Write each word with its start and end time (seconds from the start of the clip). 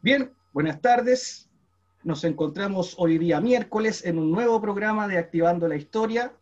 Bien, 0.00 0.30
buenas 0.52 0.80
tardes. 0.80 1.50
Nos 2.04 2.22
encontramos 2.22 2.94
hoy 2.98 3.18
día 3.18 3.40
miércoles 3.40 4.06
en 4.06 4.20
un 4.20 4.30
nuevo 4.30 4.60
programa 4.60 5.08
de 5.08 5.18
Activando 5.18 5.66
la 5.66 5.74
Historia. 5.74 6.32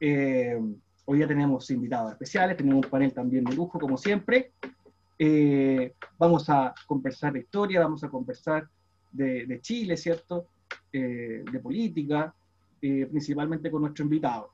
Eh, 0.00 0.58
hoy 1.04 1.18
día 1.18 1.28
tenemos 1.28 1.70
invitados 1.70 2.12
especiales, 2.12 2.56
tenemos 2.56 2.86
un 2.86 2.90
panel 2.90 3.12
también 3.12 3.44
de 3.44 3.54
lujo, 3.54 3.78
como 3.78 3.98
siempre. 3.98 4.52
Eh, 5.18 5.92
vamos 6.16 6.48
a 6.48 6.72
conversar 6.86 7.34
de 7.34 7.40
historia, 7.40 7.80
vamos 7.80 8.02
a 8.02 8.08
conversar 8.08 8.66
de, 9.10 9.58
Chile, 9.60 9.98
¿cierto? 9.98 10.46
Eh, 10.90 11.44
de 11.52 11.60
política, 11.60 12.34
principalmente 12.80 13.70
con 13.70 13.82
nuestro 13.82 14.04
invitado. 14.04 14.52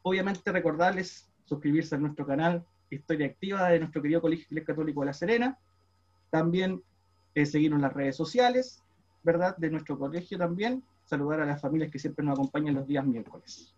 Obviamente 0.00 0.50
recordarles 0.50 1.28
suscribirse 1.44 1.94
a 1.94 1.98
nuestro 1.98 2.26
canal 2.26 2.64
Historia 2.88 3.26
Activa 3.26 3.68
de 3.68 3.80
nuestro 3.80 4.00
querido 4.00 4.22
Colegio 4.22 4.64
Católico 4.64 5.00
de 5.00 5.06
La 5.06 5.12
Serena. 5.12 5.58
También 6.30 6.82
seguirnos 7.44 7.78
en 7.78 7.82
las 7.82 7.92
redes 7.92 8.16
sociales, 8.16 8.82
¿verdad? 9.22 9.56
De 9.58 9.70
nuestro 9.70 9.98
colegio 9.98 10.38
también. 10.38 10.82
Saludar 11.04 11.40
a 11.40 11.46
las 11.46 11.60
familias 11.60 11.90
que 11.90 11.98
siempre 11.98 12.24
nos 12.24 12.38
acompañan 12.38 12.74
los 12.74 12.86
días 12.86 13.04
miércoles. 13.04 13.74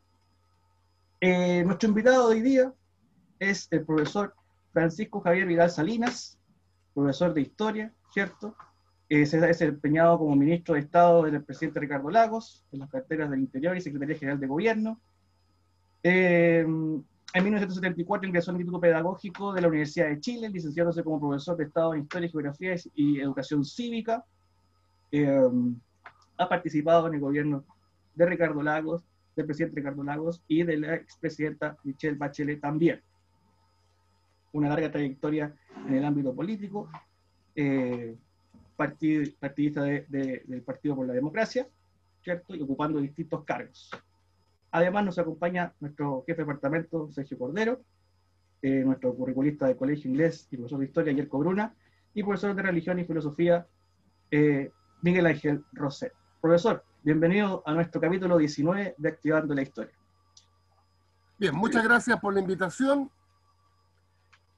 Eh, 1.21 1.65
nuestro 1.65 1.89
invitado 1.89 2.29
hoy 2.29 2.41
día 2.41 2.73
es 3.41 3.66
el 3.73 3.85
profesor 3.85 4.35
Francisco 4.73 5.21
Javier 5.21 5.47
Vidal 5.47 5.71
Salinas, 5.71 6.39
profesor 6.95 7.35
de 7.35 7.41
Historia, 7.41 7.93
¿cierto? 8.13 8.55
Eh, 9.09 9.27
se 9.27 9.39
ha 9.39 9.41
desempeñado 9.41 10.19
como 10.19 10.37
ministro 10.37 10.75
de 10.75 10.80
Estado 10.80 11.23
del 11.25 11.43
presidente 11.43 11.80
Ricardo 11.80 12.11
Lagos, 12.11 12.65
en 12.73 12.80
las 12.80 12.91
carteras 12.91 13.30
del 13.30 13.41
Interior 13.41 13.77
y 13.77 13.80
Secretaría 13.80 14.16
General 14.16 14.38
de 14.38 14.47
Gobierno. 14.47 15.01
Eh, 16.02 16.65
en 17.34 17.45
1974 17.45 18.26
ingresó 18.26 18.51
al 18.51 18.57
Instituto 18.57 18.80
Pedagógico 18.80 19.52
de 19.52 19.60
la 19.60 19.68
Universidad 19.68 20.09
de 20.09 20.21
Chile, 20.21 20.48
licenciándose 20.48 21.04
como 21.04 21.21
profesor 21.21 21.57
de 21.57 21.65
Estado 21.65 21.95
en 21.95 22.02
Historia, 22.02 22.30
Geografía 22.30 22.74
y 22.95 23.20
Educación 23.20 23.65
Cívica. 23.65 24.24
Eh, 25.12 25.51
ha 26.38 26.48
participado 26.48 27.07
en 27.09 27.15
el 27.15 27.20
gobierno 27.20 27.65
de 28.15 28.26
Ricardo 28.26 28.62
Lagos, 28.62 29.04
del 29.37 29.46
presidente 29.46 29.76
Ricardo 29.76 30.02
Lagos 30.02 30.43
y 30.48 30.62
de 30.62 30.79
la 30.79 30.95
expresidenta 30.95 31.76
Michelle 31.85 32.16
Bachelet 32.16 32.60
también. 32.60 33.02
Una 34.52 34.70
larga 34.70 34.90
trayectoria 34.90 35.54
en 35.87 35.95
el 35.95 36.04
ámbito 36.04 36.35
político, 36.35 36.88
eh, 37.54 38.16
partidista 38.76 39.82
del 39.82 40.63
Partido 40.65 40.96
por 40.96 41.07
la 41.07 41.13
Democracia, 41.13 41.68
¿cierto? 42.23 42.54
Y 42.54 42.63
ocupando 42.63 43.01
distintos 43.01 43.45
cargos. 43.45 43.90
Además 44.71 45.05
nos 45.05 45.19
acompaña 45.19 45.73
nuestro 45.80 46.24
jefe 46.27 46.43
de 46.43 46.47
departamento, 46.47 47.11
Sergio 47.13 47.38
Cordero, 47.38 47.80
eh, 48.61 48.83
nuestro 48.85 49.15
curriculista 49.15 49.66
de 49.66 49.77
colegio 49.77 50.10
inglés 50.10 50.47
y 50.51 50.57
profesor 50.57 50.80
de 50.80 50.87
historia, 50.87 51.13
Yerko 51.13 51.38
Bruna, 51.38 51.75
y 52.13 52.23
profesor 52.23 52.55
de 52.55 52.63
religión 52.63 52.99
y 52.99 53.05
filosofía, 53.05 53.66
eh, 54.30 54.71
Miguel 55.02 55.27
Ángel 55.27 55.65
Roset. 55.73 56.13
Profesor, 56.41 56.85
bienvenido 57.02 57.63
a 57.65 57.73
nuestro 57.73 58.01
capítulo 58.01 58.37
19 58.37 58.95
de 58.99 59.09
Activando 59.09 59.55
la 59.55 59.63
Historia. 59.63 59.95
Bien, 61.38 61.55
muchas 61.55 61.85
gracias 61.85 62.19
por 62.21 62.35
la 62.35 62.41
invitación. 62.41 63.10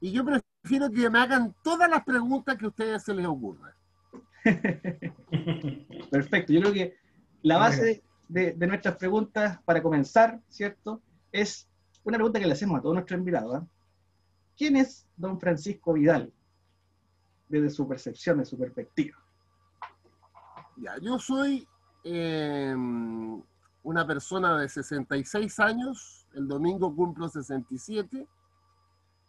Y 0.00 0.12
yo 0.12 0.24
prefiero 0.24 0.90
que 0.90 1.10
me 1.10 1.18
hagan 1.18 1.54
todas 1.62 1.88
las 1.90 2.02
preguntas 2.04 2.56
que 2.56 2.64
a 2.64 2.68
ustedes 2.68 3.02
se 3.02 3.14
les 3.14 3.26
ocurran. 3.26 3.72
Perfecto, 6.10 6.52
yo 6.52 6.60
creo 6.62 6.72
que 6.72 6.96
la 7.42 7.58
base 7.58 8.02
de, 8.30 8.54
nuestras 8.66 8.96
preguntas 8.96 9.58
para 9.64 9.82
comenzar, 9.82 10.40
¿cierto? 10.48 11.02
Es 11.32 11.68
una 12.04 12.16
pregunta 12.16 12.38
que 12.38 12.46
le 12.46 12.52
hacemos 12.52 12.78
a 12.78 12.82
todos 12.82 12.94
nuestros 12.94 13.18
invitados. 13.18 13.62
¿eh? 13.62 13.66
¿Quién 14.56 14.76
es 14.76 15.06
don 15.16 15.38
Francisco 15.40 15.92
Vidal 15.92 16.32
desde 17.48 17.70
su 17.70 17.88
percepción, 17.88 18.38
de 18.38 18.44
su 18.44 18.56
perspectiva? 18.56 19.18
Ya, 20.76 20.96
yo 20.98 21.18
soy 21.18 21.66
em, 22.04 23.42
una 23.82 24.06
persona 24.06 24.58
de 24.58 24.68
66 24.68 25.58
años, 25.58 26.26
el 26.34 26.46
domingo 26.46 26.94
cumplo 26.94 27.28
67, 27.28 28.26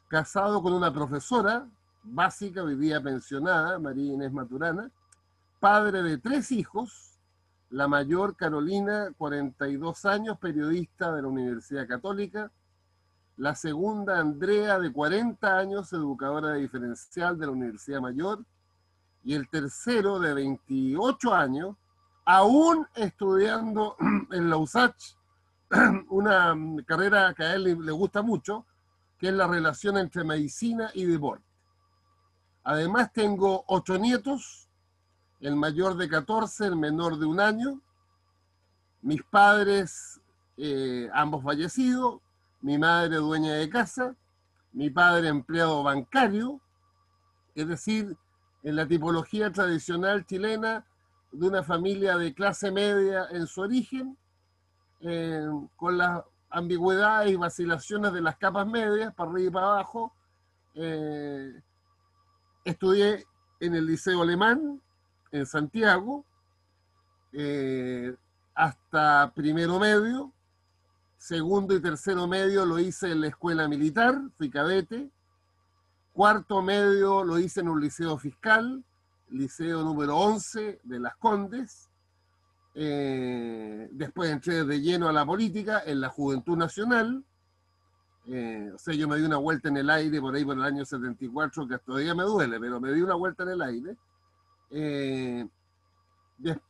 casado 0.08 0.62
con 0.62 0.74
una 0.74 0.94
profesora 0.94 1.68
básica, 2.04 2.64
hoy 2.64 2.76
día 2.76 3.02
pensionada, 3.02 3.80
María 3.80 4.14
Inés 4.14 4.32
Maturana, 4.32 4.92
padre 5.60 6.04
de 6.04 6.18
tres 6.20 6.52
hijos, 6.52 7.11
la 7.72 7.88
mayor 7.88 8.36
Carolina, 8.36 9.14
42 9.18 10.06
años, 10.06 10.38
periodista 10.38 11.14
de 11.14 11.22
la 11.22 11.28
Universidad 11.30 11.88
Católica. 11.88 12.52
La 13.38 13.56
segunda 13.56 14.20
Andrea, 14.20 14.78
de 14.78 14.92
40 14.92 15.58
años, 15.58 15.92
educadora 15.94 16.54
diferencial 16.56 17.40
de 17.40 17.46
la 17.46 17.54
Universidad 17.54 18.02
Mayor. 18.02 18.44
Y 19.24 19.36
el 19.36 19.48
tercero, 19.50 20.20
de 20.20 20.34
28 20.34 21.34
años, 21.34 21.78
aún 22.26 22.88
estudiando 22.94 23.96
en 24.32 24.50
la 24.50 24.58
USACH, 24.58 25.16
una 26.10 26.54
carrera 26.86 27.34
que 27.34 27.44
a 27.44 27.56
él 27.56 27.64
le 27.64 27.92
gusta 27.94 28.22
mucho, 28.22 28.66
que 29.18 29.30
es 29.30 29.34
la 29.34 29.48
relación 29.48 29.98
entre 29.98 30.26
medicina 30.26 30.92
y 30.94 31.06
deporte. 31.06 31.46
Además 32.64 33.14
tengo 33.14 33.64
ocho 33.68 33.98
nietos, 33.98 34.68
el 35.42 35.56
mayor 35.56 35.98
de 35.98 36.08
14, 36.08 36.68
el 36.68 36.76
menor 36.76 37.18
de 37.18 37.26
un 37.26 37.40
año. 37.40 37.82
Mis 39.02 39.24
padres, 39.24 40.22
eh, 40.58 41.10
ambos 41.14 41.44
fallecidos, 41.44 42.22
mi 42.62 42.78
madre 42.78 43.16
dueña 43.18 43.54
de 43.54 43.70
casa, 43.70 44.16
mi 44.72 44.90
padre 44.90 45.28
empleado 45.28 45.84
bancario, 45.84 46.62
es 47.56 47.68
decir, 47.68 48.16
en 48.64 48.76
la 48.76 48.88
tipología 48.88 49.52
tradicional 49.52 50.26
chilena 50.26 50.86
de 51.32 51.48
una 51.48 51.64
familia 51.64 52.18
de 52.18 52.34
clase 52.34 52.72
media 52.72 53.26
en 53.32 53.48
su 53.48 53.62
origen, 53.62 54.18
eh, 55.00 55.48
con 55.76 55.98
las 55.98 56.24
ambigüedades 56.52 57.32
y 57.32 57.36
vacilaciones 57.36 58.14
de 58.14 58.22
las 58.22 58.38
capas 58.38 58.68
medias, 58.68 59.14
para 59.16 59.32
arriba 59.32 59.48
y 59.48 59.52
para 59.52 59.66
abajo. 59.68 60.14
Eh, 60.76 61.62
estudié 62.64 63.26
en 63.60 63.76
el 63.76 63.88
Liceo 63.88 64.22
Alemán, 64.22 64.82
en 65.32 65.46
Santiago, 65.46 66.26
eh, 67.34 68.16
hasta 68.54 69.32
primero 69.34 69.80
medio, 69.80 70.34
segundo 71.18 71.76
y 71.76 71.82
tercero 71.82 72.28
medio 72.28 72.66
lo 72.66 72.80
hice 72.80 73.12
en 73.12 73.22
la 73.22 73.28
escuela 73.28 73.68
militar, 73.68 74.20
fui 74.38 74.50
cadete, 74.50 75.10
cuarto 76.12 76.62
medio 76.62 77.24
lo 77.24 77.40
hice 77.40 77.62
en 77.62 77.70
un 77.70 77.80
liceo 77.80 78.18
fiscal, 78.18 78.84
liceo 79.30 79.84
número 79.84 80.18
11 80.18 80.82
de 80.84 81.00
Las 81.00 81.16
Condes, 81.16 81.90
eh, 82.74 83.90
después 83.92 84.30
entré 84.30 84.64
de 84.66 84.82
lleno 84.82 85.08
a 85.08 85.14
la 85.14 85.26
política 85.26 85.84
en 85.86 86.02
la 86.02 86.10
Juventud 86.10 86.58
Nacional, 86.58 87.24
eh, 88.28 88.72
o 88.74 88.78
sea, 88.78 88.94
yo 88.94 89.08
me 89.08 89.18
di 89.18 89.24
una 89.24 89.38
vuelta 89.38 89.70
en 89.70 89.78
el 89.78 89.90
aire 89.90 90.22
por 90.22 90.36
ahí 90.36 90.46
por 90.46 90.56
el 90.56 90.64
año 90.64 90.86
74, 90.86 91.68
que 91.68 91.78
todavía 91.80 92.14
me 92.14 92.24
duele, 92.24 92.60
pero 92.60 92.80
me 92.80 92.92
di 92.92 93.02
una 93.02 93.16
vuelta 93.16 93.44
en 93.44 93.50
el 93.50 93.62
aire. 93.62 93.98
Eh, 94.72 95.48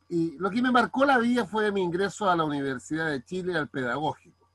lo 0.10 0.50
que 0.50 0.62
me 0.62 0.72
marcó 0.72 1.06
la 1.06 1.18
vida 1.18 1.46
fue 1.46 1.72
mi 1.72 1.82
ingreso 1.82 2.30
a 2.30 2.36
la 2.36 2.44
Universidad 2.44 3.08
de 3.08 3.24
Chile 3.24 3.58
al 3.58 3.70
pedagógico. 3.70 4.48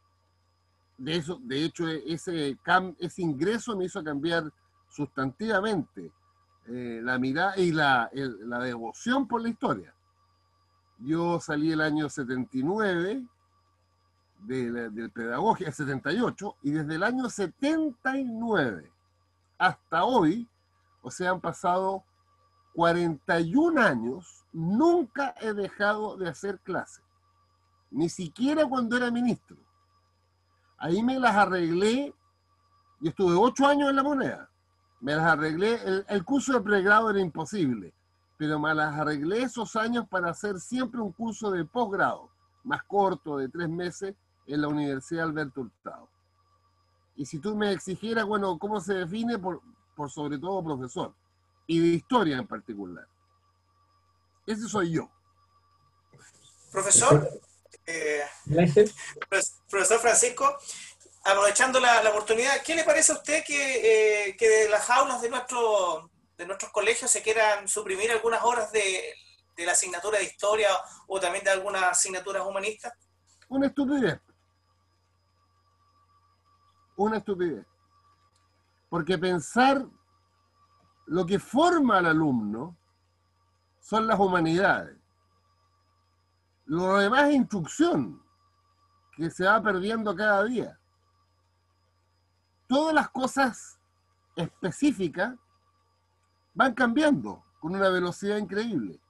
De, 0.98 1.16
eso, 1.16 1.38
de 1.42 1.64
hecho, 1.64 1.88
ese, 1.88 2.56
ingreso 3.16 3.76
me 3.76 3.84
hizo 3.84 4.02
cambiar 4.02 4.52
sustantivamente 4.88 6.10
eh, 6.66 7.00
la 7.02 7.18
mirada 7.18 7.56
y 7.56 7.72
la, 7.72 8.10
devoción 8.12 9.26
por 9.26 9.40
la 9.42 9.48
historia. 9.48 9.94
Yo 10.98 11.38
salí 11.40 11.72
el 11.72 11.80
año 11.80 12.08
79 12.08 13.24
del 14.40 15.10
pedagógico, 15.12 15.68
el 15.68 15.74
78, 15.74 16.56
y 16.62 16.70
desde 16.72 16.94
el 16.94 17.02
año 17.02 17.28
79 17.28 18.92
hasta 19.58 20.04
hoy, 20.04 20.48
o 21.02 21.10
sea, 21.10 21.30
han 21.30 21.40
pasado 21.40 22.04
41 22.76 23.80
años 23.80 24.44
nunca 24.52 25.34
he 25.40 25.54
dejado 25.54 26.18
de 26.18 26.28
hacer 26.28 26.60
clase, 26.60 27.00
ni 27.90 28.10
siquiera 28.10 28.66
cuando 28.66 28.98
era 28.98 29.10
ministro. 29.10 29.56
Ahí 30.76 31.02
me 31.02 31.18
las 31.18 31.34
arreglé, 31.34 32.14
y 33.00 33.08
estuve 33.08 33.34
ocho 33.34 33.66
años 33.66 33.88
en 33.88 33.96
la 33.96 34.02
moneda, 34.02 34.50
me 35.00 35.14
las 35.14 35.24
arreglé, 35.24 35.80
el, 36.06 36.24
curso 36.26 36.52
de 36.52 36.60
pregrado 36.60 37.08
era 37.08 37.18
imposible, 37.18 37.94
pero 38.36 38.58
me 38.58 38.74
las 38.74 38.94
arreglé 38.94 39.44
esos 39.44 39.74
años 39.74 40.06
para 40.06 40.28
hacer 40.28 40.60
siempre 40.60 41.00
un 41.00 41.12
curso 41.12 41.50
de 41.50 41.64
posgrado, 41.64 42.28
más 42.62 42.82
corto, 42.82 43.38
de 43.38 43.48
tres 43.48 43.70
meses, 43.70 44.14
en 44.46 44.60
la 44.60 44.68
Universidad 44.68 45.24
Alberto 45.24 45.62
Hurtado. 45.62 46.10
Y 47.14 47.24
si 47.24 47.38
tú 47.38 47.56
me 47.56 47.72
exigieras, 47.72 48.26
bueno, 48.26 48.58
¿cómo 48.58 48.80
se 48.80 48.92
define? 48.92 49.38
por 49.38 49.62
sobre 50.10 50.38
todo 50.38 50.62
profesor 50.62 51.14
y 51.66 51.80
de 51.80 51.96
historia 51.96 52.36
en 52.36 52.46
particular. 52.46 53.06
Ese 54.46 54.68
soy 54.68 54.92
yo. 54.92 55.10
Profesor, 56.70 57.28
eh, 57.86 58.22
profesor 59.68 60.00
Francisco, 60.00 60.56
aprovechando 61.24 61.80
la, 61.80 62.08
oportunidad, 62.10 62.62
¿qué 62.62 62.74
le 62.74 62.84
parece 62.84 63.12
a 63.12 63.16
usted 63.16 63.42
que, 63.44 64.28
eh, 64.28 64.36
que 64.36 64.48
de 64.48 64.68
las 64.68 64.88
aulas 64.90 65.20
de 65.20 65.30
nuestro 65.30 66.10
de 66.36 66.46
nuestros 66.46 66.70
colegios 66.70 67.10
se 67.10 67.22
quieran 67.22 67.66
suprimir 67.66 68.10
algunas 68.10 68.44
horas 68.44 68.70
de, 68.70 69.14
de 69.56 69.66
la 69.66 69.72
asignatura 69.72 70.18
de 70.18 70.24
historia 70.24 70.68
o 71.06 71.18
también 71.18 71.44
de 71.44 71.50
algunas 71.50 71.82
asignaturas 71.82 72.46
humanistas? 72.46 72.92
Una 73.48 73.68
estupidez. 73.68 74.20
Una 76.96 77.18
estupidez. 77.18 77.64
Porque 78.88 79.16
pensar 79.16 79.86
lo 81.06 81.24
que 81.24 81.38
forma 81.38 81.98
al 81.98 82.06
alumno 82.06 82.76
son 83.80 84.06
las 84.06 84.18
humanidades. 84.18 84.96
Lo 86.66 86.98
demás 86.98 87.28
es 87.28 87.36
instrucción 87.36 88.20
que 89.12 89.30
se 89.30 89.44
va 89.44 89.62
perdiendo 89.62 90.14
cada 90.14 90.44
día. 90.44 90.78
Todas 92.66 92.92
las 92.92 93.08
cosas 93.10 93.78
específicas 94.34 95.34
van 96.54 96.74
cambiando 96.74 97.44
con 97.60 97.76
una 97.76 97.88
velocidad 97.88 98.38
increíble. 98.38 99.00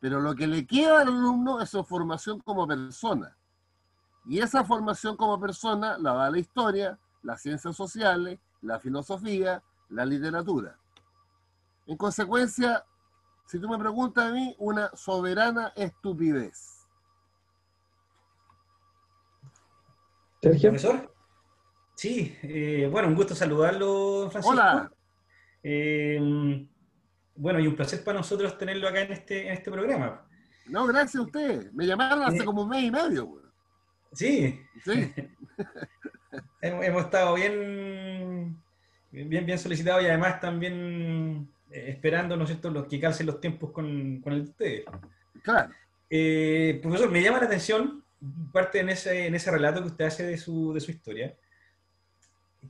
Pero 0.00 0.20
lo 0.20 0.34
que 0.34 0.46
le 0.46 0.66
queda 0.66 1.00
al 1.00 1.08
alumno 1.08 1.60
es 1.60 1.70
su 1.70 1.82
formación 1.82 2.40
como 2.40 2.66
persona. 2.66 3.36
Y 4.26 4.40
esa 4.40 4.64
formación 4.64 5.16
como 5.16 5.40
persona 5.40 5.96
la 5.96 6.12
da 6.12 6.30
la 6.30 6.38
historia, 6.38 6.98
las 7.22 7.40
ciencias 7.40 7.74
sociales, 7.74 8.38
la 8.60 8.78
filosofía, 8.78 9.62
la 9.88 10.04
literatura. 10.04 10.76
En 11.86 11.96
consecuencia, 11.96 12.84
si 13.46 13.58
tú 13.58 13.68
me 13.68 13.78
preguntas 13.78 14.24
a 14.24 14.32
mí, 14.32 14.54
una 14.58 14.90
soberana 14.94 15.72
estupidez. 15.76 16.86
Sergio. 20.40 20.70
¿Profesor? 20.70 21.14
Sí, 21.94 22.36
eh, 22.42 22.88
bueno, 22.90 23.08
un 23.08 23.14
gusto 23.14 23.34
saludarlo, 23.34 24.28
Francisco. 24.30 24.54
Hola. 24.54 24.90
Eh, 25.62 26.18
bueno, 27.36 27.60
y 27.60 27.66
un 27.66 27.76
placer 27.76 28.02
para 28.02 28.18
nosotros 28.18 28.58
tenerlo 28.58 28.88
acá 28.88 29.02
en 29.02 29.12
este, 29.12 29.46
en 29.46 29.52
este 29.52 29.70
programa. 29.70 30.26
No, 30.66 30.86
gracias 30.86 31.16
a 31.16 31.22
usted. 31.22 31.72
Me 31.72 31.86
llamaron 31.86 32.24
hace 32.24 32.44
como 32.44 32.62
un 32.62 32.68
mes 32.68 32.84
y 32.84 32.90
medio. 32.90 33.42
Sí. 34.12 34.60
Sí. 34.84 35.12
hemos, 36.60 37.04
estado 37.04 37.34
bien, 37.34 38.60
bien, 39.10 39.46
bien 39.46 39.58
solicitados 39.58 40.02
y 40.02 40.06
además 40.06 40.40
también 40.40 40.74
eh, 40.74 41.61
esperando, 41.72 42.36
¿no 42.36 42.44
es 42.44 42.50
cierto?, 42.50 42.70
los 42.70 42.86
que 42.86 43.00
calcen 43.00 43.26
los 43.26 43.40
tiempos 43.40 43.70
con, 43.70 44.20
con 44.20 44.32
el 44.32 44.44
de 44.44 44.50
ustedes. 44.50 44.84
Claro. 45.42 45.72
Eh, 46.08 46.78
profesor, 46.82 47.10
me 47.10 47.22
llama 47.22 47.38
la 47.38 47.46
atención, 47.46 48.04
parte 48.52 48.80
en 48.80 48.90
ese, 48.90 49.26
en 49.26 49.34
ese 49.34 49.50
relato 49.50 49.80
que 49.80 49.88
usted 49.88 50.04
hace 50.04 50.24
de 50.24 50.36
su, 50.36 50.72
de 50.72 50.80
su 50.80 50.90
historia, 50.90 51.34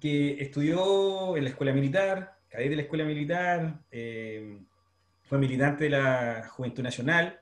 que 0.00 0.40
estudió 0.40 1.36
en 1.36 1.44
la 1.44 1.50
escuela 1.50 1.72
militar, 1.72 2.38
cadete 2.48 2.70
de 2.70 2.76
la 2.76 2.82
escuela 2.82 3.04
militar, 3.04 3.80
eh, 3.90 4.60
fue 5.24 5.38
militante 5.38 5.84
de 5.84 5.90
la 5.90 6.48
Juventud 6.50 6.82
Nacional. 6.82 7.40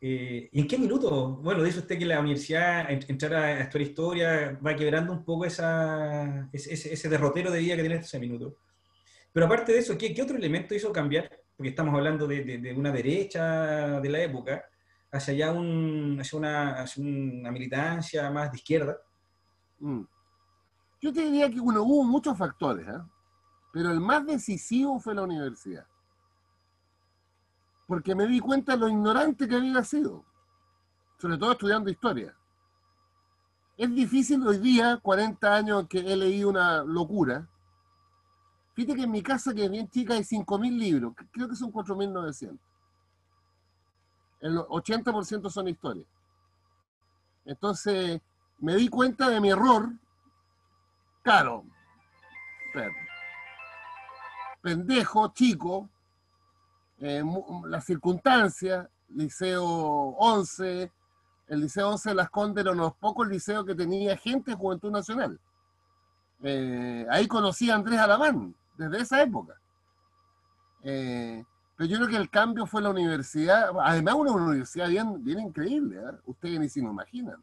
Eh, 0.00 0.48
¿Y 0.50 0.60
en 0.60 0.66
qué 0.66 0.78
minuto? 0.78 1.36
Bueno, 1.36 1.62
dice 1.62 1.80
usted 1.80 1.98
que 1.98 2.04
la 2.04 2.20
universidad, 2.20 2.90
entrar 2.90 3.34
a 3.34 3.60
estudiar 3.60 3.88
historia, 3.88 4.58
va 4.64 4.74
quebrando 4.74 5.12
un 5.12 5.24
poco 5.24 5.44
esa, 5.44 6.48
ese, 6.52 7.08
derrotero 7.08 7.50
de 7.50 7.60
vida 7.60 7.76
que 7.76 7.82
tiene 7.82 7.96
ese 7.96 8.18
minuto. 8.18 8.56
Pero 9.32 9.46
aparte 9.46 9.72
de 9.72 9.78
eso, 9.78 9.96
¿qué, 9.96 10.14
otro 10.22 10.36
elemento 10.36 10.74
hizo 10.74 10.92
cambiar? 10.92 11.30
Porque 11.56 11.70
estamos 11.70 11.94
hablando 11.94 12.26
de, 12.26 12.74
una 12.76 12.92
derecha 12.92 14.00
de 14.00 14.08
la 14.08 14.20
época, 14.20 14.64
hacia 15.10 15.34
allá 15.34 15.52
un, 15.52 16.18
hacia 16.20 16.38
una, 16.38 16.84
una 16.96 17.50
militancia 17.50 18.30
más 18.30 18.50
de 18.50 18.58
izquierda. 18.58 18.98
Mm. 19.78 20.02
Yo 21.00 21.12
te 21.12 21.22
diría 21.22 21.50
que 21.50 21.60
bueno, 21.60 21.82
hubo 21.82 22.04
muchos 22.04 22.36
factores. 22.36 22.86
¿eh? 22.86 23.00
pero 23.72 23.90
el 23.90 24.00
más 24.00 24.24
decisivo 24.26 25.00
fue 25.00 25.14
la 25.14 25.22
universidad. 25.22 25.86
Porque 27.86 28.14
me 28.14 28.26
di 28.26 28.38
cuenta 28.38 28.72
de 28.72 28.78
lo 28.78 28.88
ignorante 28.88 29.48
que 29.48 29.56
había 29.56 29.82
sido, 29.82 30.24
sobre 31.18 31.38
todo 31.38 31.52
estudiando 31.52 31.90
historia. 31.90 32.36
Es 33.76 33.92
difícil 33.94 34.46
hoy 34.46 34.58
día, 34.58 34.98
40 35.02 35.54
años 35.54 35.86
que 35.88 36.00
he 36.00 36.16
leído 36.16 36.50
una 36.50 36.84
locura. 36.84 37.48
Fíjate 38.74 38.96
que 38.96 39.02
en 39.02 39.10
mi 39.10 39.22
casa, 39.22 39.52
que 39.52 39.64
es 39.64 39.70
bien 39.70 39.88
chica, 39.88 40.14
hay 40.14 40.20
5.000 40.20 40.78
libros, 40.78 41.14
creo 41.30 41.48
que 41.48 41.56
son 41.56 41.72
4.900. 41.72 42.58
El 44.40 44.58
80% 44.58 45.50
son 45.50 45.68
historia. 45.68 46.04
Entonces, 47.44 48.20
me 48.58 48.74
di 48.76 48.88
cuenta 48.88 49.28
de 49.28 49.40
mi 49.40 49.50
error. 49.50 49.90
Claro, 51.22 51.64
pendejo, 54.60 55.32
chico, 55.34 55.88
eh, 57.00 57.22
las 57.66 57.84
circunstancias, 57.84 58.88
Liceo 59.08 59.64
11, 59.64 60.90
el 61.48 61.60
Liceo 61.60 61.90
11 61.90 62.08
de 62.10 62.14
Las 62.14 62.30
Condes 62.30 62.62
era 62.62 62.72
uno 62.72 62.84
de 62.84 62.88
los 62.88 62.96
pocos 62.96 63.28
liceos 63.28 63.66
que 63.66 63.74
tenía 63.74 64.16
gente 64.16 64.52
de 64.52 64.56
Juventud 64.56 64.90
Nacional. 64.90 65.38
Eh, 66.42 67.06
ahí 67.10 67.26
conocí 67.26 67.70
a 67.70 67.74
Andrés 67.74 67.98
Alamán, 67.98 68.54
desde 68.76 69.00
esa 69.00 69.22
época. 69.22 69.54
Eh, 70.82 71.44
pero 71.76 71.88
yo 71.88 71.96
creo 71.98 72.08
que 72.08 72.16
el 72.16 72.30
cambio 72.30 72.66
fue 72.66 72.82
la 72.82 72.90
universidad, 72.90 73.70
además 73.82 74.14
una 74.14 74.32
universidad 74.32 74.88
bien, 74.88 75.22
bien 75.24 75.40
increíble, 75.40 76.00
ustedes 76.26 76.60
ni 76.60 76.68
se 76.68 76.80
imaginan. 76.80 77.42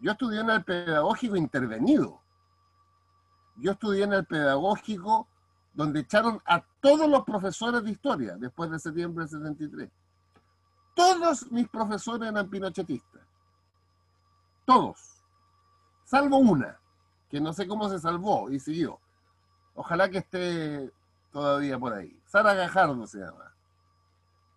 Yo 0.00 0.12
estudié 0.12 0.40
en 0.40 0.50
el 0.50 0.64
pedagógico 0.64 1.36
intervenido. 1.36 2.20
Yo 3.56 3.72
estudié 3.72 4.04
en 4.04 4.14
el 4.14 4.24
pedagógico 4.24 5.28
donde 5.74 6.00
echaron 6.00 6.40
a 6.44 6.62
todos 6.80 7.08
los 7.08 7.24
profesores 7.24 7.82
de 7.84 7.90
historia 7.90 8.36
después 8.36 8.70
de 8.70 8.78
septiembre 8.78 9.24
de 9.24 9.30
73. 9.30 9.90
Todos 10.94 11.50
mis 11.50 11.68
profesores 11.68 12.28
eran 12.28 12.48
pinochetistas. 12.48 13.22
Todos. 14.64 15.22
Salvo 16.04 16.38
una, 16.38 16.78
que 17.30 17.40
no 17.40 17.52
sé 17.52 17.66
cómo 17.66 17.88
se 17.88 17.98
salvó 17.98 18.50
y 18.50 18.58
siguió. 18.58 18.98
Ojalá 19.74 20.08
que 20.08 20.18
esté 20.18 20.92
todavía 21.30 21.78
por 21.78 21.92
ahí. 21.94 22.18
Sara 22.26 22.54
Gajardo 22.54 23.06
se 23.06 23.18
llama. 23.18 23.54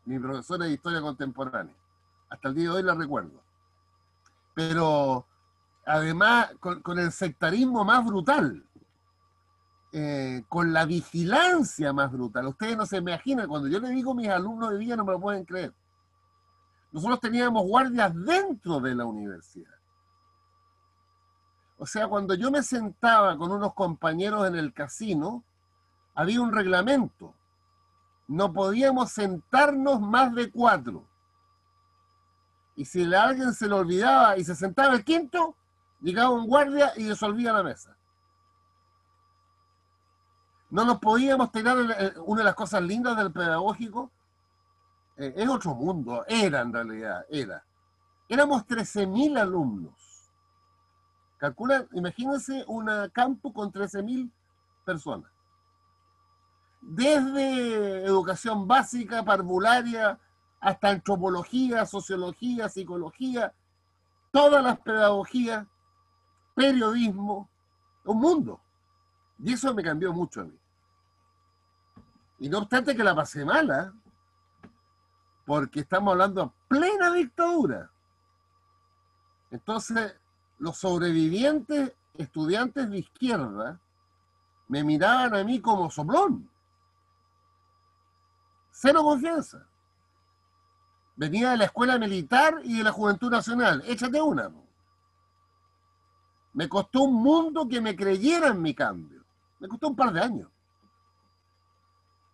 Mi 0.06 0.20
profesora 0.20 0.66
de 0.66 0.74
historia 0.74 1.02
contemporánea. 1.02 1.76
Hasta 2.30 2.50
el 2.50 2.56
día 2.56 2.66
de 2.66 2.76
hoy 2.76 2.84
la 2.84 2.96
recuerdo. 2.96 3.42
Pero 4.54 5.26
además 5.86 6.52
con, 6.60 7.00
el 7.00 7.12
sectarismo 7.12 7.84
más 7.84 8.04
brutal 8.06 8.64
eh, 9.92 10.44
con 10.50 10.74
la 10.74 10.86
vigilancia 10.86 11.94
más 11.94 12.12
brutal. 12.12 12.48
Ustedes 12.48 12.76
no 12.76 12.86
se 12.86 12.98
imaginan, 12.98 13.48
cuando 13.48 13.68
yo 13.68 13.80
le 13.80 13.90
digo 13.90 14.12
a 14.12 14.16
mis 14.16 14.28
alumnos 14.28 14.72
de 14.72 14.80
día 14.80 14.96
no 14.96 15.06
me 15.06 15.14
lo 15.14 15.22
pueden 15.22 15.46
creer. 15.46 15.74
Nosotros 16.92 17.20
teníamos 17.22 17.64
guardias 17.64 18.14
dentro 18.14 18.80
de 18.80 18.96
la 18.96 19.06
universidad. 19.06 19.75
O 21.86 21.88
sea, 21.88 22.08
cuando 22.08 22.34
yo 22.34 22.50
me 22.50 22.64
sentaba 22.64 23.38
con 23.38 23.52
unos 23.52 23.76
compañeros 23.76 24.48
en 24.48 24.56
el 24.56 24.74
casino, 24.74 25.44
había 26.16 26.42
un 26.42 26.52
reglamento. 26.52 27.36
No 28.28 28.52
podíamos 28.52 29.12
sentarnos 29.12 30.02
más 30.02 30.34
de 30.34 30.50
cuatro. 30.50 31.06
Y 32.76 32.86
si 32.86 33.14
a 33.14 33.24
alguien 33.24 33.54
se 33.54 33.68
le 33.68 33.76
olvidaba 33.76 34.36
y 34.36 34.44
se 34.44 34.56
sentaba 34.56 34.96
el 34.96 35.04
quinto, 35.04 35.56
llegaba 36.02 36.32
un 36.32 36.48
guardia 36.48 36.92
y 36.98 37.04
disolvía 37.04 37.54
la 37.54 37.62
mesa 37.62 37.96
no 40.76 40.84
nos 40.84 41.00
podíamos 41.00 41.54
tener 41.54 41.78
una 42.26 42.40
de 42.40 42.44
las 42.44 42.56
cosas 42.56 42.82
lindas 42.82 43.16
del 43.16 43.32
pedagógico. 43.32 44.12
Eh, 45.16 45.34
es 45.38 45.48
otro 45.48 45.74
mundo, 45.74 46.26
era 46.28 46.60
en 46.62 46.74
realidad, 46.74 47.26
era. 47.30 47.64
Éramos 48.28 48.66
13.000 48.68 49.40
alumnos. 49.40 49.94
Calcula, 51.46 51.86
imagínense 51.92 52.64
un 52.66 52.90
campo 53.14 53.54
con 53.54 53.72
13.000 53.72 54.32
personas. 54.84 55.32
Desde 56.82 58.04
educación 58.04 58.68
básica, 58.68 59.24
parvularia, 59.24 60.20
hasta 60.60 60.90
antropología, 60.90 61.86
sociología, 61.86 62.68
psicología, 62.68 63.54
todas 64.32 64.64
las 64.64 64.80
pedagogías, 64.80 65.68
periodismo, 66.56 67.48
un 68.06 68.20
mundo. 68.20 68.60
Y 69.38 69.54
eso 69.54 69.72
me 69.76 69.84
cambió 69.84 70.12
mucho 70.14 70.42
a 70.42 70.46
mí. 70.46 70.60
Y 72.40 72.50
no 72.50 72.58
obstante 72.58 72.96
que 72.96 73.04
la 73.04 73.14
pasé 73.14 73.46
mala, 73.46 73.94
porque 75.46 75.82
estamos 75.82 76.12
hablando 76.12 76.46
de 76.46 76.52
plena 76.68 77.14
dictadura. 77.14 77.92
Entonces, 79.52 80.20
los 80.58 80.78
sobrevivientes 80.78 81.94
estudiantes 82.14 82.90
de 82.90 83.00
izquierda 83.00 83.80
me 84.68 84.84
miraban 84.84 85.36
a 85.36 85.44
mí 85.44 85.60
como 85.60 85.90
soplón. 85.92 86.50
Cero 88.72 89.04
confianza. 89.04 89.68
Venía 91.16 91.52
de 91.52 91.58
la 91.58 91.66
escuela 91.66 91.98
militar 91.98 92.60
y 92.64 92.78
de 92.78 92.84
la 92.84 92.92
Juventud 92.92 93.32
Nacional. 93.32 93.84
Échate 93.86 94.22
una. 94.22 94.52
Me 96.54 96.68
costó 96.68 97.04
un 97.04 97.16
mundo 97.16 97.68
que 97.68 97.80
me 97.80 97.96
creyera 97.96 98.48
en 98.48 98.62
mi 98.62 98.74
cambio. 98.74 99.24
Me 99.60 99.68
costó 99.68 99.90
un 99.90 99.96
par 99.96 100.12
de 100.12 100.22
años. 100.22 100.50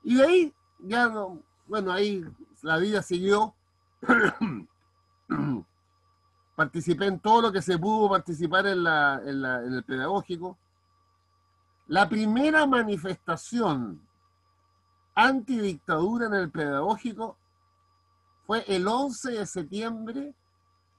Y 0.04 0.16
de 0.16 0.24
ahí, 0.24 0.54
ya 0.80 1.08
no, 1.10 1.44
bueno, 1.68 1.92
ahí 1.92 2.26
la 2.62 2.78
vida 2.78 3.02
siguió. 3.02 3.56
Participé 6.62 7.08
en 7.08 7.20
todo 7.20 7.42
lo 7.42 7.52
que 7.52 7.64
se 7.64 7.80
pudo 7.80 8.08
participar 8.08 8.68
en, 8.68 8.86
el 8.86 9.84
pedagógico. 9.84 10.60
La 11.88 12.08
primera 12.08 12.68
manifestación 12.68 14.08
antidictadura 15.16 16.28
en 16.28 16.36
el 16.36 16.52
pedagógico 16.52 17.36
fue 18.46 18.64
el 18.68 18.88
11 18.88 19.32
de 19.32 19.46
septiembre 19.48 20.36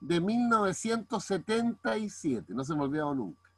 de 0.01 0.19
1977, 0.19 2.53
no 2.53 2.65
se 2.65 2.75
me 2.75 2.83
olvidado 2.83 3.15
nunca. 3.15 3.49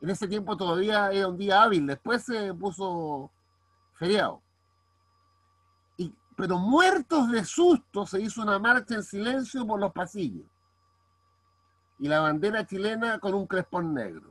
En 0.00 0.08
ese 0.08 0.26
tiempo 0.26 0.56
todavía 0.56 1.12
era 1.12 1.28
un 1.28 1.36
día 1.36 1.62
hábil, 1.62 1.86
después 1.86 2.24
se 2.24 2.54
puso 2.54 3.30
feriado. 3.98 4.40
Pero 6.36 6.58
muertos 6.58 7.30
de 7.30 7.44
susto 7.44 8.06
se 8.06 8.22
hizo 8.22 8.40
una 8.40 8.58
marcha 8.58 8.94
en 8.94 9.02
silencio 9.02 9.66
por 9.66 9.78
los 9.78 9.92
pasillos. 9.92 10.53
Y 12.04 12.08
la 12.08 12.20
bandera 12.20 12.66
chilena 12.66 13.18
con 13.18 13.32
un 13.32 13.46
crespón 13.46 13.94
negro. 13.94 14.30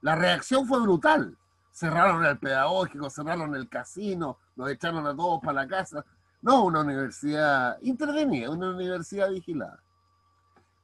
La 0.00 0.16
reacción 0.16 0.66
fue 0.66 0.80
brutal. 0.80 1.38
Cerraron 1.70 2.24
el 2.24 2.36
pedagógico, 2.36 3.08
cerraron 3.08 3.54
el 3.54 3.68
casino, 3.68 4.36
nos 4.56 4.70
echaron 4.70 5.06
a 5.06 5.14
todos 5.14 5.38
para 5.40 5.62
la 5.62 5.68
casa. 5.68 6.04
No 6.42 6.64
una 6.64 6.80
universidad 6.80 7.78
intervenida, 7.82 8.50
una 8.50 8.70
universidad 8.70 9.30
vigilada. 9.30 9.78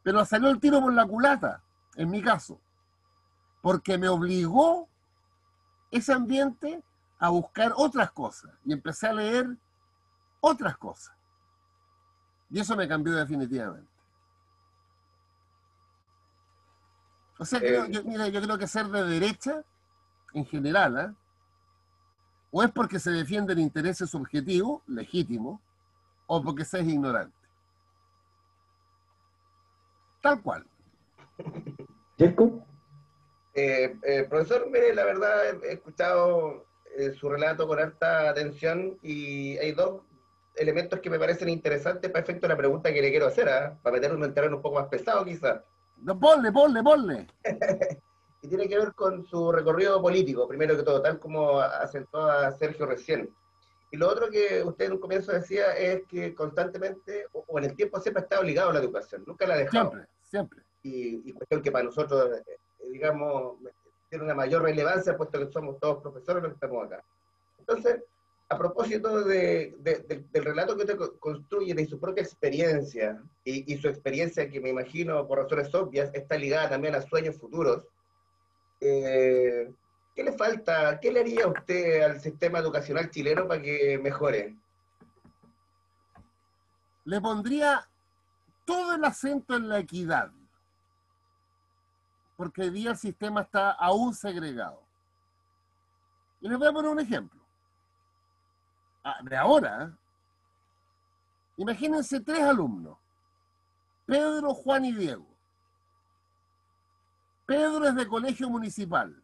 Pero 0.05 0.25
salió 0.25 0.49
el 0.49 0.61
tiro 0.61 0.81
por 0.81 0.93
la 0.93 1.05
culata, 1.05 1.61
en 1.97 2.09
mi 2.09 2.23
caso, 2.23 2.61
porque 3.63 3.99
me 3.99 4.09
obligó 4.09 4.89
ese 5.91 6.13
ambiente 6.13 6.85
a 7.19 7.31
buscar 7.31 7.73
otras 7.75 8.13
cosas 8.13 8.53
y 8.65 8.73
empecé 8.73 9.09
a 9.09 9.13
leer 9.13 9.57
otras 10.39 10.77
cosas. 10.77 11.17
Y 12.49 12.61
eso 12.61 12.77
me 12.77 12.87
cambió 12.87 13.17
definitivamente. 13.17 13.96
O 17.39 17.45
sea, 17.45 17.61
eh, 17.63 17.87
yo, 17.91 18.03
mira, 18.05 18.29
yo 18.29 18.41
creo 18.41 18.59
que 18.59 18.67
ser 18.67 18.87
de 18.87 19.05
derecha, 19.05 19.63
en 20.33 20.47
general, 20.47 20.99
¿eh? 20.99 21.15
o 22.51 22.63
es 22.63 22.71
porque 22.71 22.99
se 22.99 23.11
defienden 23.11 23.59
intereses 23.59 24.11
subjetivos, 24.11 24.83
legítimos, 24.87 25.61
o 26.27 26.43
porque 26.43 26.65
se 26.65 26.81
es 26.81 26.87
ignorante. 26.87 27.37
Tal 30.23 30.43
cual. 30.43 30.65
Eh, 33.55 33.97
eh, 34.03 34.27
profesor, 34.29 34.69
mire, 34.71 34.95
la 34.95 35.05
verdad 35.05 35.65
he 35.65 35.73
escuchado 35.73 36.67
eh, 36.97 37.13
su 37.13 37.29
relato 37.29 37.67
con 37.67 37.79
harta 37.79 38.29
atención 38.31 38.99
y 39.03 39.57
hay 39.59 39.73
dos 39.73 40.03
elementos 40.57 41.01
que 41.01 41.11
me 41.11 41.19
parecen 41.19 41.49
interesantes 41.49 42.11
para 42.11 42.23
efecto 42.23 42.43
de 42.43 42.55
la 42.55 42.57
pregunta 42.57 42.93
que 42.93 43.03
le 43.03 43.11
quiero 43.11 43.27
hacer, 43.27 43.49
¿ah? 43.49 43.79
para 43.83 43.97
meterlo 43.97 44.17
en 44.17 44.25
un 44.25 44.35
terreno 44.35 44.57
un 44.57 44.63
poco 44.63 44.81
más 44.81 44.89
pesado 44.89 45.25
quizás. 45.25 45.61
No, 45.99 46.19
ponle, 46.19 46.53
ponle, 46.53 46.83
ponle. 46.83 47.27
y 48.43 48.49
tiene 48.49 48.69
que 48.69 48.79
ver 48.79 48.93
con 48.95 49.27
su 49.27 49.51
recorrido 49.51 50.01
político, 50.01 50.47
primero 50.47 50.77
que 50.77 50.83
todo, 50.83 51.03
tal 51.03 51.19
como 51.19 51.61
asentó 51.61 52.25
a 52.27 52.53
Sergio 52.53 52.87
recién. 52.87 53.29
Y 53.91 53.97
lo 53.97 54.09
otro 54.09 54.29
que 54.31 54.63
usted 54.65 54.87
en 54.87 54.93
un 54.93 54.99
comienzo 54.99 55.33
decía 55.33 55.77
es 55.77 56.03
que 56.07 56.35
constantemente, 56.35 57.27
o, 57.33 57.59
en 57.59 57.65
el 57.65 57.77
tiempo 57.77 58.01
siempre 58.01 58.21
ha 58.21 58.25
estado 58.25 58.43
ligado 58.43 58.71
a 58.71 58.73
la 58.75 58.81
educación, 58.81 59.25
nunca 59.27 59.47
la 59.47 59.55
ha 59.55 59.59
dejado. 59.59 59.91
Siempre, 59.91 60.09
siempre. 60.23 60.63
Y, 60.83 61.33
cuestión 61.33 61.63
que 61.63 61.73
para 61.73 61.85
nosotros, 61.85 62.39
eh, 62.47 62.59
digamos, 62.93 63.59
tiene 64.09 64.25
una 64.25 64.35
mayor 64.35 64.63
relevancia, 64.63 65.17
puesto 65.17 65.39
que 65.39 65.53
somos 65.53 65.79
todos 65.81 66.03
profesores 66.03 66.43
los 66.43 66.53
que 66.53 66.57
estamos 66.57 66.85
acá. 66.85 67.03
Entonces, 67.59 68.03
a 68.49 68.57
propósito 68.57 69.25
de, 69.25 69.75
del 70.31 70.45
relato 70.45 70.77
que 70.77 70.83
usted 70.83 70.99
construye 71.19 71.75
de 71.75 71.87
su 71.87 71.99
propia 71.99 72.23
experiencia 72.23 73.21
y, 73.43 73.77
su 73.79 73.89
experiencia 73.89 74.49
que 74.49 74.61
me 74.61 74.69
imagino 74.69 75.27
por 75.27 75.39
razones 75.39 75.75
obvias 75.75 76.11
está 76.15 76.37
ligada 76.37 76.71
también 76.71 76.95
a 76.95 77.03
sueños 77.03 77.37
futuros, 77.37 77.83
eh, 78.81 79.73
¿qué 80.15 80.23
le 80.23 80.33
falta? 80.33 81.01
¿Qué 81.01 81.11
le 81.11 81.21
haría 81.21 81.49
usted 81.49 82.03
al 82.03 82.21
sistema 82.21 82.61
educacional 82.61 83.11
chileno 83.11 83.49
para 83.49 83.63
que 83.63 83.99
mejore? 83.99 84.57
Le 87.05 87.21
pondría 87.21 87.89
todo 88.65 88.95
el 88.95 89.05
acento 89.05 89.57
en 89.57 89.69
la 89.69 89.81
equidad, 89.81 90.31
porque 92.37 92.63
hoy 92.63 92.71
día 92.71 92.91
el 92.91 92.97
sistema 92.97 93.43
está 93.43 93.73
aún 93.73 94.15
segregado. 94.15 94.83
Y 96.41 96.49
les 96.49 96.59
voy 96.59 96.69
a 96.69 96.73
poner 96.73 96.91
un 96.93 97.01
ejemplo. 97.01 97.46
Ah, 99.09 99.21
de 99.23 99.37
ahora, 99.37 99.97
imagínense 101.57 102.19
tres 102.19 102.43
alumnos, 102.43 102.99
Pedro, 104.05 104.53
Juan 104.53 104.85
y 104.85 104.93
Diego. 104.93 105.25
Pedro 107.47 107.87
es 107.87 107.95
de 107.95 108.09
colegio 108.09 108.51
municipal. 108.51 109.23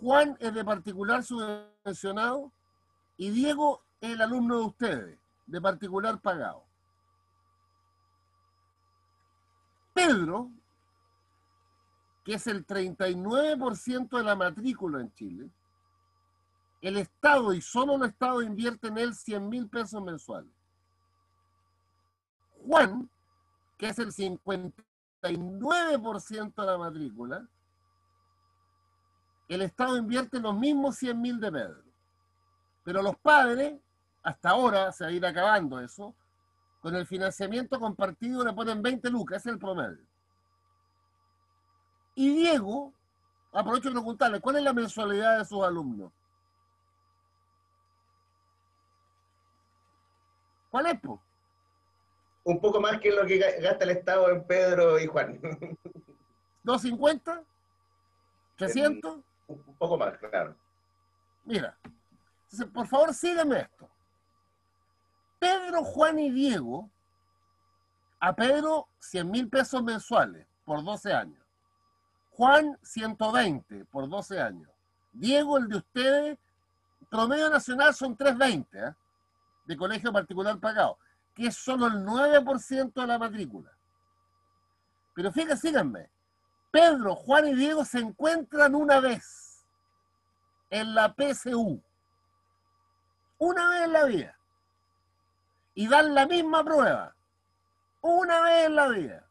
Juan 0.00 0.34
es 0.40 0.54
de 0.54 0.64
particular 0.64 1.22
subvencionado 1.22 2.50
y 3.18 3.28
Diego 3.28 3.82
es 4.00 4.12
el 4.12 4.22
alumno 4.22 4.60
de 4.60 4.64
ustedes, 4.64 5.18
de 5.44 5.60
particular 5.60 6.18
pagado. 6.18 6.64
Pedro, 9.92 10.50
que 12.24 12.36
es 12.36 12.46
el 12.46 12.66
39% 12.66 14.16
de 14.16 14.24
la 14.24 14.36
matrícula 14.36 15.02
en 15.02 15.12
Chile, 15.12 15.50
el 16.82 16.96
Estado 16.96 17.54
y 17.54 17.62
solo 17.62 17.94
el 17.94 18.02
Estado 18.02 18.42
invierte 18.42 18.88
en 18.88 18.98
él 18.98 19.14
100 19.14 19.48
mil 19.48 19.68
pesos 19.68 20.02
mensuales. 20.02 20.52
Juan, 22.66 23.08
que 23.78 23.88
es 23.88 23.98
el 23.98 24.12
50 24.12 24.82
9% 25.22 26.54
de 26.54 26.66
la 26.66 26.78
matrícula, 26.78 27.46
el 29.48 29.62
Estado 29.62 29.96
invierte 29.96 30.40
los 30.40 30.56
mismos 30.56 30.96
100 30.96 31.20
mil 31.20 31.40
de 31.40 31.52
Pedro. 31.52 31.84
Pero 32.82 33.02
los 33.02 33.16
padres, 33.18 33.80
hasta 34.24 34.50
ahora 34.50 34.90
se 34.90 35.04
va 35.04 35.10
a 35.10 35.12
ir 35.12 35.24
acabando 35.24 35.78
eso, 35.78 36.14
con 36.80 36.96
el 36.96 37.06
financiamiento 37.06 37.78
compartido 37.78 38.44
le 38.44 38.52
ponen 38.52 38.82
20 38.82 39.08
lucas, 39.10 39.46
es 39.46 39.52
el 39.52 39.58
promedio. 39.58 40.04
Y 42.16 42.34
Diego, 42.34 42.92
aprovecho 43.52 43.88
de 43.88 43.94
preguntarle, 43.94 44.40
¿cuál 44.40 44.56
es 44.56 44.64
la 44.64 44.72
mensualidad 44.72 45.38
de 45.38 45.44
sus 45.44 45.62
alumnos? 45.62 46.12
¿Cuál 50.72 50.86
es, 50.86 51.00
po? 51.00 51.20
un 52.44 52.60
poco 52.60 52.80
más 52.80 52.98
que 52.98 53.12
lo 53.12 53.26
que 53.26 53.38
gasta 53.38 53.84
el 53.84 53.90
Estado 53.90 54.30
en 54.30 54.44
Pedro 54.44 54.98
y 54.98 55.06
Juan. 55.06 55.38
¿250? 56.64 57.44
¿300? 58.58 59.22
Un 59.48 59.76
poco 59.76 59.98
más, 59.98 60.16
claro. 60.16 60.56
Mira, 61.44 61.76
por 62.72 62.86
favor 62.86 63.12
sígueme 63.12 63.60
esto. 63.60 63.88
Pedro, 65.38 65.84
Juan 65.84 66.18
y 66.18 66.30
Diego, 66.30 66.88
a 68.18 68.34
Pedro 68.34 68.88
100 68.98 69.30
mil 69.30 69.48
pesos 69.50 69.82
mensuales 69.82 70.46
por 70.64 70.82
12 70.82 71.12
años. 71.12 71.44
Juan 72.30 72.78
120 72.82 73.84
por 73.84 74.08
12 74.08 74.40
años. 74.40 74.70
Diego, 75.12 75.58
el 75.58 75.68
de 75.68 75.76
ustedes, 75.76 76.38
promedio 77.10 77.50
nacional 77.50 77.92
son 77.94 78.16
320, 78.16 78.78
¿eh? 78.78 78.94
De 79.64 79.76
colegio 79.76 80.12
particular 80.12 80.58
pagado 80.58 80.98
que 81.34 81.46
es 81.46 81.56
solo 81.56 81.86
el 81.86 82.04
9% 82.04 82.92
de 82.92 83.06
la 83.06 83.18
matrícula. 83.18 83.70
Pero 85.14 85.32
fíjense, 85.32 85.68
síganme. 85.68 86.10
Pedro, 86.70 87.14
Juan 87.14 87.48
y 87.48 87.54
Diego 87.54 87.84
se 87.84 87.98
encuentran 87.98 88.74
una 88.74 89.00
vez 89.00 89.66
en 90.70 90.94
la 90.94 91.14
PSU. 91.14 91.82
Una 93.38 93.70
vez 93.70 93.82
en 93.82 93.92
la 93.92 94.04
vida. 94.04 94.38
Y 95.74 95.88
dan 95.88 96.14
la 96.14 96.26
misma 96.26 96.64
prueba. 96.64 97.14
Una 98.00 98.40
vez 98.42 98.66
en 98.66 98.76
la 98.76 98.88
vida. 98.88 99.26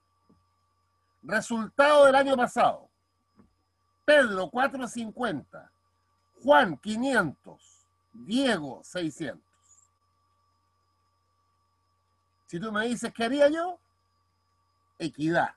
Resultado 1.23 2.05
del 2.05 2.15
año 2.15 2.35
pasado. 2.35 2.89
Pedro 4.05 4.49
450. 4.49 5.71
Juan 6.43 6.77
500. 6.77 7.87
Diego 8.13 8.81
600. 8.83 9.50
Si 12.51 12.59
tú 12.59 12.69
me 12.69 12.85
dices, 12.85 13.13
¿qué 13.13 13.23
haría 13.23 13.47
yo? 13.47 13.79
Equidad. 14.99 15.55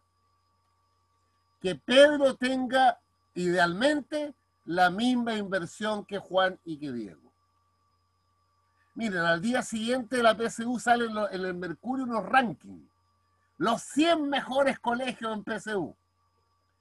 Que 1.60 1.74
Pedro 1.74 2.36
tenga 2.36 3.00
idealmente 3.34 4.32
la 4.64 4.90
misma 4.90 5.34
inversión 5.34 6.04
que 6.04 6.20
Juan 6.20 6.56
y 6.64 6.78
que 6.78 6.92
Diego. 6.92 7.32
Miren, 8.94 9.22
al 9.22 9.40
día 9.40 9.62
siguiente 9.62 10.22
la 10.22 10.36
PSU 10.36 10.78
salen 10.78 11.10
en 11.32 11.44
el 11.44 11.54
Mercurio 11.54 12.04
unos 12.04 12.26
rankings. 12.26 12.88
Los 13.58 13.82
100 13.82 14.30
mejores 14.30 14.78
colegios 14.78 15.32
en 15.32 15.42
PSU. 15.42 15.96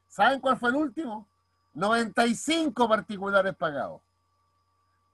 ¿Saben 0.10 0.40
cuál 0.40 0.60
fue 0.60 0.70
el 0.70 0.76
último? 0.76 1.28
95 1.74 2.88
particulares 2.88 3.56
pagados. 3.56 4.00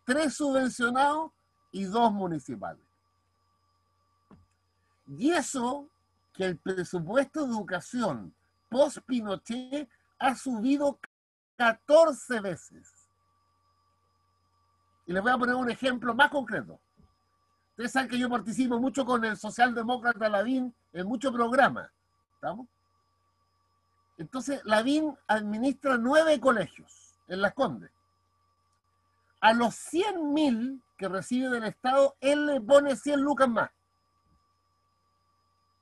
tres 0.03 0.33
subvencionados 0.33 1.31
y 1.71 1.85
dos 1.85 2.11
municipales. 2.11 2.88
Y 5.17 5.31
eso 5.31 5.89
que 6.33 6.45
el 6.45 6.57
presupuesto 6.57 7.45
de 7.45 7.51
educación 7.51 8.33
post-Pinochet 8.69 9.89
ha 10.19 10.35
subido 10.35 10.99
14 11.57 12.39
veces. 12.41 13.09
Y 15.07 15.13
les 15.13 15.23
voy 15.23 15.31
a 15.31 15.37
poner 15.37 15.55
un 15.55 15.69
ejemplo 15.69 16.13
más 16.13 16.29
concreto. 16.29 16.79
Ustedes 17.71 17.91
saben 17.91 18.09
que 18.09 18.19
yo 18.19 18.29
participo 18.29 18.79
mucho 18.79 19.03
con 19.05 19.25
el 19.25 19.35
socialdemócrata 19.35 20.29
Lavín 20.29 20.73
en 20.93 21.07
muchos 21.07 21.33
programas. 21.33 21.89
¿Estamos? 22.35 22.67
Entonces, 24.17 24.61
Lavín 24.65 25.17
administra 25.27 25.97
nueve 25.97 26.39
colegios 26.39 27.19
en 27.27 27.41
Las 27.41 27.53
Condes. 27.53 27.89
A 29.41 29.53
los 29.53 29.73
100 29.73 30.33
mil 30.33 30.83
que 30.97 31.07
recibe 31.07 31.49
del 31.49 31.63
Estado, 31.63 32.15
él 32.19 32.45
le 32.45 32.61
pone 32.61 32.95
100 32.95 33.21
lucas 33.21 33.49
más. 33.49 33.71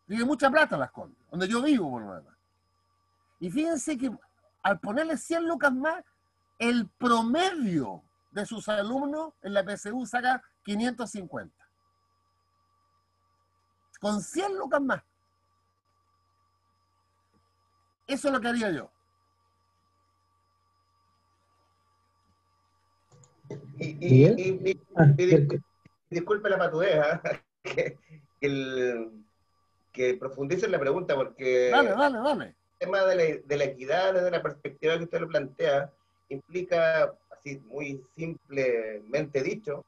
Tiene 0.08 0.24
mucha 0.24 0.50
plata 0.50 0.78
Las 0.78 0.92
Condes, 0.92 1.20
donde 1.30 1.48
yo 1.48 1.62
vivo, 1.62 1.92
por 1.92 2.02
lo 2.02 2.16
demás. 2.16 2.36
Y 3.40 3.52
fíjense 3.52 3.98
que 3.98 4.10
al 4.64 4.80
ponerle 4.80 5.18
100 5.18 5.48
lucas 5.48 5.74
más, 5.74 6.04
el 6.60 6.88
promedio 6.98 8.04
de 8.32 8.46
sus 8.46 8.68
alumnos 8.70 9.34
en 9.42 9.54
la 9.54 9.64
PSU 9.64 10.06
saca 10.06 10.42
550. 10.64 11.54
Con 14.00 14.22
100 14.22 14.58
lucas 14.58 14.82
más. 14.82 15.04
Eso 18.08 18.28
es 18.30 18.34
lo 18.34 18.40
que 18.40 18.48
haría 18.48 18.72
yo. 18.72 18.90
Y, 23.80 23.86
y, 24.02 24.72
y, 24.72 24.82
ah, 24.96 25.06
disculpe 26.10 26.50
la 26.50 26.58
patudea, 26.58 27.22
que, 27.64 27.98
el, 28.42 29.27
que 29.98 30.14
profundice 30.14 30.68
en 30.68 30.72
la 30.74 30.80
pregunta, 30.80 31.16
porque 31.16 31.70
dale, 31.72 31.90
dale, 31.90 32.20
dale. 32.20 32.46
el 32.46 32.56
tema 32.78 33.04
de 33.04 33.16
la, 33.16 33.24
de 33.44 33.58
la 33.58 33.64
equidad 33.64 34.14
desde 34.14 34.30
la 34.30 34.44
perspectiva 34.44 34.96
que 34.98 35.06
usted 35.06 35.22
lo 35.22 35.28
plantea 35.28 35.92
implica, 36.30 37.14
así 37.32 37.58
muy 37.66 38.04
simplemente 38.16 39.42
dicho, 39.42 39.84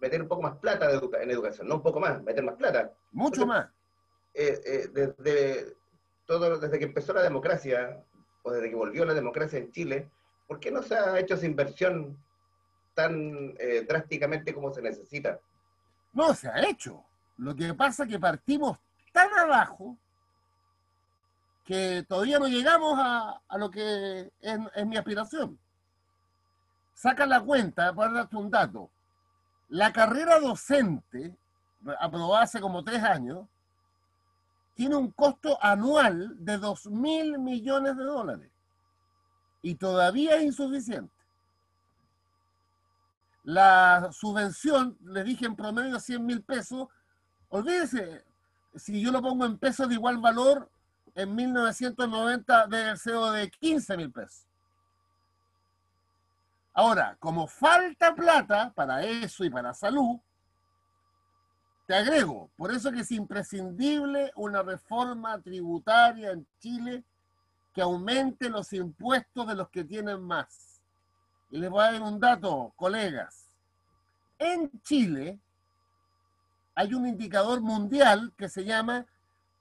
meter 0.00 0.22
un 0.22 0.28
poco 0.28 0.42
más 0.42 0.56
plata 0.56 0.90
en 0.90 1.30
educación, 1.30 1.68
no 1.68 1.76
un 1.76 1.82
poco 1.82 2.00
más, 2.00 2.22
meter 2.22 2.42
más 2.42 2.56
plata. 2.56 2.92
Mucho 3.12 3.46
más. 3.46 3.68
Eh, 4.32 4.60
eh, 4.64 4.88
desde, 4.92 5.74
todo, 6.24 6.58
desde 6.58 6.78
que 6.78 6.86
empezó 6.86 7.12
la 7.12 7.22
democracia, 7.22 8.02
o 8.42 8.50
desde 8.50 8.70
que 8.70 8.76
volvió 8.76 9.04
la 9.04 9.14
democracia 9.14 9.58
en 9.58 9.70
Chile, 9.70 10.08
¿por 10.46 10.60
qué 10.60 10.70
no 10.70 10.82
se 10.82 10.96
ha 10.96 11.18
hecho 11.18 11.34
esa 11.34 11.46
inversión 11.46 12.16
tan 12.94 13.54
eh, 13.58 13.84
drásticamente 13.86 14.54
como 14.54 14.72
se 14.72 14.80
necesita? 14.80 15.38
No, 16.14 16.32
se 16.32 16.48
ha 16.48 16.66
hecho. 16.66 17.04
Lo 17.38 17.54
que 17.54 17.74
pasa 17.74 18.04
es 18.04 18.08
que 18.08 18.18
partimos 18.18 18.78
tan 19.16 19.32
abajo 19.38 19.96
que 21.64 22.04
todavía 22.06 22.38
no 22.38 22.48
llegamos 22.48 22.98
a, 22.98 23.40
lo 23.56 23.70
que 23.70 24.30
es, 24.40 24.86
mi 24.86 24.98
aspiración. 24.98 25.58
Saca 26.92 27.24
la 27.24 27.40
cuenta, 27.40 27.94
para 27.94 28.12
darte 28.12 28.36
un 28.36 28.50
dato. 28.50 28.90
La 29.70 29.90
carrera 29.90 30.38
docente, 30.38 31.34
aprobada 31.98 32.42
hace 32.42 32.60
como 32.60 32.84
tres 32.84 33.02
años, 33.02 33.46
tiene 34.74 34.96
un 34.96 35.10
costo 35.12 35.58
anual 35.62 36.36
de 36.44 36.58
2 36.58 36.88
mil 36.88 37.38
millones 37.38 37.96
de 37.96 38.04
dólares. 38.04 38.50
Y 39.62 39.76
todavía 39.76 40.36
es 40.36 40.44
insuficiente. 40.44 41.14
La 43.44 44.10
subvención, 44.12 44.98
le 45.00 45.24
dije 45.24 45.46
en 45.46 45.56
promedio 45.56 45.98
100 45.98 46.26
mil 46.26 46.42
pesos, 46.42 46.88
olvídese, 47.48 48.26
si 48.76 49.00
yo 49.00 49.10
lo 49.10 49.22
pongo 49.22 49.44
en 49.44 49.58
pesos 49.58 49.88
de 49.88 49.94
igual 49.94 50.18
valor, 50.18 50.70
en 51.14 51.34
1990 51.34 52.66
debe 52.66 52.96
ser 52.96 53.14
de 53.14 53.50
15 53.50 53.96
mil 53.96 54.12
pesos. 54.12 54.46
Ahora, 56.74 57.16
como 57.18 57.46
falta 57.46 58.14
plata 58.14 58.70
para 58.74 59.02
eso 59.02 59.44
y 59.44 59.50
para 59.50 59.72
salud, 59.72 60.20
te 61.86 61.94
agrego, 61.94 62.50
por 62.56 62.70
eso 62.70 62.92
que 62.92 63.00
es 63.00 63.12
imprescindible 63.12 64.32
una 64.34 64.62
reforma 64.62 65.40
tributaria 65.40 66.32
en 66.32 66.46
Chile 66.58 67.04
que 67.72 67.80
aumente 67.80 68.50
los 68.50 68.72
impuestos 68.72 69.46
de 69.46 69.54
los 69.54 69.70
que 69.70 69.84
tienen 69.84 70.20
más. 70.20 70.82
Y 71.50 71.58
les 71.58 71.70
voy 71.70 71.84
a 71.84 71.92
dar 71.92 72.02
un 72.02 72.18
dato, 72.18 72.72
colegas. 72.76 73.48
En 74.38 74.70
Chile 74.82 75.38
hay 76.76 76.92
un 76.92 77.08
indicador 77.08 77.62
mundial 77.62 78.32
que 78.36 78.50
se 78.50 78.62
llama 78.64 79.06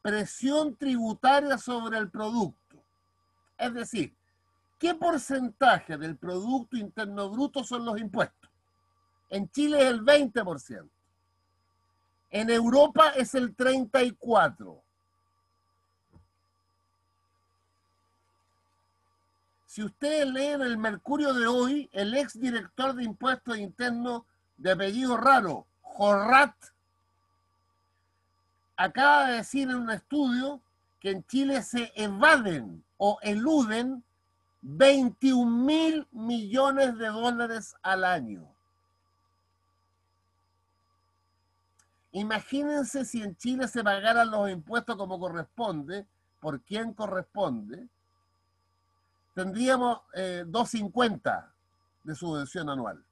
presión 0.01 0.75
tributaria 0.75 1.58
sobre 1.58 1.97
el 1.97 2.12
producto. 2.12 2.84
Es 3.58 3.73
decir, 3.73 4.13
¿qué 4.78 4.93
porcentaje 4.93 5.97
del 5.97 6.17
Producto 6.17 6.75
Interno 6.75 7.30
Bruto 7.30 7.63
son 7.63 7.86
los 7.86 7.97
impuestos? 7.99 8.51
En 9.30 9.49
Chile 9.49 9.82
es 9.82 9.86
el 9.86 10.01
20%. 10.04 10.89
En 12.32 12.49
Europa 12.49 13.13
es 13.15 13.34
el 13.34 13.56
34. 13.56 14.84
Si 19.67 19.84
ustedes 19.84 20.28
leen 20.28 20.62
el 20.62 20.78
Mercurio 20.78 21.34
de 21.34 21.47
hoy, 21.47 21.89
el 21.93 22.13
ex 22.13 22.38
director 22.38 22.93
de 22.93 23.06
impuestos 23.06 23.58
internos 23.58 24.23
de 24.58 24.71
apellido 24.71 25.15
raro, 25.15 25.65
Jorrat, 25.82 26.56
acaba 28.77 29.27
de 29.27 29.38
decir 29.38 29.69
en 29.69 29.75
un 29.75 29.89
estudio 29.89 30.61
que 30.99 31.11
en 31.11 31.25
Chile 31.25 31.61
se 31.61 31.91
evaden 31.95 32.83
o 32.97 33.17
eluden 33.21 34.03
21 34.61 35.65
mil 35.65 36.07
millones 36.11 36.97
de 36.97 37.07
dólares 37.07 37.75
al 37.83 38.03
año. 38.03 38.47
Imagínense 42.11 43.05
si 43.05 43.21
en 43.21 43.35
Chile 43.35 43.67
se 43.67 43.83
pagaran 43.83 44.31
los 44.31 44.49
impuestos 44.49 44.95
como 44.95 45.19
corresponde, 45.19 46.07
por 46.39 46.61
quién 46.61 46.93
corresponde, 46.93 47.88
tendríamos 49.33 49.99
2.50 50.13 51.19
eh, 51.23 51.51
de 52.03 52.15
subvención 52.15 52.69
anual. 52.69 53.03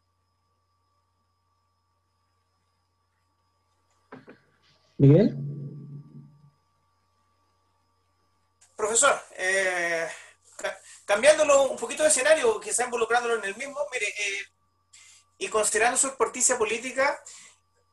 Miguel. 5.04 5.36
Profesor, 8.78 9.20
eh, 9.36 10.08
cambiándolo 11.04 11.72
un 11.72 11.78
poquito 11.78 12.04
de 12.04 12.10
escenario, 12.10 12.58
quizá 12.62 12.86
involucrándolo 12.86 13.36
en 13.36 13.44
el 13.44 13.58
mismo, 13.58 13.76
mire, 13.92 14.08
eh, 14.08 14.46
y 15.40 15.50
considerando 15.50 15.98
su 15.98 16.08
experticia 16.08 16.58
política, 16.58 17.22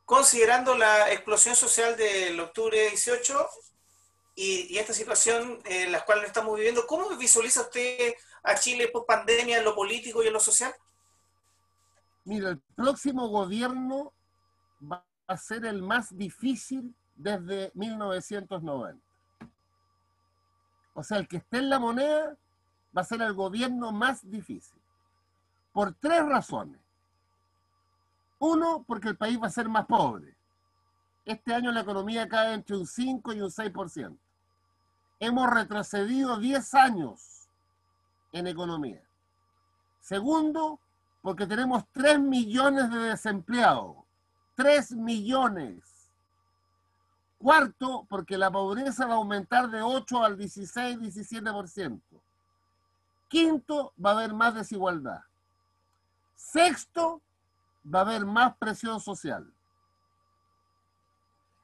considerando 0.05 0.77
la 0.77 1.11
explosión 1.11 1.57
social 1.57 1.97
del 1.97 2.39
octubre 2.39 2.91
18 2.91 3.49
y, 4.37 4.79
esta 4.79 4.95
situación 4.95 5.61
en 5.65 5.91
la 5.91 6.05
cual 6.05 6.25
estamos 6.25 6.55
viviendo, 6.57 6.87
¿cómo 6.87 7.09
visualiza 7.17 7.63
usted 7.63 8.15
a 8.45 8.55
Chile 8.55 8.87
post 8.87 9.09
pandemia 9.09 9.59
en 9.59 9.65
lo 9.65 9.75
político 9.75 10.23
y 10.23 10.29
en 10.29 10.33
lo 10.33 10.41
social? 10.41 10.73
Mira, 12.25 12.51
el 12.51 12.61
próximo 12.77 13.29
gobierno 13.29 14.13
va 14.81 15.05
a 15.27 15.37
ser 15.37 15.65
el 15.65 15.83
más 15.83 16.17
difícil 16.17 16.95
desde 17.23 17.71
1990. 17.75 18.99
O 20.95 21.03
sea, 21.03 21.19
el 21.19 21.29
que 21.29 21.39
esté 21.39 21.59
en 21.59 21.71
la 21.71 21.79
moneda 21.79 22.37
va 22.97 23.03
a 23.03 23.05
ser 23.05 23.23
el 23.23 23.35
gobierno 23.35 23.93
más 23.93 24.29
difícil. 24.29 24.81
Por 25.73 25.95
tres 25.95 26.25
razones. 26.27 26.81
Uno, 28.39 28.85
porque 28.87 29.09
el 29.09 29.17
país 29.17 29.41
va 29.41 29.47
a 29.47 29.51
ser 29.51 29.69
más 29.69 29.87
pobre. 29.87 30.35
Este 31.25 31.55
año 31.55 31.71
la 31.71 31.81
economía 31.81 32.29
cae 32.29 32.55
entre 32.55 32.77
un 32.77 32.87
5 32.87 33.35
y 33.35 33.41
un 33.43 33.51
6%. 33.51 34.17
Hemos 35.21 35.51
retrocedido 35.51 36.39
10 36.39 36.75
años 36.75 37.49
en 38.33 38.47
economía. 38.47 39.03
Segundo, 40.01 40.81
porque 41.21 41.47
tenemos 41.47 41.85
3 41.93 42.19
millones 42.19 42.91
de 42.91 42.99
desempleados. 42.99 43.97
3 44.57 44.93
millones. 44.93 45.90
Cuarto, 47.41 48.07
porque 48.11 48.37
la 48.37 48.51
pobreza 48.51 49.07
va 49.07 49.15
a 49.15 49.17
aumentar 49.17 49.71
de 49.71 49.81
8 49.81 50.25
al 50.25 50.37
16, 50.37 50.99
17%. 50.99 52.01
Quinto, 53.29 53.95
va 54.05 54.11
a 54.11 54.13
haber 54.13 54.35
más 54.35 54.55
desigualdad. 54.55 55.21
Sexto, 56.37 57.23
va 57.83 58.01
a 58.01 58.03
haber 58.03 58.27
más 58.27 58.55
presión 58.59 59.01
social. 59.01 59.51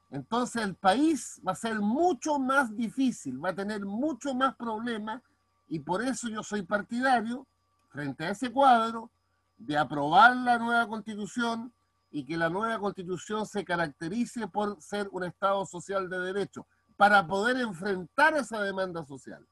Entonces 0.09 0.63
el 0.63 0.73
país 0.73 1.39
va 1.47 1.51
a 1.51 1.55
ser 1.55 1.79
mucho 1.79 2.39
más 2.39 2.75
difícil, 2.75 3.43
va 3.43 3.49
a 3.49 3.55
tener 3.55 3.85
mucho 3.85 4.33
más 4.33 4.55
problemas 4.55 5.21
y 5.69 5.77
por 5.77 6.01
eso 6.01 6.27
yo 6.27 6.41
soy 6.41 6.63
partidario, 6.63 7.45
frente 7.89 8.25
a 8.25 8.31
ese 8.31 8.51
cuadro, 8.51 9.11
de 9.59 9.77
aprobar 9.77 10.35
la 10.37 10.57
nueva 10.57 10.87
constitución 10.87 11.71
y 12.17 12.25
que 12.25 12.35
la 12.35 12.49
nueva 12.49 12.79
constitución 12.79 13.45
se 13.45 13.63
caracterice 13.63 14.47
por 14.47 14.81
ser 14.81 15.07
un 15.11 15.23
Estado 15.23 15.63
social 15.67 16.09
de 16.09 16.17
derecho, 16.17 16.65
para 16.95 17.27
poder 17.27 17.57
enfrentar 17.57 18.35
esa 18.35 18.59
demanda 18.59 19.05
social, 19.05 19.45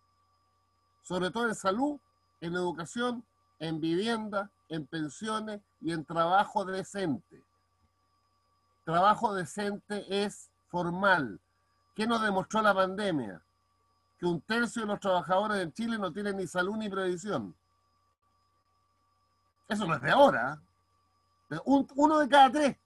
sobre 1.03 1.29
todo 1.29 1.47
en 1.47 1.53
salud, 1.53 1.99
en 2.41 2.55
educación, 2.55 3.23
en 3.59 3.79
vivienda, 3.79 4.49
en 4.67 4.87
pensiones 4.87 5.61
y 5.79 5.91
en 5.91 6.03
trabajo 6.05 6.65
decente. 6.65 7.43
Trabajo 8.83 9.35
decente 9.35 10.03
es 10.23 10.49
formal. 10.69 11.39
¿Qué 11.93 12.07
nos 12.07 12.23
demostró 12.23 12.63
la 12.63 12.73
pandemia? 12.73 13.43
Que 14.17 14.25
un 14.25 14.41
tercio 14.41 14.81
de 14.81 14.87
los 14.87 14.99
trabajadores 14.99 15.61
en 15.61 15.71
Chile 15.71 15.99
no 15.99 16.11
tienen 16.11 16.37
ni 16.37 16.47
salud 16.47 16.77
ni 16.77 16.89
previsión. 16.89 17.55
Eso 19.69 19.85
no 19.85 19.93
es 19.93 20.01
de 20.01 20.09
ahora. 20.09 20.59
¿Eh? 21.51 21.59
uno 21.65 22.19
de 22.19 22.29
cada 22.29 22.51
tres. 22.51 22.77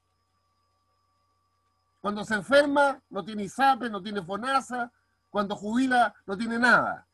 Cuando 2.02 2.24
se 2.24 2.36
enferma 2.36 3.02
no 3.10 3.24
tiene 3.24 3.44
ISAPE, 3.44 3.90
no 3.90 4.02
tiene 4.02 4.22
FONASA. 4.22 4.92
Cuando 5.30 5.56
jubila 5.56 6.14
no 6.26 6.38
tiene 6.38 6.58
nada. 6.58 7.06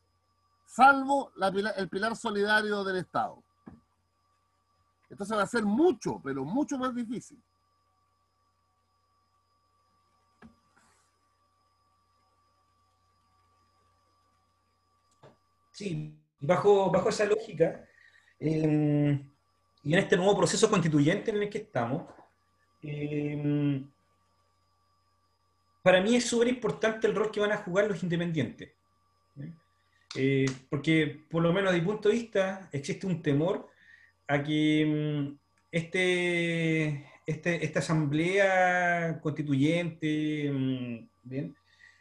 Salvo 0.64 1.32
el 1.76 1.88
pilar 1.88 2.16
solidario 2.16 2.82
del 2.84 2.96
Estado. 2.96 3.42
Entonces 5.08 5.36
va 5.36 5.42
a 5.42 5.46
ser 5.46 5.64
mucho, 5.64 6.20
pero 6.22 6.44
mucho 6.44 6.78
más 6.78 6.94
difícil. 6.94 7.40
Sí, 15.70 16.18
bajo, 16.40 16.90
bajo 16.90 17.10
esa 17.10 17.26
lógica, 17.26 17.86
em, 18.38 19.30
y 19.86 19.92
en 19.92 20.00
este 20.00 20.16
nuevo 20.16 20.36
proceso 20.36 20.68
constituyente 20.68 21.30
en 21.30 21.40
el 21.40 21.48
que 21.48 21.58
estamos, 21.58 22.12
em, 22.82 23.88
para 25.80 26.00
mí 26.00 26.16
es 26.16 26.26
súper 26.26 26.48
importante 26.48 27.06
el 27.06 27.14
rol 27.14 27.30
que 27.30 27.38
van 27.38 27.52
a 27.52 27.58
jugar 27.58 27.86
los 27.86 28.02
independientes. 28.02 28.72
Eh, 30.16 30.46
porque, 30.68 31.20
por 31.30 31.40
lo 31.40 31.52
menos 31.52 31.72
desde 31.72 31.84
mi 31.84 31.92
punto 31.92 32.08
de 32.08 32.16
vista, 32.16 32.68
existe 32.72 33.06
un 33.06 33.22
temor 33.22 33.68
a 34.26 34.42
que 34.42 34.80
em, 34.80 35.38
este, 35.70 37.06
este, 37.24 37.64
esta 37.64 37.78
asamblea 37.78 39.20
constituyente 39.22 40.50
¿bien? 41.22 41.54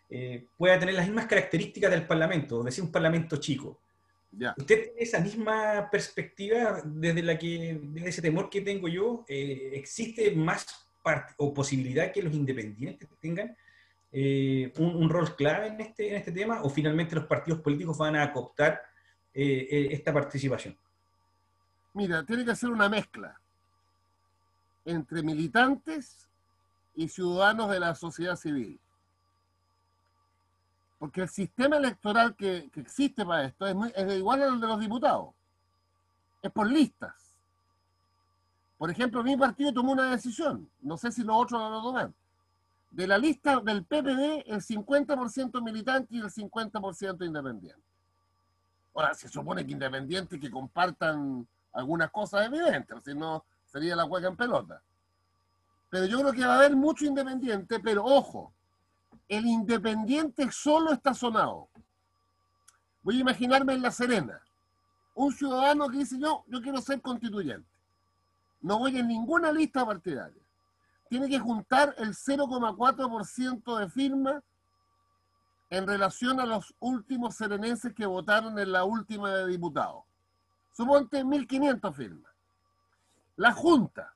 Eh, 0.10 0.48
pueda 0.58 0.80
tener 0.80 0.96
las 0.96 1.06
mismas 1.06 1.28
características 1.28 1.92
del 1.92 2.08
Parlamento, 2.08 2.60
es 2.60 2.66
decir, 2.66 2.84
un 2.84 2.92
Parlamento 2.92 3.38
chico. 3.38 3.80
¿Usted 4.58 4.66
tiene 4.66 4.92
esa 4.98 5.20
misma 5.20 5.90
perspectiva 5.90 6.82
desde 6.84 7.24
la 7.24 7.38
que, 7.38 7.80
desde 7.82 8.10
ese 8.10 8.22
temor 8.22 8.50
que 8.50 8.62
tengo 8.62 8.88
yo? 8.88 9.26
Eh, 9.28 9.72
¿Existe 9.74 10.32
más 10.32 10.66
o 11.38 11.54
posibilidad 11.54 12.12
que 12.12 12.24
los 12.24 12.34
independientes 12.34 13.08
tengan 13.20 13.56
eh, 14.12 14.74
un, 14.78 15.08
rol 15.08 15.36
clave 15.36 15.68
en 15.68 15.80
este, 15.80 16.10
en 16.10 16.16
este 16.16 16.32
tema 16.32 16.64
o 16.64 16.70
finalmente 16.70 17.16
los 17.16 17.28
partidos 17.28 17.62
políticos 17.62 17.98
van 17.98 18.16
a 18.16 18.32
cooptar 18.32 18.82
esta 19.34 20.14
participación? 20.14 20.78
Mira, 21.94 22.26
tiene 22.26 22.44
que 22.44 22.56
ser 22.56 22.70
una 22.70 22.90
mezcla 22.90 23.40
entre 24.86 25.24
militantes 25.24 26.30
y 26.96 27.08
ciudadanos 27.10 27.70
de 27.70 27.80
la 27.80 27.96
sociedad 27.96 28.36
civil. 28.36 28.80
Porque 31.06 31.22
el 31.22 31.30
sistema 31.30 31.78
electoral 31.78 32.36
que, 32.36 32.68
existe 32.78 33.24
para 33.24 33.44
esto 33.44 33.68
es, 33.68 33.76
es, 33.96 34.18
igual 34.18 34.42
al 34.42 34.60
de 34.60 34.66
los 34.66 34.80
diputados. 34.80 35.36
Es 36.42 36.52
por 36.52 36.68
listas. 36.68 37.14
Por 38.76 38.90
ejemplo, 38.90 39.22
mi 39.22 39.38
partido 39.38 39.72
tomó 39.72 39.92
una 39.92 40.10
decisión, 40.10 40.68
no 40.82 40.98
sé 40.98 41.12
si 41.12 41.24
los 41.24 41.36
otros 41.36 41.62
lo 41.62 41.84
toman. 41.84 42.12
De 42.90 43.06
la 43.06 43.20
lista 43.20 43.60
del 43.60 43.84
PPD, 43.84 44.48
el 44.48 44.64
50% 44.64 45.64
militante 45.64 46.16
y 46.16 46.22
el 46.22 46.32
50% 46.32 47.24
independiente. 47.24 47.84
Ahora, 48.96 49.14
se 49.14 49.30
supone 49.30 49.64
que 49.64 49.74
independientes 49.74 50.40
que 50.40 50.50
compartan 50.50 51.48
algunas 51.72 52.10
cosas 52.10 52.48
evidentes, 52.48 52.98
si 53.06 53.14
no 53.14 53.46
sería 53.68 53.96
la 53.96 54.06
hueca 54.06 54.28
en 54.28 54.36
pelota. 54.36 54.82
Pero 55.88 56.08
yo 56.08 56.22
creo 56.22 56.34
que 56.34 56.48
va 56.48 56.56
a 56.56 56.58
haber 56.58 56.76
mucho 56.76 57.06
independiente, 57.06 57.80
pero 57.80 58.04
ojo, 58.04 58.52
el 59.28 59.46
independiente 59.46 60.52
solo 60.52 60.92
está 60.92 61.14
sonado. 61.14 61.70
Voy 63.02 63.18
a 63.18 63.22
imaginarme 63.22 63.74
en 63.74 63.82
La 63.82 63.92
Serena, 63.92 64.42
un 65.14 65.34
ciudadano 65.34 65.90
que 65.90 66.00
dice 66.00 66.20
yo, 66.20 66.44
yo 66.48 66.62
quiero 66.62 66.82
ser 66.82 67.02
constituyente. 67.02 67.70
No 68.62 68.80
voy 68.80 68.98
en 68.98 69.08
ninguna 69.08 69.52
lista 69.52 69.86
partidaria. 69.86 70.42
Tiene 71.08 71.30
que 71.30 71.40
juntar 71.40 71.94
el 71.98 72.10
0,4% 72.10 73.78
de 73.78 73.90
firma 73.90 74.42
en 75.70 75.88
relación 75.88 76.40
a 76.40 76.46
los 76.46 76.74
últimos 76.80 77.36
serenenses 77.36 77.94
que 77.94 78.06
votaron 78.06 78.58
en 78.58 78.72
la 78.72 78.84
última 78.84 79.32
de 79.34 79.48
diputados. 79.48 80.04
Suponte 80.74 81.24
1.500 81.24 81.94
firmas. 81.94 82.32
La 83.36 83.52
Junta 83.52 84.14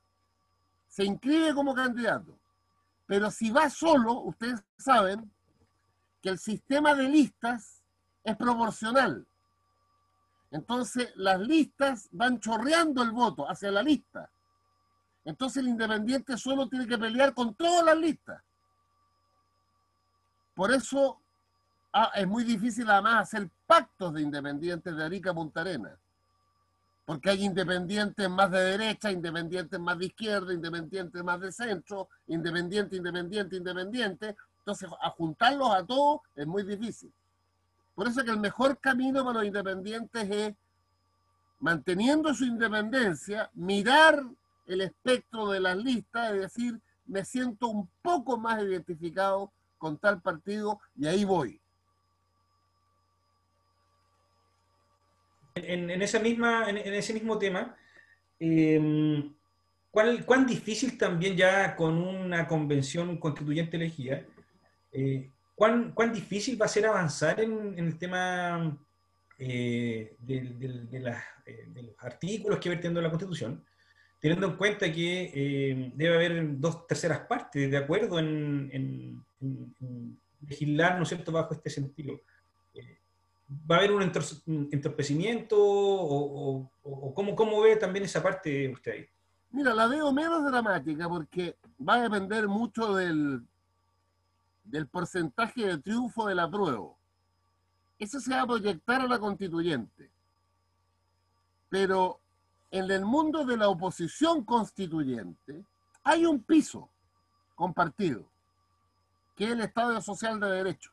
se 0.88 1.06
inscribe 1.06 1.54
como 1.54 1.76
candidato 1.76 2.38
pero 3.10 3.32
si 3.32 3.50
va 3.50 3.72
solo, 3.72 4.22
ustedes 4.22 4.64
saben 4.78 5.34
que 6.22 6.30
el 6.30 6.38
sistema 6.38 6.94
de 6.94 7.10
listas 7.10 7.82
es 8.24 8.38
proporcional. 8.38 9.26
Entonces 10.52 11.12
las 11.16 11.40
listas 11.40 12.08
van 12.12 12.40
chorreando 12.40 13.02
el 13.02 13.10
voto 13.10 13.50
hacia 13.50 13.72
la 13.72 13.82
lista. 13.82 14.30
Entonces 15.26 15.64
el 15.64 15.70
independiente 15.70 16.38
solo 16.38 16.70
tiene 16.70 16.86
que 16.86 17.00
pelear 17.00 17.34
con 17.34 17.56
todas 17.56 17.84
las 17.84 17.98
listas. 17.98 18.44
Por 20.54 20.72
eso 20.72 21.20
ah, 21.92 22.12
es 22.14 22.28
muy 22.28 22.44
difícil 22.44 22.88
además 22.92 23.24
hacer 23.24 23.50
pactos 23.66 24.14
de 24.14 24.22
independientes 24.22 24.96
de 24.96 25.04
Arica 25.04 25.32
a 25.32 25.34
Punta 25.34 25.62
Arenas 25.62 25.98
porque 27.10 27.32
hay 27.32 27.44
independientes 27.44 28.30
más 28.30 28.52
de 28.52 28.60
derecha, 28.60 29.12
independientes 29.12 29.80
más 29.80 29.98
de 29.98 30.06
izquierda, 30.06 30.54
independientes 30.54 31.24
más 31.24 31.40
de 31.40 31.52
centro, 31.52 32.08
independiente, 32.28 32.98
independiente, 32.98 33.56
independiente. 33.56 34.36
Entonces, 34.60 34.88
juntarlos 35.18 35.72
a 35.72 35.84
todos 35.84 36.20
es 36.36 36.46
muy 36.46 36.62
difícil. 36.62 37.12
Por 37.96 38.08
eso 38.08 38.24
que 38.24 38.30
el 38.30 38.40
mejor 38.40 38.78
camino 38.78 39.26
para 39.26 39.40
los 39.40 39.48
independientes 39.48 40.30
es, 40.30 40.54
manteniendo 41.60 42.32
su 42.36 42.46
independencia, 42.46 43.50
mirar 43.56 44.24
el 44.68 44.82
espectro 44.82 45.50
de 45.50 45.62
las 45.62 45.78
listas 45.78 46.36
y 46.36 46.38
decir, 46.38 46.80
me 47.08 47.26
siento 47.26 47.70
un 47.70 47.90
poco 48.04 48.38
más 48.38 48.62
identificado 48.62 49.52
con 49.80 49.98
tal 49.98 50.22
partido 50.22 50.80
y 50.96 51.08
ahí 51.08 51.26
voy. 51.26 51.59
En, 55.66 56.02
esa 56.02 56.20
misma, 56.20 56.70
en, 56.70 56.78
ese 56.78 57.14
mismo 57.14 57.38
tema, 57.38 57.76
em, 58.40 59.34
¿cuán, 59.92 60.46
difícil 60.46 60.98
también 60.98 61.36
ya 61.36 61.76
con 61.76 61.98
una 61.98 62.48
convención 62.48 63.18
constituyente 63.18 63.78
elegida, 63.78 64.24
eh, 64.92 65.32
¿cuán, 65.56 65.92
¿cuán, 65.94 66.14
difícil 66.14 66.62
va 66.62 66.66
a 66.66 66.70
ser 66.70 66.86
avanzar 66.86 67.40
en, 67.40 67.78
el 67.78 67.98
tema 67.98 68.78
eh, 69.38 70.16
eh, 70.28 70.88
de, 70.90 71.00
los 71.00 71.96
artículos 72.00 72.60
que 72.60 72.70
vertiendo 72.70 73.02
la 73.02 73.10
Constitución, 73.10 73.64
teniendo 74.20 74.48
en 74.48 74.58
cuenta 74.58 74.92
que 74.92 75.92
debe 75.96 76.16
haber 76.16 76.60
dos 76.60 76.86
terceras 76.88 77.22
partes 77.22 77.72
de 77.72 77.78
acuerdo 77.78 78.20
en, 78.20 78.70
en, 78.72 80.20
legislar, 80.48 80.98
¿no 80.98 81.04
es 81.04 81.10
cierto?, 81.10 81.32
bajo 81.32 81.54
este 81.54 81.70
sentido. 81.70 82.22
¿Va 83.50 83.76
a 83.76 83.80
haber 83.80 83.92
un 83.94 84.04
entorpecimiento 84.72 85.56
o, 85.60 86.72
cómo, 87.16 87.62
ve 87.62 87.78
también 87.78 88.06
esa 88.06 88.22
parte 88.22 88.70
usted 88.72 88.92
ahí? 88.92 89.10
Mira, 89.50 89.74
la 89.74 89.88
veo 89.88 90.14
menos 90.14 90.46
dramática 90.46 91.10
porque 91.10 91.58
va 91.88 91.96
a 91.96 92.02
depender 92.02 92.48
mucho 92.48 92.94
del, 92.94 93.42
del 94.64 94.88
porcentaje 94.88 95.66
de 95.66 95.78
triunfo 95.80 96.28
de 96.28 96.36
la 96.36 96.50
prueba. 96.50 96.90
Eso 97.98 98.20
se 98.20 98.32
va 98.32 98.42
a 98.42 98.48
proyectar 98.48 99.02
a 99.02 99.08
la 99.08 99.18
constituyente. 99.18 100.12
Pero 101.70 102.20
en 102.70 102.92
el 102.92 103.04
mundo 103.04 103.46
de 103.46 103.58
la 103.58 103.70
oposición 103.70 104.46
constituyente 104.46 105.66
hay 106.04 106.28
un 106.28 106.44
piso 106.44 106.88
compartido, 107.56 108.30
que 109.36 109.46
es 109.46 109.52
el 109.52 109.62
Estado 109.62 110.00
Social 110.02 110.40
de 110.40 110.52
Derecho 110.52 110.92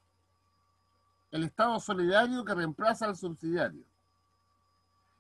el 1.37 1.44
Estado 1.44 1.79
solidario 1.79 2.44
que 2.44 2.55
reemplaza 2.55 3.07
al 3.07 3.16
subsidiario. 3.16 3.85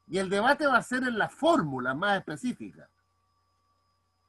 Y 0.08 0.18
el 0.18 0.28
debate 0.28 0.66
va 0.66 0.78
a 0.78 0.82
ser 0.82 1.02
en 1.02 1.18
la 1.18 1.28
fórmula 1.28 1.94
más 1.94 2.18
específica. 2.18 2.88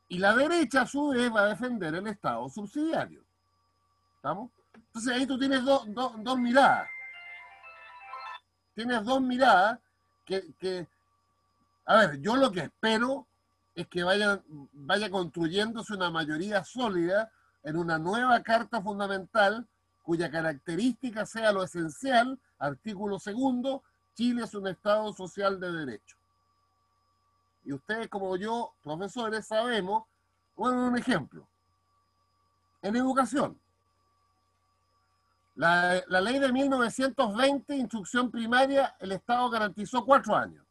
Y 0.09 0.19
la 0.19 0.35
derecha, 0.35 0.81
a 0.81 0.87
su 0.87 1.09
vez, 1.09 1.33
va 1.33 1.41
a 1.41 1.47
defender 1.47 1.95
el 1.95 2.07
Estado 2.07 2.47
subsidiario. 2.49 3.23
¿Estamos? 4.15 4.51
Entonces 4.73 5.13
ahí 5.13 5.25
tú 5.25 5.37
tienes 5.37 5.63
dos 5.63 6.39
miradas. 6.39 6.87
Tienes 8.73 9.03
dos 9.03 9.21
miradas 9.21 9.79
que, 10.25 10.53
que, 10.59 10.87
a 11.85 11.95
ver, 11.95 12.21
yo 12.21 12.35
lo 12.35 12.51
que 12.51 12.61
espero 12.61 13.27
es 13.75 13.87
que 13.87 14.03
vaya, 14.03 14.41
vaya 14.73 15.09
construyéndose 15.09 15.93
una 15.93 16.09
mayoría 16.09 16.63
sólida 16.63 17.31
en 17.63 17.77
una 17.77 17.97
nueva 17.97 18.41
carta 18.43 18.81
fundamental 18.81 19.67
cuya 20.07 20.31
característica 20.31 21.25
sea 21.25 21.51
lo 21.51 21.63
esencial, 21.63 22.39
artículo 22.59 23.19
segundo, 23.19 23.83
Chile 24.13 24.45
es 24.45 24.53
un 24.55 24.65
Estado 24.69 25.11
social 25.11 25.59
de 25.59 25.69
derecho. 25.69 26.15
Y 27.65 27.73
ustedes 27.73 28.07
como 28.07 28.37
yo, 28.37 28.73
profesores, 28.81 29.45
sabemos, 29.45 30.05
bueno, 30.55 30.87
un 30.87 30.97
ejemplo, 30.97 31.45
en 32.81 32.95
educación, 32.95 33.59
la, 35.55 36.01
la, 36.07 36.21
ley 36.21 36.39
de 36.39 36.53
1920, 36.53 37.75
instrucción 37.75 38.31
primaria, 38.31 38.95
el 39.01 39.11
Estado 39.11 39.49
garantizó 39.49 40.05
cuatro 40.05 40.37
años. 40.37 40.65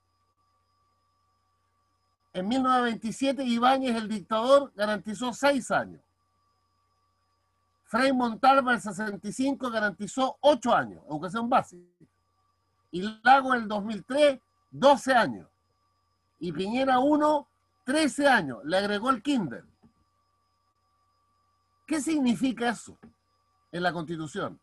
En 2.32 2.48
1927, 2.48 3.44
Ibáñez, 3.44 3.96
el 3.96 4.08
dictador, 4.08 4.72
garantizó 4.74 5.34
seis 5.34 5.70
años. 5.70 6.05
Frei 7.86 8.12
Montalva, 8.12 8.74
el 8.74 8.80
65, 8.80 9.70
garantizó 9.70 10.38
ocho 10.40 10.74
años, 10.74 11.02
educación 11.08 11.48
básica. 11.48 11.84
Y 12.90 13.02
Lago, 13.22 13.54
el 13.54 13.68
2003, 13.68 14.40
12 14.70 15.14
años. 15.14 15.48
Y 16.40 16.52
Piñera 16.52 16.98
1, 16.98 17.48
13 17.84 18.26
años. 18.26 18.58
Le 18.64 18.78
agregó 18.78 19.10
el 19.10 19.22
kinder. 19.22 19.64
¿Qué 21.86 22.00
significa 22.00 22.70
eso 22.70 22.98
en 23.70 23.82
la 23.82 23.92
Constitución? 23.92 24.58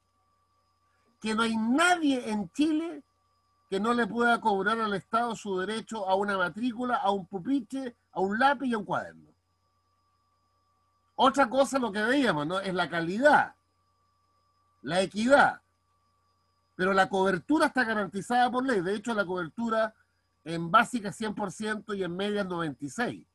Que 1.21 1.33
no 1.33 1.43
hay 1.43 1.55
nadie 1.55 2.29
en 2.29 2.51
Chile 2.51 3.03
que 3.69 3.79
no 3.79 3.93
le 3.93 4.05
pueda 4.05 4.39
cobrar 4.39 4.79
al 4.79 4.93
Estado 4.93 5.35
su 5.35 5.57
derecho 5.57 6.07
a 6.07 6.15
una 6.15 6.37
matrícula, 6.37 6.97
a 6.97 7.09
un 7.09 7.25
pupitre, 7.25 7.95
a 8.11 8.19
un 8.19 8.37
lápiz 8.37 8.67
y 8.67 8.73
a 8.73 8.77
un 8.77 8.85
cuaderno. 8.85 9.32
Otra 11.15 11.49
cosa 11.49 11.79
lo 11.79 11.91
que 11.91 12.01
veíamos, 12.01 12.47
¿no? 12.47 12.59
Es 12.59 12.73
la 12.73 12.89
calidad, 12.89 13.55
la 14.81 15.01
equidad. 15.01 15.61
Pero 16.75 16.93
la 16.93 17.07
cobertura 17.07 17.67
está 17.67 17.83
garantizada 17.83 18.49
por 18.49 18.65
ley. 18.65 18.81
De 18.81 18.95
hecho, 18.95 19.13
la 19.13 19.25
cobertura 19.25 19.93
en 20.43 20.71
básica 20.71 21.09
es 21.09 21.21
100% 21.21 21.95
y 21.95 22.03
en 22.03 22.15
media 22.15 22.41
es 22.41 22.47
96%. 22.47 23.25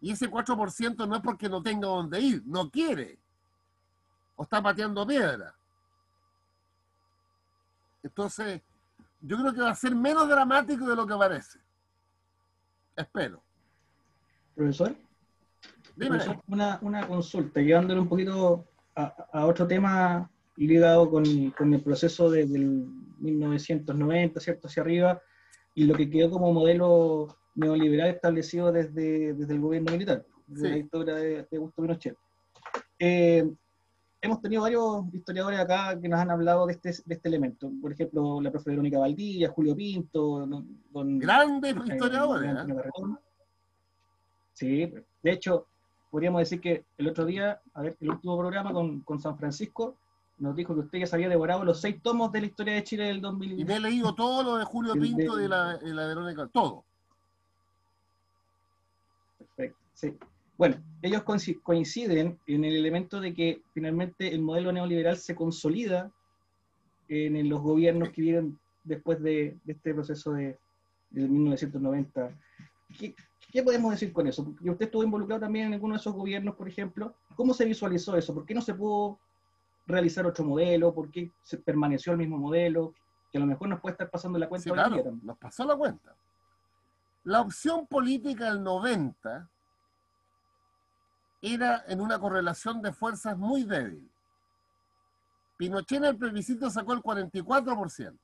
Y 0.00 0.12
ese 0.12 0.30
4% 0.30 1.08
no 1.08 1.16
es 1.16 1.22
porque 1.22 1.48
no 1.48 1.62
tenga 1.62 1.88
dónde 1.88 2.20
ir, 2.20 2.42
no 2.46 2.70
quiere. 2.70 3.18
O 4.36 4.44
está 4.44 4.62
pateando 4.62 5.06
piedra. 5.06 5.54
Entonces, 8.02 8.62
yo 9.20 9.36
creo 9.38 9.52
que 9.52 9.60
va 9.60 9.70
a 9.70 9.74
ser 9.74 9.94
menos 9.94 10.28
dramático 10.28 10.86
de 10.86 10.94
lo 10.94 11.06
que 11.06 11.16
parece. 11.16 11.58
Espero. 12.94 13.42
Profesor, 14.54 14.96
Profesor 15.98 16.42
una, 16.48 16.78
una, 16.82 17.06
consulta, 17.06 17.60
llevándole 17.60 18.00
un 18.00 18.08
poquito 18.08 18.66
a, 18.94 19.06
a 19.32 19.46
otro 19.46 19.66
tema 19.66 20.30
ligado 20.56 21.10
con, 21.10 21.50
con 21.50 21.72
el 21.72 21.82
proceso 21.82 22.30
desde 22.30 22.56
el 22.56 22.86
1990, 23.20 24.40
¿cierto? 24.40 24.68
Hacia 24.68 24.82
arriba, 24.82 25.20
y 25.74 25.84
lo 25.84 25.94
que 25.94 26.10
quedó 26.10 26.30
como 26.30 26.52
modelo 26.52 27.36
neoliberal 27.54 28.10
establecido 28.10 28.72
desde, 28.72 29.34
desde 29.34 29.54
el 29.54 29.60
gobierno 29.60 29.92
militar, 29.92 30.24
desde 30.46 30.62
sí. 30.62 30.70
la 30.70 30.76
dictadura 30.76 31.14
de, 31.14 31.46
de 31.50 31.56
Augusto 31.56 31.82
Pinochet. 31.82 32.16
Eh, 32.98 33.48
hemos 34.20 34.40
tenido 34.40 34.62
varios 34.62 35.04
historiadores 35.12 35.60
acá 35.60 35.98
que 36.00 36.08
nos 36.08 36.20
han 36.20 36.30
hablado 36.30 36.66
de 36.66 36.72
este, 36.72 36.90
de 37.04 37.14
este 37.14 37.28
elemento. 37.28 37.70
Por 37.80 37.92
ejemplo, 37.92 38.40
la 38.40 38.50
profe 38.50 38.70
Verónica 38.70 38.98
Valdilla, 38.98 39.50
Julio 39.50 39.76
Pinto, 39.76 40.46
don, 40.90 41.18
grandes 41.18 41.74
eh, 41.74 41.80
historiadores. 41.92 42.50
¿eh? 42.50 42.74
Sí, 44.52 44.92
de 45.22 45.30
hecho, 45.30 45.66
podríamos 46.10 46.40
decir 46.40 46.60
que 46.60 46.84
el 46.96 47.08
otro 47.08 47.24
día, 47.24 47.60
a 47.74 47.82
ver, 47.82 47.96
el 48.00 48.10
último 48.10 48.38
programa 48.38 48.72
con, 48.72 49.00
con 49.00 49.20
San 49.20 49.36
Francisco, 49.36 49.96
nos 50.38 50.54
dijo 50.54 50.74
que 50.74 50.80
usted 50.80 50.98
ya 51.00 51.06
se 51.06 51.16
había 51.16 51.28
devorado 51.28 51.64
los 51.64 51.80
seis 51.80 52.00
tomos 52.02 52.30
de 52.32 52.40
la 52.40 52.46
historia 52.46 52.74
de 52.74 52.84
Chile 52.84 53.04
del 53.06 53.20
2000. 53.20 53.60
Y 53.60 53.64
me 53.64 53.76
he 53.76 53.80
leído 53.80 54.14
todo 54.14 54.42
lo 54.42 54.56
de 54.56 54.64
Julio 54.64 54.94
Pinto 54.94 55.38
y 55.38 55.42
de, 55.42 55.48
la, 55.48 55.76
de 55.76 55.94
la 55.94 56.06
Verónica, 56.06 56.46
todo. 56.46 56.84
Perfecto, 59.38 59.78
sí. 59.94 60.16
Bueno, 60.56 60.76
ellos 61.02 61.22
coinciden 61.62 62.38
en 62.46 62.64
el 62.64 62.76
elemento 62.76 63.20
de 63.20 63.34
que 63.34 63.62
finalmente 63.72 64.34
el 64.34 64.40
modelo 64.40 64.72
neoliberal 64.72 65.16
se 65.16 65.34
consolida 65.34 66.10
en 67.08 67.48
los 67.48 67.60
gobiernos 67.60 68.10
que 68.10 68.22
vienen 68.22 68.58
después 68.84 69.22
de, 69.22 69.56
de 69.64 69.72
este 69.72 69.94
proceso 69.94 70.32
de, 70.32 70.58
de 71.10 71.28
1990. 71.28 72.30
¿Qué, 72.98 73.14
¿Qué, 73.50 73.62
podemos 73.62 73.92
decir 73.92 74.12
con 74.12 74.26
eso? 74.26 74.44
Porque 74.44 74.70
usted 74.70 74.86
estuvo 74.86 75.02
involucrado 75.02 75.40
también 75.40 75.66
en 75.66 75.74
alguno 75.74 75.94
de 75.94 76.00
esos 76.00 76.14
gobiernos, 76.14 76.54
por 76.54 76.68
ejemplo. 76.68 77.14
¿Cómo 77.34 77.54
se 77.54 77.64
visualizó 77.64 78.16
eso? 78.16 78.34
¿Por 78.34 78.44
qué 78.44 78.54
no 78.54 78.60
se 78.60 78.74
pudo 78.74 79.18
realizar 79.86 80.26
otro 80.26 80.44
modelo? 80.44 80.92
¿Por 80.92 81.10
qué 81.10 81.30
se 81.42 81.56
permaneció 81.56 82.12
el 82.12 82.18
mismo 82.18 82.36
modelo? 82.36 82.94
Que 83.30 83.38
a 83.38 83.40
lo 83.40 83.46
mejor 83.46 83.68
nos 83.68 83.80
puede 83.80 83.92
estar 83.92 84.10
pasando 84.10 84.38
la 84.38 84.48
cuenta. 84.48 84.64
Sí, 84.64 84.70
claro, 84.70 85.18
nos 85.22 85.38
pasó 85.38 85.64
la 85.64 85.76
cuenta. 85.76 86.14
La 87.24 87.40
opción 87.40 87.86
política 87.86 88.46
del 88.46 88.62
90 88.62 89.48
era 91.42 91.84
en 91.88 92.00
una 92.00 92.18
correlación 92.18 92.82
de 92.82 92.92
fuerzas 92.92 93.36
muy 93.36 93.64
débil. 93.64 94.10
Pinochet 95.56 95.98
en 95.98 96.04
el 96.04 96.16
plebiscito 96.16 96.70
sacó 96.70 96.92
el 96.92 97.00
44%. 97.00 98.18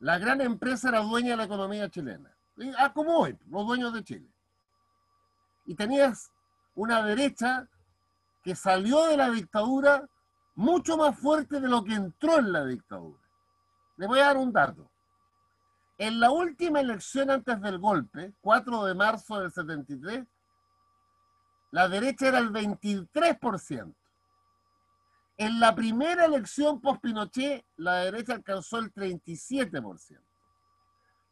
La 0.00 0.18
gran 0.18 0.40
empresa 0.40 0.90
era 0.90 1.00
dueña 1.00 1.30
de 1.30 1.36
la 1.38 1.44
economía 1.44 1.88
chilena. 1.88 2.35
Ah, 2.78 2.92
como 2.92 3.18
hoy, 3.18 3.38
los 3.50 3.66
dueños 3.66 3.92
de 3.92 4.02
Chile. 4.02 4.28
Y 5.66 5.74
tenías 5.74 6.32
una 6.74 7.02
derecha 7.02 7.68
que 8.42 8.54
salió 8.54 9.06
de 9.06 9.16
la 9.16 9.30
dictadura 9.30 10.08
mucho 10.54 10.96
más 10.96 11.18
fuerte 11.18 11.60
de 11.60 11.68
lo 11.68 11.84
que 11.84 11.94
entró 11.94 12.38
en 12.38 12.52
la 12.52 12.64
dictadura. 12.64 13.20
Les 13.96 14.08
voy 14.08 14.20
a 14.20 14.26
dar 14.26 14.36
un 14.36 14.52
dato. 14.52 14.90
En 15.98 16.20
la 16.20 16.30
última 16.30 16.80
elección 16.80 17.30
antes 17.30 17.60
del 17.60 17.78
golpe, 17.78 18.32
4 18.40 18.84
de 18.84 18.94
marzo 18.94 19.40
del 19.40 19.50
73, 19.50 20.26
la 21.72 21.88
derecha 21.88 22.28
era 22.28 22.38
el 22.38 22.50
23%. 22.52 23.94
En 25.38 25.60
la 25.60 25.74
primera 25.74 26.24
elección 26.24 26.80
post-Pinochet, 26.80 27.64
la 27.76 27.96
derecha 27.96 28.34
alcanzó 28.34 28.78
el 28.78 28.92
37%. 28.92 30.25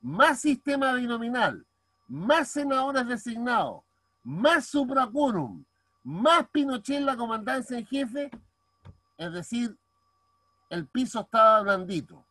Más 0.04 0.42
sistema 0.42 0.92
binominal, 0.92 1.64
más 2.08 2.50
senadores 2.50 3.06
designados, 3.06 3.82
más 4.22 4.66
supracurum, 4.66 5.64
más 6.02 6.46
Pinochet 6.50 6.98
en 6.98 7.06
la 7.06 7.16
comandancia 7.16 7.78
en 7.78 7.86
jefe, 7.86 8.30
es 9.16 9.32
decir, 9.32 9.74
el 10.68 10.86
piso 10.86 11.20
estaba 11.20 11.62
blandito. 11.62 12.22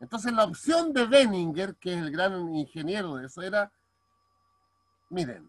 Entonces 0.00 0.32
la 0.32 0.42
opción 0.42 0.92
de 0.92 1.06
Benninger, 1.06 1.76
que 1.76 1.94
es 1.94 1.98
el 2.00 2.10
gran 2.10 2.52
ingeniero 2.52 3.14
de 3.14 3.26
eso, 3.26 3.40
era, 3.40 3.70
miren, 5.08 5.48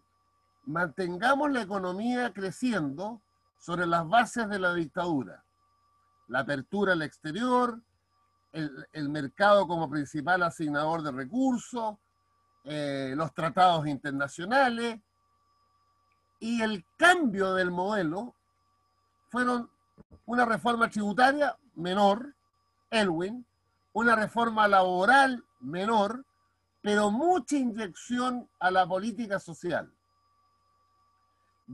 mantengamos 0.62 1.50
la 1.50 1.62
economía 1.62 2.32
creciendo 2.32 3.20
sobre 3.58 3.86
las 3.86 4.08
bases 4.08 4.48
de 4.48 4.60
la 4.60 4.72
dictadura. 4.72 5.42
La 6.28 6.40
apertura 6.40 6.92
al 6.92 7.02
exterior, 7.02 7.80
el, 8.52 9.08
mercado 9.08 9.66
como 9.66 9.88
principal 9.88 10.42
asignador 10.42 11.02
de 11.02 11.12
recursos, 11.12 11.96
eh, 12.64 13.14
los 13.16 13.32
tratados 13.34 13.86
internacionales 13.86 15.00
y 16.38 16.60
el 16.60 16.84
cambio 16.96 17.54
del 17.54 17.70
modelo 17.70 18.34
fueron 19.30 19.70
una 20.26 20.44
reforma 20.44 20.88
tributaria 20.90 21.56
menor, 21.74 22.34
Elwin, 22.90 23.44
una 23.94 24.14
reforma 24.14 24.68
laboral 24.68 25.44
menor, 25.60 26.24
pero 26.80 27.10
mucha 27.10 27.56
inyección 27.56 28.48
a 28.58 28.70
la 28.70 28.86
política 28.86 29.38
social. 29.38 29.90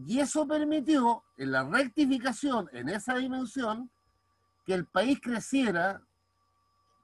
Y 0.07 0.21
eso 0.21 0.47
permitió, 0.47 1.25
en 1.37 1.53
la 1.53 1.65
rectificación, 1.65 2.69
en 2.73 2.89
esa 2.89 3.15
dimensión, 3.15 3.91
que 4.65 4.75
el 4.75 4.87
país 4.87 5.19
creciera 5.21 6.03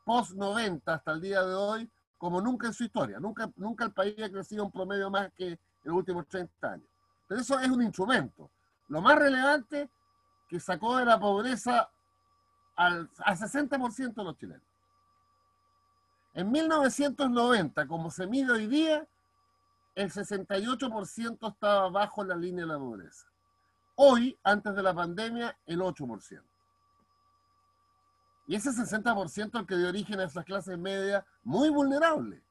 post-90 0.05 0.83
hasta 0.87 1.13
el 1.13 1.21
día 1.21 1.43
de 1.43 1.55
hoy 1.55 1.91
como 2.19 2.41
nunca 2.41 2.69
en 2.69 2.73
su 2.73 2.85
historia. 2.85 3.21
Nunca, 3.21 3.51
nunca 3.57 3.85
el 3.85 3.93
país 3.93 4.15
ha 4.23 4.31
crecido 4.31 4.65
un 4.65 4.73
promedio 4.73 5.11
más 5.11 5.31
que 5.35 5.49
en 5.49 5.59
los 5.83 5.97
últimos 5.97 6.27
30 6.29 6.73
años. 6.73 6.89
Pero 7.27 7.41
eso 7.41 7.59
es 7.59 7.69
un 7.69 7.83
instrumento. 7.83 8.51
Lo 8.89 9.01
más 9.01 9.17
relevante 9.17 9.91
que 10.49 10.61
sacó 10.61 10.97
de 10.97 11.05
la 11.05 11.19
pobreza 11.19 11.91
al, 12.77 13.11
al 13.19 13.37
60% 13.37 14.15
de 14.15 14.25
los 14.25 14.37
chilenos. 14.39 14.63
En 16.35 16.51
1990, 16.51 17.87
como 17.87 18.11
se 18.11 18.27
mide 18.27 18.53
hoy 18.53 18.67
día, 18.67 19.07
el 19.95 20.11
68% 20.11 21.53
estaba 21.53 21.89
bajo 21.91 22.25
la 22.25 22.35
línea 22.35 22.65
de 22.65 22.73
la 22.73 22.79
pobreza. 22.79 23.27
Hoy, 23.97 24.37
antes 24.43 24.75
de 24.75 24.83
la 24.83 24.93
pandemia, 24.93 25.57
el 25.67 25.81
8%. 25.81 26.43
Y 28.47 28.57
ese 28.57 28.71
60% 28.71 29.59
el 29.59 29.67
que 29.67 29.77
dio 29.77 29.89
origen 29.89 30.21
a 30.21 30.25
esas 30.25 30.45
clases 30.45 30.79
medias 30.79 31.25
muy 31.43 31.71
vulnerables, 31.71 32.43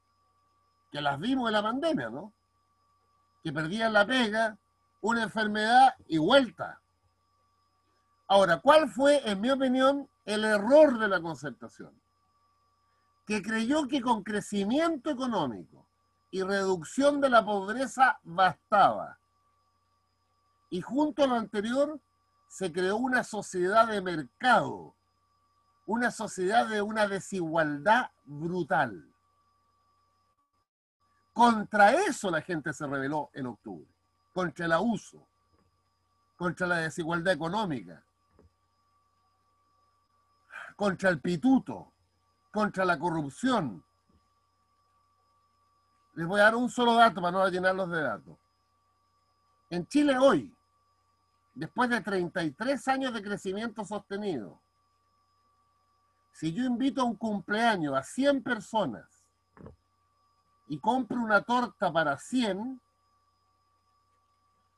que 0.91 1.01
las 1.01 1.19
vimos 1.19 1.47
en 1.47 1.53
la 1.53 1.61
pandemia, 1.61 2.09
¿no? 2.09 2.33
Que 3.43 3.51
perdían 3.51 3.93
la 3.93 4.05
pega, 4.05 4.57
una 5.01 5.23
enfermedad 5.23 5.93
y 6.07 6.17
vuelta. 6.17 6.79
Ahora, 8.27 8.59
¿cuál 8.59 8.89
fue, 8.89 9.21
en 9.29 9.41
mi 9.41 9.51
opinión, 9.51 10.09
el 10.25 10.45
error 10.45 10.97
de 10.97 11.07
la 11.07 11.21
concertación? 11.21 11.93
Que 13.27 13.41
creyó 13.41 13.87
que 13.87 14.01
con 14.01 14.23
crecimiento 14.23 15.11
económico 15.11 15.85
y 16.31 16.41
reducción 16.41 17.21
de 17.21 17.29
la 17.29 17.45
pobreza 17.45 18.19
bastaba. 18.23 19.19
Y 20.71 20.81
junto 20.81 21.23
a 21.23 21.27
lo 21.27 21.35
anterior, 21.35 21.99
se 22.47 22.71
creó 22.71 22.97
una 22.97 23.23
sociedad 23.23 23.87
de 23.87 24.01
mercado, 24.01 24.95
una 25.85 26.11
sociedad 26.11 26.67
de 26.67 26.81
una 26.81 27.07
desigualdad 27.07 28.09
brutal. 28.25 29.09
Contra 31.33 31.93
eso 31.93 32.29
la 32.29 32.41
gente 32.41 32.73
se 32.73 32.85
rebeló 32.87 33.29
en 33.33 33.47
octubre, 33.47 33.87
contra 34.33 34.65
el 34.65 34.71
abuso, 34.71 35.25
contra 36.37 36.67
la 36.67 36.77
desigualdad 36.77 37.33
económica, 37.33 38.03
contra 40.75 41.09
el 41.09 41.19
pituto, 41.19 41.91
contra 42.51 42.85
la 42.85 42.97
corrupción. 42.97 43.83
Les 46.13 46.27
voy 46.27 46.39
a 46.39 46.43
dar 46.43 46.55
un 46.55 46.69
solo 46.69 46.93
dato 46.93 47.19
para 47.19 47.31
no 47.31 47.47
llenarlos 47.47 47.89
de 47.89 48.01
datos. 48.01 48.37
En 49.71 49.87
Chile 49.87 50.15
hoy, 50.19 50.55
después 51.55 51.89
de 51.89 51.99
33 51.99 52.87
años 52.89 53.13
de 53.13 53.23
crecimiento 53.23 53.83
sostenido, 53.83 54.62
si 56.33 56.51
yo 56.51 56.65
invito 56.65 57.01
a 57.01 57.05
un 57.05 57.15
cumpleaños 57.15 57.95
a 57.95 58.03
100 58.03 58.43
personas 58.43 59.05
y 60.67 60.79
compro 60.79 61.21
una 61.21 61.41
torta 61.41 61.93
para 61.93 62.17
100, 62.17 62.81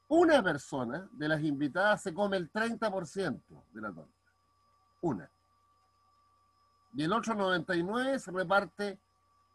una 0.10 0.44
persona 0.44 1.08
de 1.14 1.28
las 1.30 1.42
invitadas 1.42 2.04
se 2.04 2.14
come 2.14 2.38
el 2.38 2.52
30% 2.52 3.42
de 3.72 3.82
la 3.82 3.92
torta. 3.92 4.12
Una. 5.02 5.30
Y 6.94 7.04
el 7.04 7.14
otro 7.14 7.34
99 7.34 8.20
se 8.20 8.32
reparte 8.32 9.00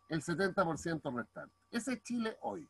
el 0.08 0.22
70% 0.22 1.14
restante. 1.14 1.54
Ese 1.70 1.92
es 1.92 2.02
Chile 2.02 2.36
hoy. 2.40 2.66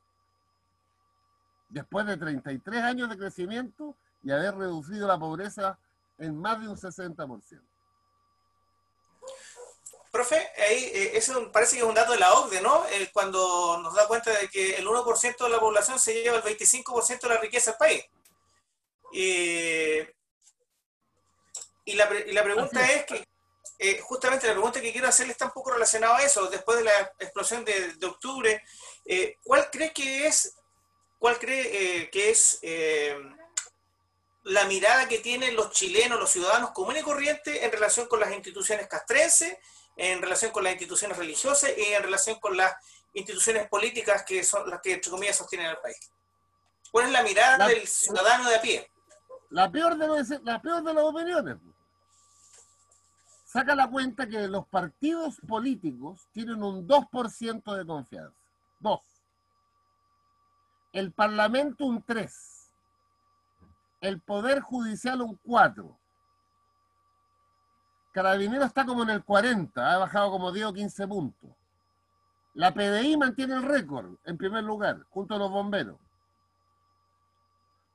Después 1.68 2.04
de 2.04 2.16
33 2.16 2.82
años 2.82 3.08
de 3.08 3.16
crecimiento 3.16 3.96
y 4.22 4.32
haber 4.32 4.56
reducido 4.56 5.06
la 5.06 5.18
pobreza 5.18 5.78
en 6.18 6.36
más 6.36 6.60
de 6.60 6.68
un 6.68 6.76
60%. 6.76 7.69
Profe, 10.20 10.50
ahí 10.68 10.90
eh, 10.92 11.12
eso 11.14 11.50
parece 11.50 11.76
que 11.76 11.78
es 11.78 11.88
un 11.88 11.94
dato 11.94 12.12
de 12.12 12.18
la 12.18 12.34
OCDE, 12.34 12.60
¿no? 12.60 12.84
Eh, 12.90 13.08
cuando 13.10 13.78
nos 13.82 13.94
da 13.94 14.06
cuenta 14.06 14.30
de 14.30 14.50
que 14.50 14.74
el 14.74 14.86
1% 14.86 15.44
de 15.44 15.48
la 15.48 15.58
población 15.58 15.98
se 15.98 16.12
lleva 16.12 16.36
el 16.36 16.42
25% 16.42 17.20
de 17.20 17.28
la 17.30 17.40
riqueza 17.40 17.70
del 17.70 17.78
país. 17.78 18.04
y 21.86 21.94
la, 21.94 22.06
y 22.26 22.32
la 22.32 22.42
pregunta 22.44 22.86
es 22.92 23.06
que 23.06 23.24
eh, 23.78 23.98
justamente 24.00 24.46
la 24.46 24.52
pregunta 24.52 24.82
que 24.82 24.92
quiero 24.92 25.08
hacerle 25.08 25.32
está 25.32 25.46
un 25.46 25.52
poco 25.52 25.70
relacionada 25.70 26.18
a 26.18 26.22
eso. 26.22 26.50
Después 26.50 26.76
de 26.76 26.84
la 26.84 27.00
explosión 27.18 27.64
de, 27.64 27.96
octubre, 28.06 28.62
¿cuál 29.42 29.70
cree 29.70 29.94
que 29.94 30.26
es, 30.26 30.54
cuál 31.18 31.38
cree 31.38 32.10
que 32.10 32.28
es 32.28 32.60
la 34.42 34.66
mirada 34.66 35.08
que 35.08 35.20
tienen 35.20 35.56
los 35.56 35.70
chilenos, 35.70 36.20
los 36.20 36.30
ciudadanos 36.30 36.72
comunes 36.72 37.00
y 37.00 37.06
corrientes 37.06 37.62
en 37.62 37.72
relación 37.72 38.06
con 38.06 38.20
las 38.20 38.32
instituciones 38.32 38.86
castrenses, 38.86 39.56
en 40.00 40.22
relación 40.22 40.50
con 40.50 40.64
las 40.64 40.72
instituciones 40.72 41.18
religiosas 41.18 41.70
y 41.76 41.92
en 41.92 42.02
relación 42.02 42.40
con 42.40 42.56
las 42.56 42.74
instituciones 43.12 43.68
políticas 43.68 44.24
que 44.26 44.42
son 44.42 44.68
las 44.70 44.80
que, 44.80 44.94
entre 44.94 45.10
comillas, 45.10 45.36
sostienen 45.36 45.66
al 45.66 45.78
país? 45.78 46.10
¿Cuál 46.90 47.06
es 47.06 47.12
la 47.12 47.22
mirada 47.22 47.68
del 47.68 47.86
ciudadano 47.86 48.48
de 48.48 48.56
a 48.56 48.62
pie? 48.62 48.90
La 49.50 49.70
peor 49.70 49.98
de, 49.98 50.40
la 50.42 50.62
peor 50.62 50.82
de 50.82 50.94
las 50.94 51.04
opiniones 51.04 51.58
saca 53.44 53.74
la 53.74 53.90
cuenta 53.90 54.26
que 54.26 54.48
los 54.48 54.66
partidos 54.68 55.38
políticos 55.46 56.26
tienen 56.32 56.62
un 56.62 56.88
2% 56.88 57.76
de 57.76 57.84
confianza. 57.84 58.34
Dos. 58.78 59.00
El 60.92 61.12
Parlamento 61.12 61.84
un 61.84 62.02
3. 62.02 62.72
El 64.00 64.20
Poder 64.22 64.60
Judicial 64.60 65.20
un 65.20 65.36
4. 65.44 65.99
Carabinero 68.12 68.64
está 68.64 68.84
como 68.84 69.02
en 69.02 69.10
el 69.10 69.24
40, 69.24 69.92
ha 69.92 69.98
bajado 69.98 70.30
como 70.30 70.52
10 70.52 70.66
o 70.66 70.72
15 70.72 71.08
puntos. 71.08 71.50
La 72.54 72.74
PDI 72.74 73.16
mantiene 73.16 73.54
el 73.54 73.62
récord 73.62 74.16
en 74.24 74.36
primer 74.36 74.64
lugar, 74.64 75.04
junto 75.10 75.34
a 75.34 75.38
los 75.38 75.50
bomberos. 75.50 75.96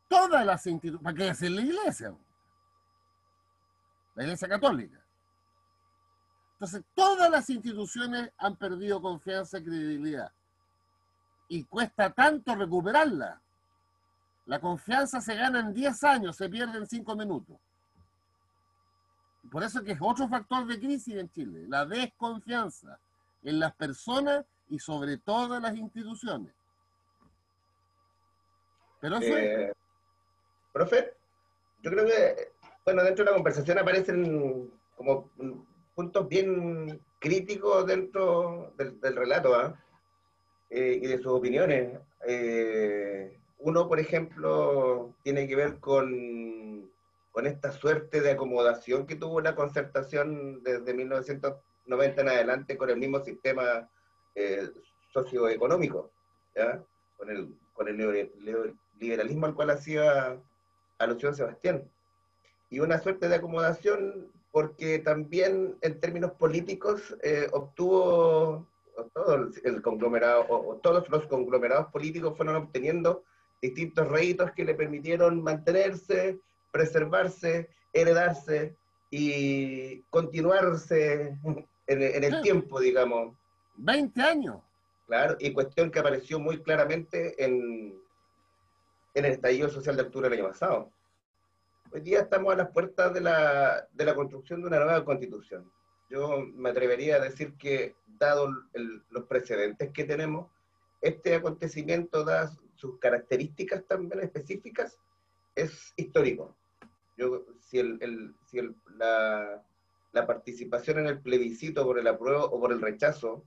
Todas 0.07 0.45
las 0.45 0.65
instituciones, 0.65 1.03
¿para 1.03 1.15
qué 1.15 1.23
decir 1.25 1.51
la 1.51 1.61
iglesia? 1.61 2.15
La 4.15 4.23
iglesia 4.23 4.47
católica 4.47 5.05
entonces, 6.55 6.83
todas 6.93 7.29
las 7.29 7.49
instituciones 7.49 8.31
han 8.37 8.55
perdido 8.55 9.01
confianza 9.01 9.59
y 9.59 9.63
credibilidad. 9.63 10.31
Y 11.49 11.65
cuesta 11.65 12.09
tanto 12.11 12.55
recuperarla. 12.55 13.41
La 14.45 14.59
confianza 14.59 15.19
se 15.19 15.35
gana 15.35 15.59
en 15.59 15.73
10 15.73 16.03
años, 16.05 16.37
se 16.37 16.49
pierde 16.49 16.77
en 16.77 16.87
5 16.87 17.15
minutos. 17.15 17.57
Por 19.51 19.63
eso 19.63 19.83
que 19.83 19.93
es 19.93 19.99
otro 20.01 20.27
factor 20.27 20.65
de 20.65 20.79
crisis 20.79 21.15
en 21.15 21.29
Chile, 21.29 21.65
la 21.67 21.85
desconfianza 21.85 22.99
en 23.43 23.59
las 23.59 23.73
personas 23.75 24.45
y 24.69 24.79
sobre 24.79 25.17
todo 25.17 25.57
en 25.57 25.63
las 25.63 25.75
instituciones. 25.75 26.53
Pero 28.99 29.19
eh, 29.21 29.71
Profe, 30.73 31.13
yo 31.83 31.91
creo 31.91 32.05
que, 32.05 32.51
bueno, 32.83 33.03
dentro 33.03 33.23
de 33.23 33.31
la 33.31 33.37
conversación 33.37 33.77
aparecen 33.77 34.71
como 34.95 35.29
puntos 35.93 36.27
bien 36.27 36.99
críticos 37.19 37.85
dentro 37.85 38.73
del, 38.77 39.15
relato 39.15 39.55
¿ah? 39.55 39.79
eh, 40.69 40.99
y 41.01 41.07
de 41.07 41.17
sus 41.17 41.27
opiniones. 41.27 41.99
Eh, 42.27 43.37
uno, 43.59 43.87
por 43.87 43.99
ejemplo, 43.99 45.13
tiene 45.23 45.47
que 45.47 45.55
ver 45.55 45.79
con, 45.79 46.89
con 47.35 47.47
esta 47.47 47.73
suerte 47.73 48.21
de 48.21 48.31
acomodación 48.31 49.05
que 49.05 49.17
tuvo 49.17 49.41
la 49.41 49.55
concertación 49.55 50.63
desde 50.63 50.93
1990 50.93 52.21
en 52.21 52.29
adelante 52.29 52.77
con 52.77 52.89
el 52.89 52.95
mismo 52.95 53.19
sistema 53.25 53.89
eh, 54.35 54.69
socioeconómico, 55.11 56.11
Con, 57.17 57.29
el, 57.29 57.53
con 57.73 57.89
el 57.89 58.31
liberalismo 58.97 59.47
al 59.47 59.53
cual 59.53 59.71
hacía 59.71 60.39
alusión 60.97 61.35
Sebastián. 61.35 61.83
Y 62.69 62.79
una 62.79 62.99
suerte 62.99 63.27
de 63.27 63.35
acomodación 63.35 64.31
porque 64.53 64.99
también 64.99 65.75
en 65.81 65.99
términos 65.99 66.31
políticos 66.31 67.17
eh, 67.21 67.49
obtuvo 67.51 68.65
todo 69.13 69.49
el 69.65 69.81
conglomerado, 69.81 70.45
o, 70.47 70.77
todos 70.77 71.09
los 71.09 71.27
conglomerados 71.27 71.87
políticos 71.91 72.37
fueron 72.37 72.55
obteniendo 72.55 73.25
distintos 73.61 74.07
réditos 74.07 74.53
que 74.53 74.63
le 74.63 74.73
permitieron 74.73 75.43
mantenerse, 75.43 76.39
preservarse, 76.75 77.69
heredarse 77.93 78.75
y 79.09 80.01
continuarse 80.09 81.37
en, 81.87 82.23
el 82.23 82.41
tiempo, 82.41 82.81
digamos. 82.81 83.33
20 83.77 84.21
años. 84.21 84.57
Claro, 85.07 85.37
y 85.39 85.53
cuestión 85.53 85.89
que 85.89 85.99
apareció 85.99 86.37
muy 86.37 86.61
claramente 86.61 87.41
en, 87.41 87.97
en 89.13 89.25
el 89.25 89.31
estallido 89.31 89.69
social 89.69 89.95
de 89.95 90.01
octubre 90.01 90.27
del 90.27 90.39
año 90.39 90.49
pasado. 90.49 90.91
Hoy 91.93 92.01
día 92.01 92.19
estamos 92.19 92.53
a 92.53 92.57
las 92.57 92.71
puertas 92.71 93.13
de 93.13 93.21
la, 93.21 93.87
de 93.93 94.03
la 94.03 94.13
construcción 94.13 94.59
de 94.59 94.67
una 94.67 94.79
nueva 94.79 95.05
constitución. 95.05 95.71
Yo 96.09 96.41
me 96.55 96.71
atrevería 96.71 97.15
a 97.15 97.19
decir 97.19 97.53
que, 97.57 97.95
dado 98.19 98.49
los 99.11 99.23
precedentes 99.27 99.91
que 99.91 100.03
tenemos, 100.03 100.51
este 100.99 101.35
acontecimiento, 101.35 102.25
da 102.25 102.51
sus 102.75 102.99
características 102.99 103.85
también 103.87 104.19
específicas, 104.19 104.97
es 105.55 105.93
histórico. 105.95 106.55
Yo, 107.17 107.45
si 107.59 107.79
el, 107.79 108.35
si 108.45 108.59
el, 108.59 108.75
la, 108.97 109.63
la, 110.11 110.27
participación 110.27 110.99
en 110.99 111.07
el 111.07 111.21
plebiscito 111.21 111.85
por 111.85 111.97
el 111.97 112.07
apruebo 112.07 112.45
o 112.45 112.59
por 112.59 112.71
el 112.71 112.81
rechazo 112.81 113.43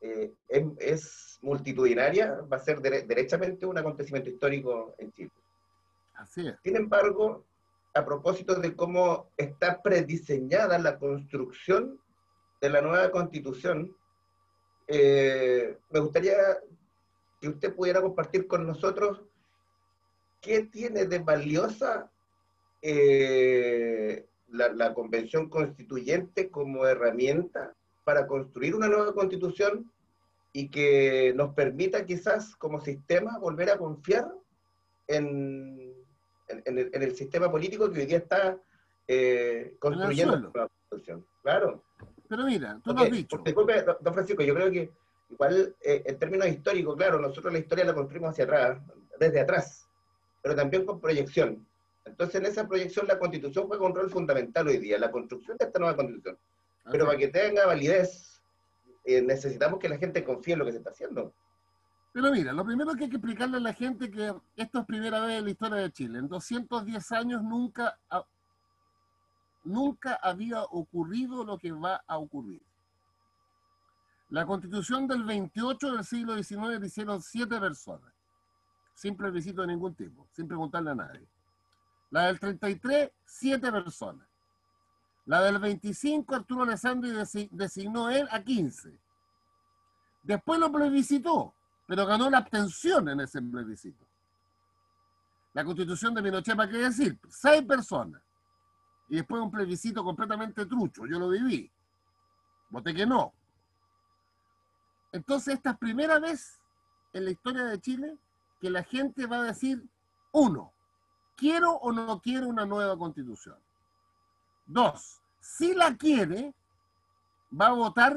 eh, 0.00 0.32
es, 0.48 0.64
es, 0.78 1.38
multitudinaria, 1.42 2.40
va 2.52 2.56
a 2.56 2.60
ser 2.60 2.80
derechamente 2.80 3.66
un 3.66 3.78
acontecimiento 3.78 4.30
histórico 4.30 4.94
en 4.98 5.12
Chile. 5.12 5.30
Así 6.14 6.46
es. 6.46 6.54
Sin 6.62 6.76
embargo, 6.76 7.44
a 7.94 8.04
propósito 8.04 8.54
de 8.54 8.74
cómo 8.74 9.30
está 9.36 9.82
prediseñada 9.82 10.78
la 10.78 10.98
construcción 10.98 12.00
de 12.60 12.70
la 12.70 12.80
nueva 12.80 13.10
constitución, 13.10 13.96
eh, 14.86 15.78
me 15.90 16.00
gustaría 16.00 16.36
que 17.40 17.48
usted 17.48 17.74
pudiera 17.74 18.00
compartir 18.00 18.46
con 18.46 18.66
nosotros 18.66 19.22
qué 20.40 20.62
tiene 20.64 21.06
de 21.06 21.18
valiosa 21.18 22.11
eh, 22.82 24.26
la, 24.48 24.72
la, 24.72 24.92
convención 24.92 25.48
constituyente 25.48 26.50
como 26.50 26.86
herramienta 26.86 27.74
para 28.04 28.26
construir 28.26 28.74
una 28.74 28.88
nueva 28.88 29.14
constitución 29.14 29.90
y 30.52 30.68
que 30.68 31.32
nos 31.34 31.54
permita 31.54 32.04
quizás 32.04 32.54
como 32.56 32.80
sistema 32.80 33.38
volver 33.38 33.70
a 33.70 33.78
confiar 33.78 34.30
en, 35.08 35.94
en, 36.48 37.02
el, 37.02 37.16
sistema 37.16 37.50
político 37.50 37.90
que 37.90 38.00
hoy 38.00 38.06
día 38.06 38.18
está 38.18 38.58
eh, 39.08 39.76
construyendo 39.78 40.52
la 40.54 40.68
Constitución. 40.68 41.26
Claro. 41.42 41.82
Pero 42.28 42.44
mira, 42.44 42.80
tú 42.82 42.92
lo 42.92 43.00
has 43.00 43.10
dicho. 43.10 43.38
Disculpe, 43.44 43.84
don 44.00 44.14
Francisco, 44.14 44.42
yo 44.42 44.54
creo 44.54 44.70
que 44.70 44.90
igual 45.30 45.74
eh, 45.82 46.02
en 46.04 46.18
términos 46.18 46.48
históricos, 46.48 46.96
claro, 46.96 47.18
nosotros 47.18 47.52
la 47.52 47.58
historia 47.58 47.84
la 47.84 47.94
construimos 47.94 48.30
hacia 48.30 48.44
atrás, 48.44 48.78
desde 49.18 49.40
atrás, 49.40 49.88
pero 50.42 50.54
también 50.54 50.84
con 50.84 51.00
proyección. 51.00 51.66
Entonces, 52.04 52.36
en 52.36 52.46
esa 52.46 52.66
proyección, 52.66 53.06
la 53.06 53.18
constitución 53.18 53.66
juega 53.66 53.86
un 53.86 53.94
rol 53.94 54.10
fundamental 54.10 54.66
hoy 54.68 54.78
día, 54.78 54.98
la 54.98 55.10
construcción 55.10 55.56
de 55.56 55.66
esta 55.66 55.78
nueva 55.78 55.96
constitución. 55.96 56.36
Pero 56.90 57.06
para 57.06 57.18
que 57.18 57.28
tenga 57.28 57.66
validez, 57.66 58.42
eh, 59.04 59.22
necesitamos 59.22 59.78
que 59.78 59.88
la 59.88 59.98
gente 59.98 60.24
confíe 60.24 60.54
en 60.54 60.58
lo 60.58 60.64
que 60.64 60.72
se 60.72 60.78
está 60.78 60.90
haciendo. 60.90 61.32
Pero 62.12 62.30
mira, 62.30 62.52
lo 62.52 62.64
primero 62.64 62.94
que 62.94 63.04
hay 63.04 63.10
que 63.10 63.16
explicarle 63.16 63.56
a 63.56 63.60
la 63.60 63.72
gente 63.72 64.10
que 64.10 64.34
esto 64.56 64.80
es 64.80 64.86
primera 64.86 65.20
vez 65.20 65.38
en 65.38 65.44
la 65.44 65.50
historia 65.50 65.78
de 65.78 65.92
Chile. 65.92 66.18
En 66.18 66.28
210 66.28 67.12
años 67.12 67.42
nunca, 67.42 67.98
nunca 69.64 70.14
había 70.16 70.62
ocurrido 70.64 71.44
lo 71.44 71.56
que 71.56 71.72
va 71.72 72.02
a 72.06 72.18
ocurrir. 72.18 72.60
La 74.28 74.44
constitución 74.46 75.06
del 75.06 75.24
28 75.24 75.92
del 75.92 76.04
siglo 76.04 76.42
XIX 76.42 76.80
la 76.80 76.86
hicieron 76.86 77.22
siete 77.22 77.58
personas, 77.58 78.12
sin 78.94 79.16
plebiscito 79.16 79.62
de 79.62 79.68
ningún 79.68 79.94
tipo, 79.94 80.26
sin 80.32 80.48
preguntarle 80.48 80.90
a 80.90 80.94
nadie. 80.94 81.26
La 82.12 82.26
del 82.26 82.38
33, 82.38 83.10
siete 83.24 83.72
personas. 83.72 84.28
La 85.24 85.40
del 85.40 85.58
25, 85.58 86.34
Arturo 86.34 86.64
Alessandri 86.64 87.10
designó 87.50 88.10
él 88.10 88.28
a 88.30 88.42
15. 88.42 89.00
Después 90.22 90.60
lo 90.60 90.70
plebiscitó, 90.70 91.54
pero 91.86 92.04
ganó 92.04 92.28
la 92.28 92.38
abstención 92.38 93.08
en 93.08 93.20
ese 93.20 93.40
plebiscito. 93.40 94.06
La 95.54 95.64
constitución 95.64 96.12
de 96.12 96.22
Pinochet, 96.22 96.54
¿para 96.54 96.70
qué 96.70 96.78
decir? 96.78 97.18
Seis 97.30 97.62
personas. 97.62 98.20
Y 99.08 99.16
después 99.16 99.40
un 99.40 99.50
plebiscito 99.50 100.04
completamente 100.04 100.66
trucho. 100.66 101.06
Yo 101.06 101.18
lo 101.18 101.30
viví. 101.30 101.72
Voté 102.68 102.94
que 102.94 103.06
no. 103.06 103.32
Entonces, 105.12 105.54
esta 105.54 105.70
es 105.70 105.78
primera 105.78 106.18
vez 106.18 106.60
en 107.14 107.24
la 107.24 107.30
historia 107.30 107.64
de 107.64 107.80
Chile 107.80 108.18
que 108.60 108.68
la 108.68 108.82
gente 108.82 109.26
va 109.26 109.38
a 109.38 109.44
decir, 109.44 109.82
uno, 110.32 110.74
¿Quiero 111.42 111.72
o 111.72 111.90
no 111.90 112.20
quiero 112.20 112.46
una 112.46 112.64
nueva 112.64 112.96
constitución? 112.96 113.58
Dos, 114.64 115.20
si 115.40 115.74
la 115.74 115.96
quiere, 115.96 116.54
va 117.60 117.66
a 117.66 117.72
votar 117.72 118.16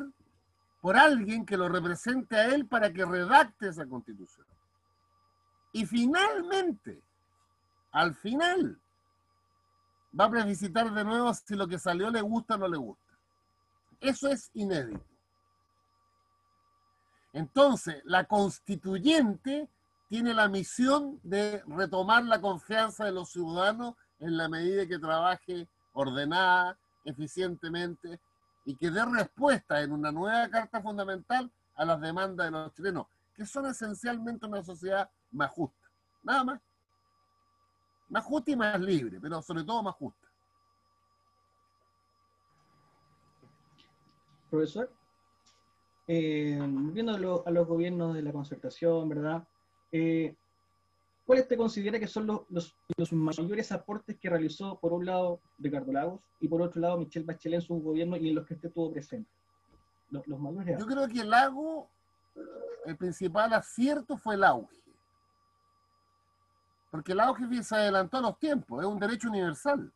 por 0.79 0.95
alguien 0.95 1.43
que 1.43 1.57
lo 1.57 1.67
represente 1.67 2.35
a 2.35 2.53
él 2.53 2.67
para 2.67 2.93
que 2.93 3.03
redacte 3.03 3.69
esa 3.69 3.87
constitución. 3.87 4.45
Y 5.73 5.87
finalmente, 5.87 7.01
al 7.93 8.13
final, 8.13 8.79
va 10.17 10.25
a 10.25 10.29
plebiscitar 10.29 10.93
de 10.93 11.03
nuevo 11.03 11.33
si 11.33 11.55
lo 11.55 11.67
que 11.67 11.79
salió 11.79 12.11
le 12.11 12.21
gusta 12.21 12.53
o 12.53 12.57
no 12.59 12.67
le 12.67 12.77
gusta. 12.77 13.11
Eso 14.01 14.27
es 14.27 14.51
inédito. 14.53 15.03
Entonces, 17.33 18.03
la 18.05 18.25
constituyente 18.25 19.67
tiene 20.07 20.33
la 20.33 20.47
misión 20.47 21.19
de 21.23 21.63
retomar 21.67 22.23
la 22.25 22.39
confianza 22.39 23.05
de 23.05 23.11
los 23.11 23.31
ciudadanos 23.31 23.95
en 24.19 24.37
la 24.37 24.47
medida 24.47 24.87
que 24.87 24.99
trabaje 24.99 25.67
ordenada, 25.93 26.77
eficientemente 27.03 28.19
y 28.65 28.75
que 28.75 28.89
dé 28.89 29.05
respuesta 29.05 29.81
en 29.81 29.91
una 29.91 30.11
nueva 30.11 30.49
carta 30.49 30.81
fundamental 30.81 31.51
a 31.75 31.85
las 31.85 32.01
demandas 32.01 32.47
de 32.47 32.51
los 32.51 32.73
chilenos, 32.73 33.07
que 33.35 33.45
son 33.45 33.67
esencialmente 33.67 34.45
una 34.45 34.63
sociedad 34.63 35.09
más 35.31 35.51
justa. 35.51 35.87
Nada 36.23 36.43
más. 36.43 36.61
Más 38.09 38.23
justa 38.23 38.51
y 38.51 38.55
más 38.55 38.79
libre, 38.79 39.19
pero 39.19 39.41
sobre 39.41 39.63
todo 39.63 39.83
más 39.83 39.95
justa. 39.95 40.27
Profesor, 44.49 44.91
eh, 46.07 46.59
viendo 46.93 47.43
a 47.45 47.51
los 47.51 47.67
gobiernos 47.67 48.13
de 48.13 48.21
la 48.21 48.31
concertación, 48.31 49.09
¿verdad? 49.09 49.45
Eh, 49.97 50.35
¿cuáles 51.25 51.47
te 51.47 51.55
considera 51.55 51.97
que 51.97 52.07
son 52.07 52.27
los, 52.27 52.75
mayores 53.13 53.71
aportes 53.71 54.17
que 54.17 54.29
realizó, 54.29 54.77
por 54.77 54.91
un 54.91 55.05
lado, 55.05 55.39
Ricardo 55.57 55.93
Lagos 55.93 56.21
y 56.41 56.49
por 56.49 56.61
otro 56.61 56.81
lado, 56.81 56.97
Michelle 56.97 57.25
Bachelet 57.25 57.61
en 57.61 57.65
su 57.65 57.81
gobierno 57.81 58.17
y 58.17 58.27
en 58.27 58.35
los 58.35 58.45
que 58.45 58.55
usted 58.55 58.73
tuvo 58.73 58.91
presente? 58.91 59.31
Los, 60.09 60.27
mayores 60.27 60.77
Yo 60.77 60.85
creo 60.85 61.07
que 61.07 61.21
el 61.21 61.29
Lago, 61.29 61.87
el 62.85 62.97
principal 62.97 63.53
acierto 63.53 64.17
fue 64.17 64.35
el 64.35 64.43
auge. 64.43 64.83
Porque 66.91 67.13
el 67.13 67.21
auge 67.21 67.63
se 67.63 67.75
adelantó 67.75 68.17
a 68.17 68.21
los 68.21 68.37
tiempos, 68.37 68.81
es 68.81 68.85
un 68.85 68.99
derecho 68.99 69.29
universal. 69.29 69.93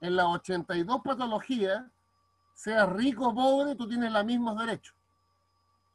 En 0.00 0.16
las 0.16 0.26
82 0.26 1.02
patologías, 1.04 1.84
sea 2.54 2.86
rico 2.86 3.28
o 3.28 3.34
pobre, 3.34 3.74
tú 3.74 3.86
tienes 3.86 4.10
los 4.10 4.24
mismos 4.24 4.58
derechos. 4.58 4.96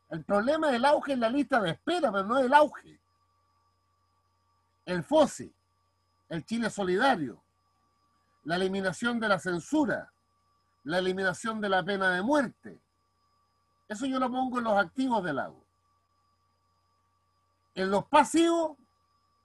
El 0.10 0.24
problema 0.24 0.72
del 0.72 0.86
auge 0.86 1.14
es 1.14 1.20
la 1.20 1.30
lista 1.30 1.62
de 1.62 1.72
espera, 1.72 2.12
pero 2.12 2.24
no 2.24 2.39
el 2.39 2.53
auge. 2.53 2.99
El 4.86 5.03
FOSI, 5.03 5.53
el 6.30 6.45
Chile 6.45 6.70
Solidario, 6.70 7.41
la 8.43 8.55
eliminación 8.55 9.20
de 9.20 9.28
la 9.28 9.38
censura, 9.38 10.12
la 10.84 10.97
eliminación 10.97 11.62
de 11.62 11.70
la 11.70 11.84
pena 11.84 12.10
de 12.12 12.24
muerte. 12.24 12.80
Eso 13.88 14.05
yo 14.07 14.20
lo 14.20 14.32
pongo 14.32 14.57
en 14.57 14.64
los 14.64 14.78
activos 14.78 15.24
del 15.24 15.39
agua. 15.39 15.64
En 17.76 17.91
los 17.91 18.05
pasivos, 18.05 18.78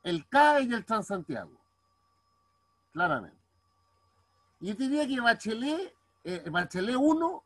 el 0.03 0.27
CAE 0.29 0.63
y 0.65 0.73
el 0.73 0.85
Transantiago. 0.85 1.61
Claramente. 2.93 3.37
Y 4.61 4.69
yo 4.69 4.75
diría 4.75 5.07
que 5.07 5.21
Bachelet, 5.21 5.95
eh, 6.25 6.49
Bachelet 6.51 6.97
1 6.97 7.45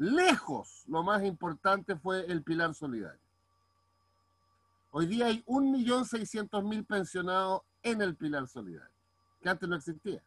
Lejos, 0.00 0.84
lo 0.86 1.02
más 1.02 1.22
importante 1.24 1.94
fue 1.94 2.24
el 2.24 2.42
pilar 2.42 2.74
solidario. 2.74 3.20
Hoy 4.92 5.04
día 5.04 5.26
hay 5.26 5.44
1.600.000 5.46 6.86
pensionados 6.86 7.60
en 7.82 8.00
el 8.00 8.16
pilar 8.16 8.48
solidario, 8.48 8.94
que 9.42 9.50
antes 9.50 9.68
no 9.68 9.76
existía. 9.76 10.22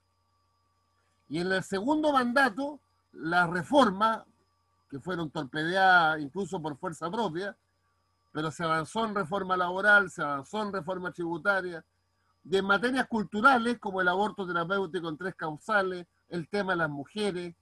Y 1.27 1.39
en 1.39 1.51
el 1.51 1.63
segundo 1.63 2.13
mandato, 2.13 2.79
las 3.13 3.49
reformas, 3.49 4.21
que 4.91 4.99
fueron 4.99 5.31
torpedeadas 5.31 6.21
incluso 6.21 6.61
por 6.61 6.77
fuerza 6.77 7.09
propia, 7.09 7.57
pero 8.31 8.51
se 8.51 8.63
avanzó 8.63 9.05
en 9.05 9.15
reforma 9.15 9.57
laboral, 9.57 10.11
se 10.11 10.21
avanzó 10.21 10.61
en 10.61 10.71
reforma 10.71 11.11
tributaria, 11.11 11.83
y 12.47 12.57
en 12.57 12.65
materias 12.65 13.07
culturales 13.07 13.79
como 13.79 14.01
el 14.01 14.07
aborto 14.07 14.45
terapéutico 14.45 15.09
en 15.09 15.17
tres 15.17 15.33
causales, 15.33 16.05
el 16.29 16.47
tema 16.47 16.73
de 16.73 16.77
las 16.77 16.89
mujeres, 16.91 17.55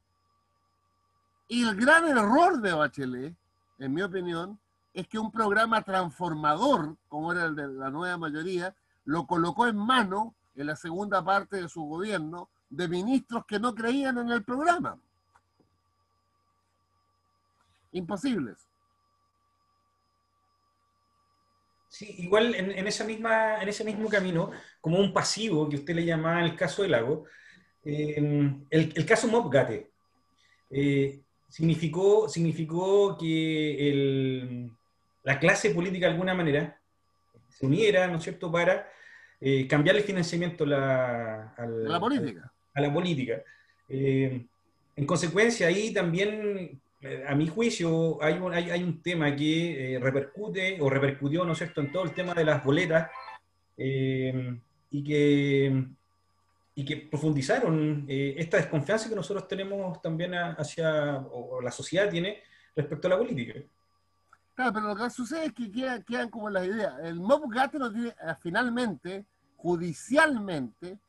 y 1.47 1.63
el 1.67 1.75
gran 1.75 2.07
error 2.07 2.61
de 2.61 2.73
Bachelet, 2.73 3.35
en 3.79 3.93
mi 3.93 4.01
opinión, 4.01 4.59
es 4.93 5.07
que 5.07 5.19
un 5.19 5.31
programa 5.31 5.81
transformador, 5.83 6.97
como 7.07 7.31
era 7.31 7.45
el 7.45 7.55
de 7.55 7.67
la 7.67 7.89
nueva 7.89 8.17
mayoría, 8.17 8.75
lo 9.05 9.25
colocó 9.25 9.67
en 9.67 9.77
mano 9.77 10.35
en 10.55 10.67
la 10.67 10.75
segunda 10.75 11.23
parte 11.23 11.61
de 11.61 11.69
su 11.69 11.83
gobierno 11.83 12.49
de 12.69 12.87
ministros 12.87 13.45
que 13.45 13.59
no 13.59 13.73
creían 13.73 14.17
en 14.17 14.29
el 14.29 14.43
programa. 14.43 14.99
Imposibles. 17.91 18.67
Sí, 21.89 22.15
igual 22.19 22.55
en, 22.55 22.87
esa 22.87 23.03
misma, 23.03 23.61
en 23.61 23.67
ese 23.67 23.83
mismo 23.83 24.07
camino, 24.07 24.51
como 24.79 24.97
un 24.97 25.11
pasivo 25.11 25.67
que 25.67 25.75
usted 25.75 25.93
le 25.93 26.05
llamaba 26.05 26.41
el 26.41 26.55
caso 26.55 26.83
del 26.83 26.91
lago, 26.91 27.25
eh, 27.83 28.15
el, 28.69 29.05
caso 29.05 29.27
Mopgate. 29.27 29.91
Eh, 30.69 31.21
significó, 31.51 32.29
significó 32.29 33.17
que 33.17 34.69
la 35.23 35.37
clase 35.37 35.71
política 35.71 36.05
de 36.07 36.13
alguna 36.13 36.33
manera 36.33 36.79
se 37.49 37.65
uniera, 37.65 38.07
¿no 38.07 38.17
es 38.17 38.23
cierto?, 38.23 38.49
para 38.49 38.89
eh, 39.41 39.67
cambiar 39.67 39.97
el 39.97 40.03
financiamiento 40.03 40.63
a 40.63 40.67
la 41.67 41.99
política. 41.99 42.51
A, 42.73 42.81
la 42.81 42.93
política. 42.93 43.43
Eh, 43.89 44.45
en 44.95 45.05
consecuencia, 45.05 45.67
ahí 45.67 45.93
también, 45.93 46.79
eh, 47.01 47.25
a 47.27 47.35
mi 47.35 47.47
juicio, 47.47 48.23
hay 48.23 48.35
un, 48.35 48.53
hay, 48.53 48.81
un 48.81 49.01
tema 49.01 49.35
que 49.35 49.99
repercute 50.01 50.77
o 50.79 50.89
repercutió, 50.89 51.43
¿no 51.43 51.51
es 51.51 51.57
cierto?, 51.57 51.81
en 51.81 51.91
todo 51.91 52.05
el 52.05 52.13
tema 52.13 52.33
de 52.33 52.45
las 52.45 52.63
boletas 52.63 53.11
y 53.75 55.03
que 55.03 55.85
y 56.73 56.85
que 56.85 56.97
profundizaron 56.97 58.05
eh, 58.07 58.35
esta 58.37 58.57
desconfianza 58.57 59.09
que 59.09 59.15
nosotros 59.15 59.47
tenemos 59.47 60.01
también 60.01 60.33
hacia, 60.33 61.17
o 61.17 61.61
la 61.61 61.71
sociedad 61.71 62.09
tiene 62.09 62.41
respecto 62.75 63.07
a 63.07 63.11
la 63.11 63.17
política. 63.17 63.59
Claro, 64.55 64.73
pero 64.73 64.87
lo 64.87 64.95
que 64.95 65.09
sucede 65.09 65.45
es 65.45 65.53
que 65.53 65.71
quedan, 65.71 66.29
como 66.29 66.49
las 66.49 66.65
ideas. 66.65 66.95
El 67.03 67.19
MOB 67.19 67.51
Gate 67.51 67.79
tiene, 67.79 68.09
eh, 68.09 68.35
finalmente, 68.39 69.25
judicialmente, 69.57 70.99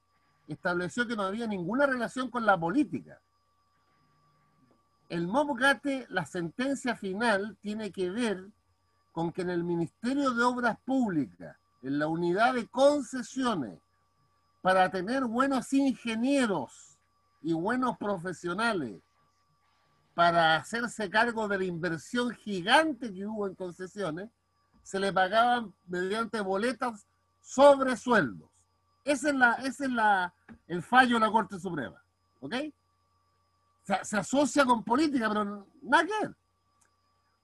estableció 0.49 1.07
que 1.07 1.17
no 1.17 1.23
había 1.23 1.47
ninguna 1.47 1.87
relación 1.87 2.31
con 2.31 2.47
la 2.47 2.59
política. 2.59 3.21
El 5.09 5.27
MOB 5.27 5.59
Gate, 5.59 6.07
la 6.09 6.25
sentencia 6.25 6.97
final, 6.97 7.57
tiene 7.61 7.91
que 7.91 8.11
ver 8.11 8.49
con 9.13 9.33
que 9.33 9.43
en 9.43 9.51
el 9.51 9.63
Ministerio 9.63 10.31
de 10.31 10.43
Obras 10.43 10.79
Públicas, 10.85 11.57
en 11.83 11.99
la 11.99 12.07
unidad 12.07 12.55
de 12.55 12.67
concesiones, 12.69 13.79
para 14.63 14.89
tener 14.91 15.25
buenos 15.25 15.73
ingenieros 15.73 16.97
y 17.43 17.53
buenos 17.53 17.99
profesionales, 17.99 19.03
para 20.15 20.57
hacerse 20.57 21.11
cargo 21.11 21.49
de 21.49 21.59
la 21.59 21.65
inversión 21.65 22.31
gigante 22.31 23.13
que 23.13 23.27
hubo 23.27 23.49
en 23.49 23.55
concesiones, 23.57 24.31
se 24.83 25.01
le 25.01 25.13
pagaban 25.13 25.75
mediante 25.87 26.41
boletas 26.41 27.07
sobre 27.41 27.97
sueldos. 27.97 28.49
Ese 29.05 29.31
es, 29.31 29.35
la, 29.35 29.53
es 29.55 29.81
la, 29.81 30.33
el 30.69 30.83
fallo 30.83 31.15
de 31.15 31.21
la 31.27 31.33
Corte 31.33 31.59
Suprema. 31.59 32.01
¿Ok? 32.41 32.55
Se, 33.83 34.17
asocia 34.17 34.65
con 34.65 34.85
política, 34.85 35.29
pero 35.29 35.67
nada 35.83 36.05
que. 36.05 36.31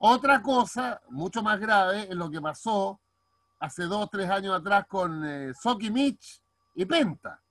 Otra 0.01 0.41
cosa 0.41 1.01
mucho 1.09 1.43
más 1.43 1.59
grave 1.59 2.03
es 2.03 2.15
lo 2.15 2.31
que 2.31 2.41
pasó 2.41 3.01
hace 3.59 3.85
dos 3.85 4.09
tres 4.09 4.31
años 4.31 4.55
atrás 4.55 4.87
con 4.87 5.25
eh, 5.25 5.53
Soki 5.61 5.91
Mitch 5.91 6.41
y 6.79 6.87
Penta, 6.87 7.43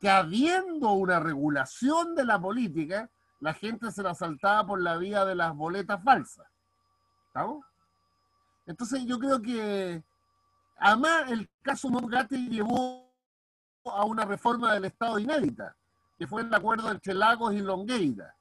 que 0.00 0.10
habiendo 0.10 0.90
una 0.90 1.20
regulación 1.20 2.16
de 2.16 2.24
la 2.24 2.40
política, 2.40 3.08
la 3.38 3.54
gente 3.54 3.92
se 3.92 4.02
la 4.02 4.12
saltaba 4.12 4.66
por 4.66 4.82
la 4.82 4.96
vía 4.96 5.24
de 5.24 5.36
las 5.36 5.54
boletas 5.54 6.02
falsas. 6.02 6.44
¿Estamos? 7.28 7.64
Entonces 8.66 9.04
yo 9.06 9.20
creo 9.20 9.40
que, 9.40 10.02
además, 10.78 11.30
el 11.30 11.48
caso 11.62 11.90
Mogati 11.90 12.48
llevó 12.48 13.08
a 13.84 14.04
una 14.04 14.24
reforma 14.24 14.74
del 14.74 14.86
Estado 14.86 15.20
inédita, 15.20 15.76
que 16.18 16.26
fue 16.26 16.42
el 16.42 16.52
acuerdo 16.52 16.90
entre 16.90 17.14
Lagos 17.14 17.54
y 17.54 17.60
Longueira 17.60 18.34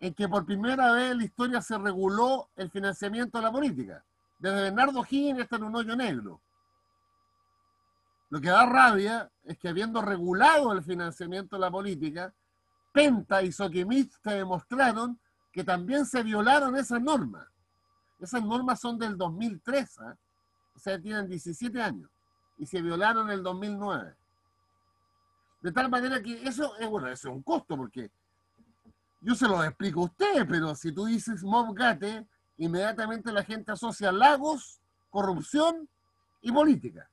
en 0.00 0.14
que 0.14 0.26
por 0.26 0.46
primera 0.46 0.90
vez 0.92 1.12
en 1.12 1.18
la 1.18 1.24
historia 1.24 1.60
se 1.60 1.76
reguló 1.76 2.48
el 2.56 2.70
financiamiento 2.70 3.38
de 3.38 3.44
la 3.44 3.52
política. 3.52 4.04
Desde 4.38 4.62
Bernardo 4.62 5.04
Higgins 5.08 5.40
hasta 5.40 5.56
en 5.56 5.64
un 5.64 5.76
hoyo 5.76 5.94
negro. 5.96 6.40
Lo 8.34 8.40
que 8.40 8.48
da 8.48 8.66
rabia 8.66 9.30
es 9.44 9.56
que 9.58 9.68
habiendo 9.68 10.02
regulado 10.02 10.72
el 10.72 10.82
financiamiento 10.82 11.54
de 11.54 11.60
la 11.60 11.70
política, 11.70 12.34
Penta 12.92 13.40
y 13.42 13.52
Soquimich 13.52 14.10
demostraron 14.24 15.20
que 15.52 15.62
también 15.62 16.04
se 16.04 16.20
violaron 16.24 16.74
esas 16.74 17.00
normas. 17.00 17.46
Esas 18.18 18.42
normas 18.44 18.80
son 18.80 18.98
del 18.98 19.16
2003, 19.16 19.98
¿eh? 19.98 20.14
o 20.74 20.78
sea, 20.80 21.00
tienen 21.00 21.28
17 21.28 21.80
años, 21.80 22.10
y 22.58 22.66
se 22.66 22.82
violaron 22.82 23.28
en 23.28 23.34
el 23.34 23.42
2009. 23.44 24.16
De 25.60 25.70
tal 25.70 25.88
manera 25.88 26.20
que 26.20 26.42
eso 26.42 26.76
es, 26.78 26.88
bueno, 26.88 27.06
eso 27.06 27.28
es 27.28 27.34
un 27.36 27.42
costo, 27.44 27.76
porque 27.76 28.10
yo 29.20 29.36
se 29.36 29.46
lo 29.46 29.62
explico 29.62 30.00
a 30.00 30.04
usted, 30.06 30.44
pero 30.48 30.74
si 30.74 30.90
tú 30.90 31.04
dices 31.04 31.44
Mobgate, 31.44 32.26
inmediatamente 32.56 33.30
la 33.30 33.44
gente 33.44 33.70
asocia 33.70 34.10
lagos, 34.10 34.80
corrupción 35.08 35.88
y 36.40 36.50
política. 36.50 37.08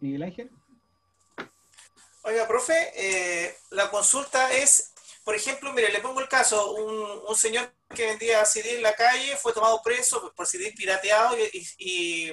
Miguel 0.00 0.22
Ángel. 0.22 0.50
Oiga, 2.22 2.46
profe, 2.46 2.92
eh, 2.94 3.56
la 3.70 3.90
consulta 3.90 4.52
es, 4.52 4.92
por 5.24 5.34
ejemplo, 5.34 5.72
mire, 5.72 5.90
le 5.90 6.00
pongo 6.00 6.20
el 6.20 6.28
caso, 6.28 6.72
un, 6.72 7.22
un, 7.26 7.36
señor 7.36 7.72
que 7.94 8.06
vendía 8.06 8.44
CD 8.44 8.76
en 8.76 8.82
la 8.82 8.94
calle 8.94 9.36
fue 9.36 9.52
tomado 9.52 9.80
preso 9.82 10.32
por 10.36 10.46
CD 10.46 10.72
pirateado 10.76 11.36
y, 11.38 11.42
y, 11.52 11.68
y 11.78 12.32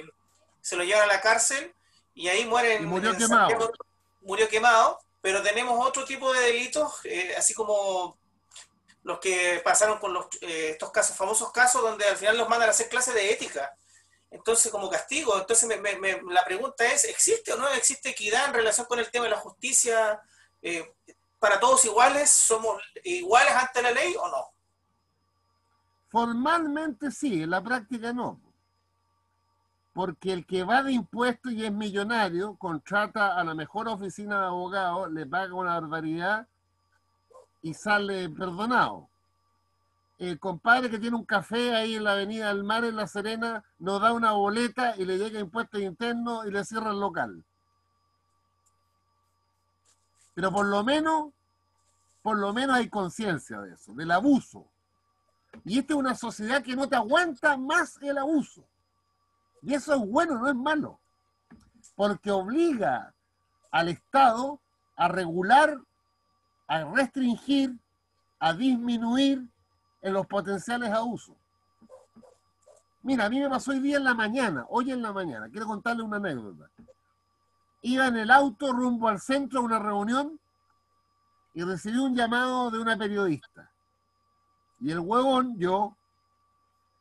se 0.60 0.76
lo 0.76 0.84
llevan 0.84 1.04
a 1.04 1.14
la 1.14 1.20
cárcel 1.20 1.72
y 2.14 2.28
ahí 2.28 2.44
mueren. 2.44 2.82
Y 2.82 2.86
murió 2.86 3.16
quemado. 3.16 3.48
Santiago, 3.48 3.72
murió 4.22 4.48
quemado, 4.48 4.98
pero 5.20 5.42
tenemos 5.42 5.86
otro 5.86 6.04
tipo 6.04 6.32
de 6.32 6.40
delitos, 6.40 7.00
eh, 7.04 7.34
así 7.38 7.54
como 7.54 8.18
los 9.04 9.20
que 9.20 9.60
pasaron 9.64 9.98
con 9.98 10.12
los, 10.12 10.26
eh, 10.40 10.70
estos 10.70 10.90
casos, 10.90 11.16
famosos 11.16 11.52
casos, 11.52 11.80
donde 11.80 12.04
al 12.04 12.16
final 12.16 12.36
los 12.36 12.48
mandan 12.48 12.68
a 12.68 12.72
hacer 12.72 12.88
clases 12.88 13.14
de 13.14 13.32
ética. 13.32 13.76
Entonces, 14.30 14.70
como 14.70 14.90
castigo. 14.90 15.38
Entonces, 15.38 15.68
me, 15.68 15.96
me, 15.98 16.20
la 16.32 16.44
pregunta 16.44 16.84
es, 16.84 17.04
¿existe 17.04 17.52
o 17.52 17.56
no 17.56 17.68
existe 17.68 18.10
equidad 18.10 18.48
en 18.48 18.54
relación 18.54 18.86
con 18.86 18.98
el 18.98 19.10
tema 19.10 19.24
de 19.24 19.30
la 19.30 19.38
justicia? 19.38 20.20
Eh, 20.62 20.94
¿Para 21.38 21.60
todos 21.60 21.84
iguales? 21.84 22.30
¿Somos 22.30 22.82
iguales 23.04 23.52
ante 23.54 23.82
la 23.82 23.90
ley 23.90 24.14
o 24.18 24.28
no? 24.28 24.50
Formalmente 26.08 27.10
sí, 27.10 27.42
en 27.42 27.50
la 27.50 27.62
práctica 27.62 28.12
no 28.12 28.40
porque 29.96 30.30
el 30.30 30.44
que 30.44 30.62
va 30.62 30.82
de 30.82 30.92
impuestos 30.92 31.52
y 31.52 31.64
es 31.64 31.72
millonario, 31.72 32.54
contrata 32.56 33.34
a 33.34 33.42
la 33.42 33.54
mejor 33.54 33.88
oficina 33.88 34.40
de 34.40 34.46
abogados, 34.48 35.10
le 35.10 35.24
paga 35.24 35.54
una 35.54 35.80
barbaridad 35.80 36.46
y 37.62 37.72
sale 37.72 38.28
perdonado. 38.28 39.08
El 40.18 40.38
compadre 40.38 40.88
que 40.88 40.98
tiene 40.98 41.16
un 41.16 41.26
café 41.26 41.74
ahí 41.74 41.94
en 41.94 42.04
la 42.04 42.12
Avenida 42.12 42.48
del 42.48 42.64
Mar, 42.64 42.84
en 42.84 42.96
La 42.96 43.06
Serena, 43.06 43.64
nos 43.78 44.00
da 44.00 44.12
una 44.12 44.32
boleta 44.32 44.96
y 44.96 45.04
le 45.04 45.18
llega 45.18 45.40
impuestos 45.40 45.80
internos 45.80 46.46
y 46.46 46.50
le 46.50 46.64
cierra 46.64 46.90
el 46.90 47.00
local. 47.00 47.44
Pero 50.34 50.50
por 50.52 50.66
lo 50.66 50.84
menos, 50.84 51.32
por 52.22 52.38
lo 52.38 52.52
menos 52.54 52.76
hay 52.76 52.88
conciencia 52.88 53.60
de 53.60 53.74
eso, 53.74 53.92
del 53.94 54.10
abuso. 54.10 54.66
Y 55.64 55.78
esta 55.78 55.94
es 55.94 55.98
una 55.98 56.14
sociedad 56.14 56.62
que 56.62 56.76
no 56.76 56.88
te 56.88 56.96
aguanta 56.96 57.56
más 57.56 58.00
el 58.02 58.18
abuso. 58.18 58.64
Y 59.62 59.74
eso 59.74 59.94
es 59.94 60.00
bueno, 60.00 60.38
no 60.38 60.48
es 60.48 60.54
malo, 60.54 61.00
porque 61.94 62.30
obliga 62.30 63.14
al 63.70 63.88
Estado 63.88 64.60
a 64.96 65.08
regular, 65.08 65.78
a 66.68 66.84
restringir, 66.84 67.76
a 68.38 68.52
disminuir 68.52 69.48
en 70.06 70.12
los 70.12 70.24
potenciales 70.28 70.92
abusos. 70.92 71.34
Mira, 73.02 73.24
a 73.24 73.28
mí 73.28 73.40
me 73.40 73.50
pasó 73.50 73.72
hoy 73.72 73.80
día 73.80 73.96
en 73.96 74.04
la 74.04 74.14
mañana, 74.14 74.64
hoy 74.68 74.92
en 74.92 75.02
la 75.02 75.12
mañana, 75.12 75.48
quiero 75.50 75.66
contarle 75.66 76.04
una 76.04 76.18
anécdota. 76.18 76.70
Iba 77.82 78.06
en 78.06 78.16
el 78.16 78.30
auto 78.30 78.72
rumbo 78.72 79.08
al 79.08 79.20
centro 79.20 79.58
a 79.58 79.62
una 79.64 79.80
reunión 79.80 80.38
y 81.54 81.62
recibí 81.64 81.98
un 81.98 82.14
llamado 82.14 82.70
de 82.70 82.78
una 82.78 82.96
periodista. 82.96 83.68
Y 84.78 84.92
el 84.92 85.00
huevón, 85.00 85.58
yo, 85.58 85.96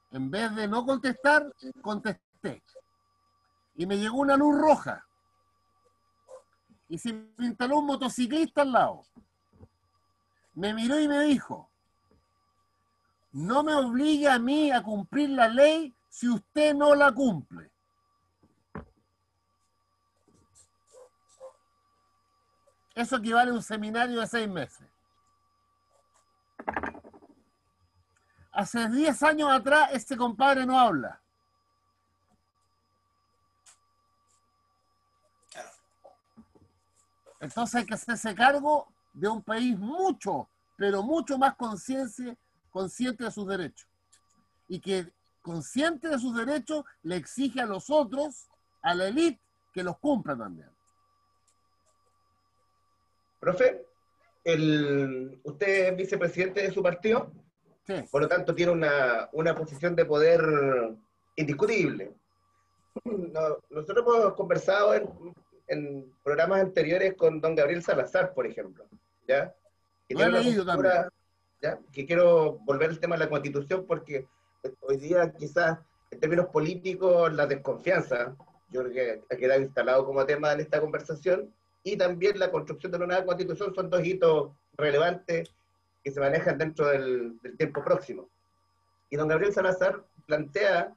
en 0.10 0.32
vez 0.32 0.56
de 0.56 0.68
no 0.68 0.84
contestar, 0.84 1.54
contesté 1.84 2.64
y 3.76 3.86
me 3.86 4.00
llegó 4.00 4.18
una 4.18 4.36
luz 4.36 4.58
roja. 4.58 5.06
Y 6.90 6.98
se 6.98 7.10
instaló 7.38 7.80
un 7.80 7.86
motociclista 7.86 8.64
al 8.64 8.72
lado. 8.72 9.04
Me 10.56 10.74
miró 10.74 11.00
y 11.00 11.08
me 11.08 11.20
dijo, 11.26 11.70
no 13.36 13.64
me 13.64 13.74
obligue 13.74 14.30
a 14.30 14.40
mí 14.40 14.72
a 14.72 14.82
cumplir 14.82 15.30
la 15.32 15.50
ley 15.50 15.94
si 16.08 16.30
usted 16.30 16.74
no 16.74 16.96
la 16.96 17.12
cumple. 17.12 17.70
Eso 22.96 23.18
equivale 23.18 23.52
a 23.52 23.56
un 23.56 23.62
seminario 23.62 24.22
de 24.22 24.28
seis 24.28 24.48
meses. 24.48 24.88
Hace 28.54 28.88
10 28.88 29.24
años 29.24 29.52
atrás, 29.52 29.90
este 29.92 30.16
compadre 30.16 30.66
no 30.66 30.80
habla. 30.80 31.22
Entonces 37.42 37.76
hay 37.76 37.86
que 37.86 37.96
hacerse 37.96 38.34
cargo 38.34 38.88
de 39.12 39.28
un 39.28 39.42
país 39.44 39.78
mucho, 39.78 40.48
pero 40.78 41.04
mucho 41.04 41.38
más 41.38 41.54
consciente, 41.56 42.38
consciente 42.80 43.24
de 43.24 43.32
sus 43.32 43.48
derechos. 43.48 43.88
Y 44.68 44.82
que 44.82 45.08
consciente 45.42 46.10
de 46.10 46.20
sus 46.20 46.36
derechos 46.36 46.84
le 47.04 47.16
exige 47.16 47.62
a 47.62 47.66
los 47.66 47.90
otros, 47.90 48.48
a 48.82 48.94
la 48.94 49.08
élite, 49.08 49.40
que 49.74 49.82
los 49.82 49.98
cumplan 50.00 50.40
también. 50.40 50.70
Profe, 53.40 53.86
el, 54.44 55.40
usted 55.44 55.88
es 55.90 55.96
vicepresidente 55.98 56.62
de 56.64 56.72
su 56.74 56.84
partido, 56.84 57.32
Sí. 57.88 57.94
por 58.12 58.24
lo 58.24 58.28
tanto 58.28 58.54
tiene 58.56 58.72
una, 58.72 59.30
una 59.34 59.54
posición 59.54 59.96
de 59.96 60.06
poder 60.06 60.42
indiscutible. 61.36 62.12
No- 63.06 63.58
nosotros 63.70 64.00
hemos 64.06 64.34
conversado 64.34 64.96
en, 64.96 65.08
en 65.68 66.12
programas 66.24 66.62
anteriores 66.62 67.14
con 67.14 67.40
don 67.40 67.54
Gabriel 67.56 67.84
Salazar, 67.84 68.34
por 68.34 68.48
ejemplo, 68.48 68.86
¿ya? 69.28 69.44
Lo 69.46 69.52
he 69.52 70.16
tiene 70.16 70.30
una 70.30 70.40
leído 70.40 70.66
postura, 70.66 71.10
¿ya? 71.66 71.80
Que 71.92 72.06
quiero 72.06 72.60
volver 72.64 72.92
al 72.92 73.00
tema 73.00 73.16
de 73.16 73.24
la 73.24 73.30
constitución 73.30 73.86
porque 73.88 74.28
hoy 74.82 74.98
día 74.98 75.34
quizás 75.34 75.80
en 76.12 76.20
términos 76.20 76.48
políticos 76.48 77.34
la 77.34 77.48
desconfianza, 77.48 78.36
yo 78.70 78.84
creo 78.84 78.94
que 78.94 79.24
ha 79.34 79.38
quedado 79.38 79.62
instalado 79.62 80.06
como 80.06 80.26
tema 80.26 80.54
en 80.54 80.60
esta 80.60 80.80
conversación, 80.80 81.52
y 81.84 81.98
también 81.98 82.38
la 82.40 82.52
construcción 82.52 82.92
de 82.92 82.98
una 82.98 83.08
nueva 83.08 83.26
constitución 83.26 83.74
son 83.74 83.90
dos 83.90 84.06
hitos 84.06 84.52
relevantes 84.78 85.50
que 86.04 86.12
se 86.12 86.20
manejan 86.20 86.58
dentro 86.58 86.88
del, 86.88 87.40
del 87.42 87.58
tiempo 87.58 87.84
próximo. 87.84 88.30
Y 89.10 89.18
don 89.18 89.28
Gabriel 89.28 89.54
Salazar 89.54 90.04
plantea 90.28 90.94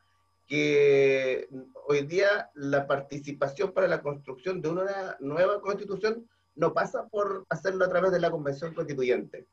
que 0.47 1.49
hoy 1.87 2.03
día 2.03 2.51
la 2.55 2.87
participación 2.87 3.73
para 3.73 3.89
la 3.89 4.03
construcción 4.03 4.61
de 4.61 4.69
una 4.69 5.17
nueva 5.21 5.61
constitución 5.61 6.27
no 6.57 6.73
pasa 6.75 7.07
por 7.09 7.47
hacerlo 7.49 7.85
a 7.85 7.89
través 7.89 8.11
de 8.13 8.21
la 8.21 8.31
convención 8.31 8.75
constituyente, 8.75 9.47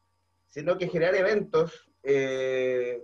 sino 0.50 0.78
que 0.78 0.88
generar 0.88 1.16
eventos 1.16 1.90
eh, 2.04 3.04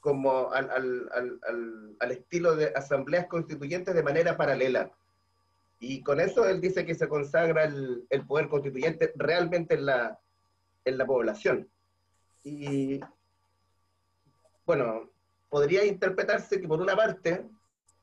como 0.00 0.50
al, 0.52 0.70
al, 0.70 1.10
al, 1.12 1.96
al, 1.98 2.12
estilo 2.12 2.56
de 2.56 2.72
asambleas 2.74 3.26
constituyentes 3.26 3.94
de 3.94 4.02
manera 4.02 4.36
paralela. 4.36 4.90
Y 5.80 6.02
con 6.02 6.20
eso 6.20 6.48
él 6.48 6.60
dice 6.60 6.86
que 6.86 6.94
se 6.94 7.08
consagra 7.08 7.64
el, 7.64 8.06
el 8.10 8.26
poder 8.26 8.48
constituyente 8.48 9.12
realmente 9.16 9.74
en 9.74 9.86
la, 9.86 10.18
en 10.84 10.98
la 10.98 11.06
población. 11.06 11.68
Y 12.42 13.00
bueno, 14.64 15.10
podría 15.48 15.84
interpretarse 15.84 16.60
que 16.60 16.68
por 16.68 16.80
una 16.80 16.96
parte 16.96 17.44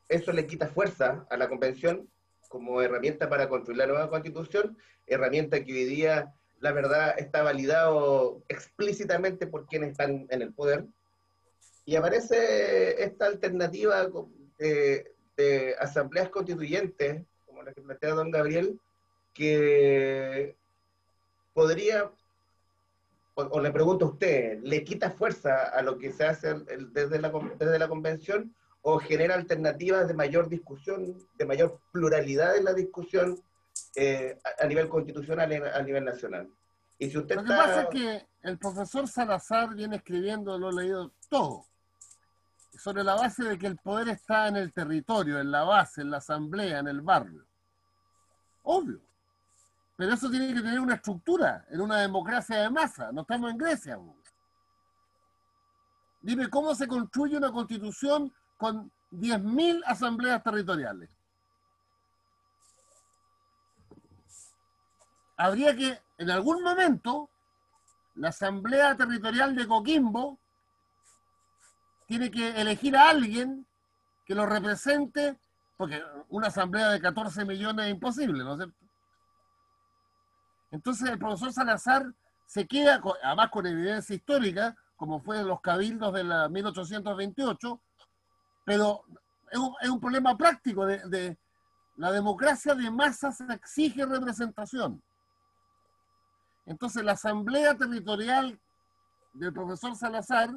eso 0.09 0.31
le 0.31 0.45
quita 0.45 0.67
fuerza 0.67 1.25
a 1.29 1.37
la 1.37 1.49
convención 1.49 2.09
como 2.49 2.81
herramienta 2.81 3.29
para 3.29 3.49
construir 3.49 3.77
la 3.77 3.87
nueva 3.87 4.09
constitución, 4.09 4.77
herramienta 5.07 5.63
que 5.63 5.73
hoy 5.73 5.85
día, 5.85 6.33
la 6.59 6.71
verdad, 6.71 7.15
está 7.17 7.43
validado 7.43 8.43
explícitamente 8.47 9.47
por 9.47 9.65
quienes 9.67 9.91
están 9.91 10.27
en 10.29 10.41
el 10.41 10.53
poder. 10.53 10.85
Y 11.85 11.95
aparece 11.95 13.03
esta 13.03 13.27
alternativa 13.27 14.07
de, 14.57 15.75
asambleas 15.79 16.29
constituyentes, 16.29 17.23
como 17.45 17.61
la 17.61 17.73
que 17.73 17.81
plantea 17.81 18.15
don 18.15 18.31
Gabriel, 18.31 18.79
que 19.33 20.55
podría 21.53 22.11
o, 23.35 23.59
le 23.59 23.71
pregunto 23.71 24.05
a 24.05 24.09
usted, 24.09 24.59
¿le 24.63 24.83
quita 24.85 25.11
fuerza 25.11 25.65
a 25.65 25.81
lo 25.81 25.97
que 25.97 26.13
se 26.13 26.25
hace 26.25 26.53
desde, 26.93 27.19
la, 27.19 27.29
desde 27.59 27.79
la 27.79 27.87
convención 27.89 28.55
o 28.81 28.97
genera 28.97 29.35
alternativas 29.35 30.07
de 30.07 30.13
mayor 30.13 30.47
discusión, 30.47 31.17
de 31.37 31.45
mayor 31.45 31.79
pluralidad 31.91 32.55
en 32.55 32.65
la 32.65 32.73
discusión 32.73 33.41
eh, 33.95 34.39
a, 34.59 34.65
nivel 34.65 34.89
constitucional 34.89 35.51
y 35.51 35.55
a 35.55 35.81
nivel 35.81 36.05
nacional? 36.05 36.49
Y 36.97 37.09
si 37.09 37.17
usted 37.17 37.35
lo 37.35 37.43
que 37.43 37.49
pasa 37.49 37.81
es 37.83 37.89
que 37.89 38.27
el 38.43 38.57
profesor 38.57 39.07
Salazar 39.07 39.75
viene 39.75 39.97
escribiendo, 39.97 40.57
lo 40.57 40.69
he 40.69 40.83
leído 40.83 41.11
todo, 41.29 41.65
sobre 42.77 43.03
la 43.03 43.15
base 43.15 43.43
de 43.43 43.57
que 43.57 43.67
el 43.67 43.77
poder 43.77 44.09
está 44.09 44.47
en 44.47 44.57
el 44.57 44.73
territorio, 44.73 45.39
en 45.39 45.51
la 45.51 45.63
base, 45.63 46.01
en 46.01 46.11
la 46.11 46.17
asamblea, 46.17 46.79
en 46.79 46.87
el 46.87 47.01
barrio. 47.01 47.45
Obvio. 48.63 49.01
Pero 49.97 50.13
eso 50.13 50.29
tiene 50.29 50.53
que 50.53 50.61
tener 50.61 50.79
una 50.79 50.95
estructura 50.95 51.65
en 51.69 51.79
una 51.81 51.99
democracia 51.99 52.57
de 52.57 52.69
masa. 52.69 53.11
No 53.11 53.21
estamos 53.21 53.51
en 53.51 53.57
Grecia. 53.57 53.97
Dime, 56.21 56.49
¿cómo 56.49 56.75
se 56.75 56.87
construye 56.87 57.37
una 57.37 57.51
constitución 57.51 58.33
con 58.57 58.91
10.000 59.11 59.83
asambleas 59.85 60.43
territoriales? 60.43 61.14
Habría 65.37 65.75
que, 65.75 65.99
en 66.17 66.29
algún 66.29 66.63
momento, 66.63 67.29
la 68.15 68.29
asamblea 68.29 68.95
territorial 68.95 69.55
de 69.55 69.67
Coquimbo 69.67 70.39
tiene 72.07 72.31
que 72.31 72.61
elegir 72.61 72.95
a 72.95 73.09
alguien 73.09 73.65
que 74.25 74.35
lo 74.35 74.45
represente, 74.45 75.37
porque 75.77 76.01
una 76.29 76.47
asamblea 76.47 76.89
de 76.89 77.01
14 77.01 77.45
millones 77.45 77.85
es 77.85 77.91
imposible, 77.91 78.43
¿no 78.43 78.53
es 78.53 78.57
cierto? 78.57 78.85
Entonces 80.71 81.09
el 81.09 81.19
profesor 81.19 81.53
Salazar 81.53 82.13
se 82.45 82.67
queda, 82.67 83.01
además 83.23 83.49
con 83.49 83.65
evidencia 83.65 84.15
histórica, 84.15 84.75
como 84.95 85.19
fue 85.21 85.39
en 85.39 85.47
los 85.47 85.61
cabildos 85.61 86.13
de 86.13 86.23
la 86.23 86.49
1828, 86.49 87.81
pero 88.63 89.03
es 89.51 89.89
un, 89.89 89.99
problema 89.99 90.37
práctico 90.37 90.85
de, 90.85 91.37
la 91.97 92.11
democracia 92.11 92.75
de 92.75 92.89
masas 92.91 93.39
exige 93.41 94.05
representación. 94.05 95.01
Entonces 96.65 97.03
la 97.03 97.13
asamblea 97.13 97.77
territorial 97.77 98.59
del 99.33 99.53
profesor 99.53 99.95
Salazar 99.95 100.49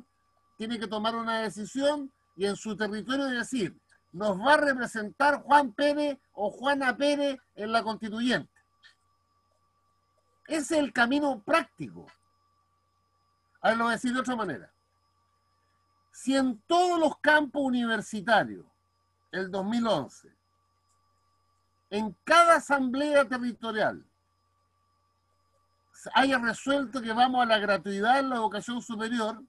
tiene 0.57 0.79
que 0.79 0.87
tomar 0.87 1.15
una 1.15 1.41
decisión 1.41 2.13
y 2.37 2.47
en 2.47 2.57
su 2.57 2.77
territorio 2.77 3.27
decir, 3.27 3.79
nos 4.13 4.39
va 4.41 4.55
a 4.55 4.59
representar 4.59 5.43
Juan 5.43 5.73
Pérez 5.73 6.19
o 6.33 6.51
Juana 6.51 6.97
Pérez 6.97 7.39
en 7.55 7.73
la 7.73 7.83
constituyente. 7.83 8.51
Ese 10.47 10.77
es 10.77 10.83
el 10.83 10.93
camino 10.93 11.43
práctico. 11.43 12.07
A 13.61 13.69
ver, 13.69 13.77
lo 13.77 13.85
voy 13.85 13.93
a 13.93 13.97
decir 13.97 14.15
de 14.15 14.21
otra 14.21 14.37
manera. 14.37 14.73
Si 16.11 16.35
en 16.35 16.59
todos 16.67 16.99
los 16.99 17.19
campos 17.19 17.63
universitarios, 17.63 18.65
el 19.31 19.51
2011, 19.51 20.33
en 21.91 22.17
cada 22.25 22.57
asamblea 22.57 23.29
territorial, 23.29 24.05
haya 26.15 26.39
resuelto 26.39 27.01
que 27.01 27.13
vamos 27.13 27.43
a 27.43 27.47
la 27.47 27.59
gratuidad 27.59 28.21
en 28.21 28.31
la 28.31 28.37
educación 28.37 28.81
superior 28.83 29.43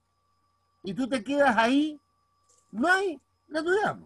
y 0.83 0.93
tú 0.93 1.07
te 1.07 1.23
quedas 1.23 1.55
ahí, 1.57 1.99
no 2.71 2.87
hay 2.87 3.19
gratuidad. 3.47 3.97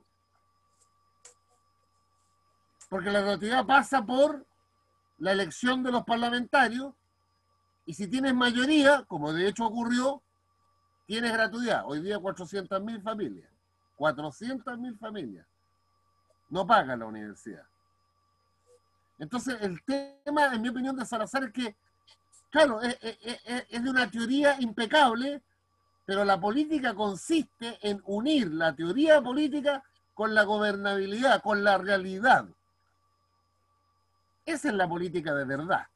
Porque 2.89 3.11
la 3.11 3.21
gratuidad 3.21 3.65
pasa 3.65 4.05
por 4.05 4.45
la 5.17 5.31
elección 5.31 5.83
de 5.83 5.91
los 5.91 6.03
parlamentarios 6.03 6.93
y 7.85 7.93
si 7.93 8.07
tienes 8.07 8.33
mayoría, 8.33 9.03
como 9.03 9.33
de 9.33 9.47
hecho 9.47 9.65
ocurrió, 9.65 10.21
tienes 11.05 11.31
gratuidad. 11.33 11.83
Hoy 11.85 12.01
día 12.01 12.17
400.000 12.17 13.01
familias, 13.01 13.49
400.000 13.97 14.97
familias 14.97 15.45
no 16.53 16.67
pagan 16.67 16.99
la 16.99 17.07
universidad. 17.07 17.65
Entonces, 19.17 19.57
el 19.61 19.81
tema, 19.83 20.53
en 20.53 20.61
mi 20.61 20.69
opinión, 20.69 20.95
de 20.95 21.03
Salazar 21.03 21.45
es 21.45 21.51
que, 21.51 21.75
claro, 22.53 22.81
es, 22.81 22.97
es 23.01 23.83
de 23.83 23.89
una 23.89 24.09
teoría 24.09 24.55
impecable, 24.61 25.41
pero 26.05 26.23
la 26.23 26.39
política 26.39 26.93
consiste 26.93 27.77
en 27.81 28.01
unir 28.05 28.53
la 28.53 28.73
teoría 28.73 29.21
política 29.21 29.83
con 30.13 30.33
la 30.33 30.43
gobernabilidad, 30.43 31.41
con 31.41 31.63
la 31.63 31.77
realidad. 31.77 32.47
Esa 34.45 34.69
es 34.69 34.73
la 34.73 34.87
política 34.87 35.33
de 35.33 35.45
verdad. 35.45 35.87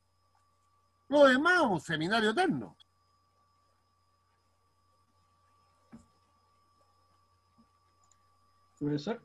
Lo 1.10 1.26
demás 1.26 1.55
es 1.55 1.62
un 1.62 1.82
seminario 1.82 2.32
eterno. 2.32 2.76
Profesor. 8.80 9.22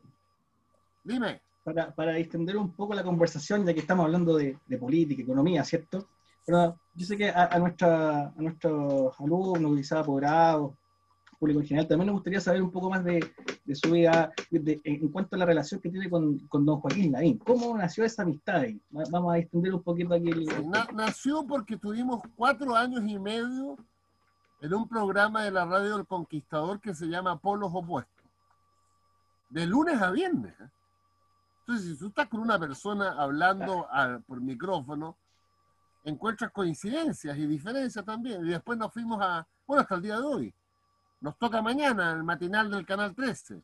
Dime. 1.03 1.41
Para, 1.63 1.93
para, 1.93 2.13
distender 2.13 2.57
un 2.57 2.73
poco 2.73 2.93
la 2.93 3.03
conversación, 3.03 3.65
ya 3.65 3.73
que 3.73 3.79
estamos 3.79 4.05
hablando 4.05 4.35
de, 4.35 4.59
política, 4.77 5.21
economía, 5.21 5.63
¿cierto? 5.63 6.09
Yo 6.45 7.05
sé 7.05 7.17
que 7.17 7.29
a, 7.29 7.57
nuestra, 7.57 8.27
a 8.27 8.33
nuestros 8.37 9.19
alumnos, 9.19 9.85
público 11.43 11.59
en 11.59 11.67
general. 11.67 11.87
También 11.87 12.07
me 12.07 12.13
gustaría 12.13 12.39
saber 12.39 12.61
un 12.61 12.71
poco 12.71 12.89
más 12.89 13.03
de, 13.03 13.19
su 13.73 13.91
vida 13.91 14.31
en 14.47 15.09
cuanto 15.09 15.35
a 15.35 15.39
la 15.39 15.45
relación 15.45 15.81
que 15.81 15.89
tiene 15.89 16.09
con, 16.09 16.37
don 16.49 16.79
Joaquín 16.79 17.11
Lavín. 17.11 17.37
¿Cómo 17.39 17.77
nació 17.77 18.05
esa 18.05 18.21
amistad 18.21 18.57
ahí? 18.57 18.81
Vamos 18.89 19.33
a 19.33 19.39
extender 19.39 19.73
un 19.73 19.83
poquito 19.83 20.13
aquí. 20.13 20.31
nació 20.93 21.45
porque 21.45 21.77
tuvimos 21.77 22.21
cuatro 22.35 22.75
años 22.75 23.03
y 23.05 23.19
medio 23.19 23.77
en 24.61 24.73
un 24.73 24.87
programa 24.87 25.43
de 25.43 25.51
la 25.51 25.65
radio 25.65 25.97
del 25.97 26.07
Conquistador 26.07 26.79
que 26.79 26.93
se 26.93 27.07
llama 27.07 27.37
Polos 27.37 27.71
Opuestos. 27.73 28.13
De 29.49 29.65
lunes 29.65 30.01
a 30.01 30.11
viernes. 30.11 30.53
¿eh? 30.59 30.69
Entonces, 31.59 31.91
si 31.91 31.97
tú 31.97 32.07
estás 32.07 32.27
con 32.27 32.39
una 32.39 32.57
persona 32.57 33.21
hablando 33.21 33.87
por 34.25 34.39
micrófono, 34.39 35.17
encuentras 36.03 36.51
coincidencias 36.51 37.37
y 37.37 37.47
diferencias 37.47 38.03
también. 38.05 38.45
Y 38.45 38.49
después 38.49 38.77
nos 38.77 38.91
fuimos 38.91 39.21
a, 39.21 39.47
bueno, 39.65 39.81
hasta 39.81 39.95
el 39.95 40.01
día 40.01 40.17
de 40.17 40.23
hoy, 40.23 40.53
nos 41.21 41.37
toca 41.37 41.61
mañana, 41.61 42.11
el 42.11 42.23
matinal 42.23 42.69
del 42.69 42.85
Canal 42.85 43.15
13. 43.15 43.61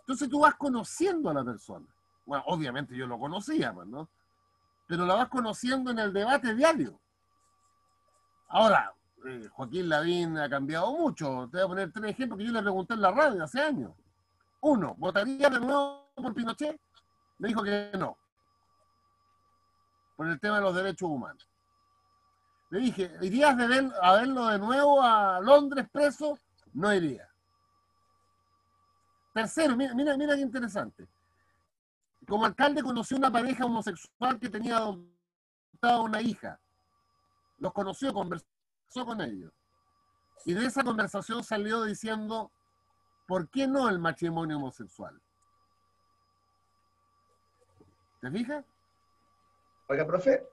Entonces 0.00 0.28
tú 0.28 0.40
vas 0.40 0.54
conociendo 0.56 1.30
a 1.30 1.34
la 1.34 1.44
persona. 1.44 1.86
Bueno, 2.26 2.44
obviamente 2.46 2.96
yo 2.96 3.06
lo 3.06 3.18
conocía, 3.18 3.72
pues, 3.72 3.86
¿no? 3.86 4.08
Pero 4.86 5.06
la 5.06 5.14
vas 5.14 5.28
conociendo 5.28 5.90
en 5.90 5.98
el 5.98 6.12
debate 6.12 6.54
diario. 6.54 6.98
Ahora, 8.48 8.92
eh, 9.26 9.48
Joaquín 9.52 9.88
Lavín 9.88 10.38
ha 10.38 10.48
cambiado 10.48 10.92
mucho. 10.92 11.48
Te 11.50 11.58
voy 11.58 11.64
a 11.64 11.68
poner 11.68 11.92
tres 11.92 12.10
ejemplos 12.10 12.38
que 12.38 12.46
yo 12.46 12.52
le 12.52 12.62
pregunté 12.62 12.94
en 12.94 13.02
la 13.02 13.10
radio 13.10 13.44
hace 13.44 13.60
años. 13.60 13.92
Uno, 14.60 14.94
¿votaría 14.98 15.48
de 15.48 15.60
nuevo 15.60 16.10
por 16.14 16.34
Pinochet? 16.34 16.80
Me 17.38 17.48
dijo 17.48 17.62
que 17.62 17.90
no. 17.98 18.16
Por 20.18 20.26
el 20.26 20.40
tema 20.40 20.56
de 20.56 20.62
los 20.62 20.74
derechos 20.74 21.08
humanos. 21.08 21.48
Le 22.70 22.80
dije, 22.80 23.08
¿irías 23.22 23.56
de 23.56 23.68
ver, 23.68 23.88
a 24.02 24.14
verlo 24.14 24.48
de 24.48 24.58
nuevo 24.58 25.00
a 25.00 25.40
Londres 25.40 25.86
preso? 25.92 26.36
no 26.72 26.92
iría. 26.92 27.28
Tercero, 29.32 29.76
mira, 29.76 29.94
mira, 29.94 30.16
mira 30.16 30.34
qué 30.34 30.40
interesante. 30.40 31.06
Como 32.26 32.44
alcalde 32.44 32.82
conoció 32.82 33.16
una 33.16 33.30
pareja 33.30 33.64
homosexual 33.64 34.40
que 34.40 34.48
tenía 34.48 34.78
adoptada 34.78 36.00
una 36.00 36.20
hija. 36.20 36.58
Los 37.58 37.72
conoció, 37.72 38.12
conversó 38.12 38.46
con 39.06 39.20
ellos. 39.20 39.52
Y 40.44 40.52
de 40.52 40.66
esa 40.66 40.82
conversación 40.82 41.44
salió 41.44 41.84
diciendo, 41.84 42.50
¿por 43.28 43.48
qué 43.48 43.68
no 43.68 43.88
el 43.88 44.00
matrimonio 44.00 44.56
homosexual? 44.56 45.22
¿Te 48.20 48.32
fijas? 48.32 48.64
Oiga, 49.88 50.06
profe, 50.06 50.46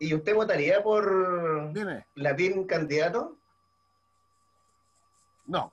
¿Y 0.00 0.14
usted 0.14 0.34
votaría 0.34 0.82
por 0.82 1.72
Dime, 1.72 2.06
Lavín 2.14 2.66
candidato? 2.66 3.36
no. 5.46 5.72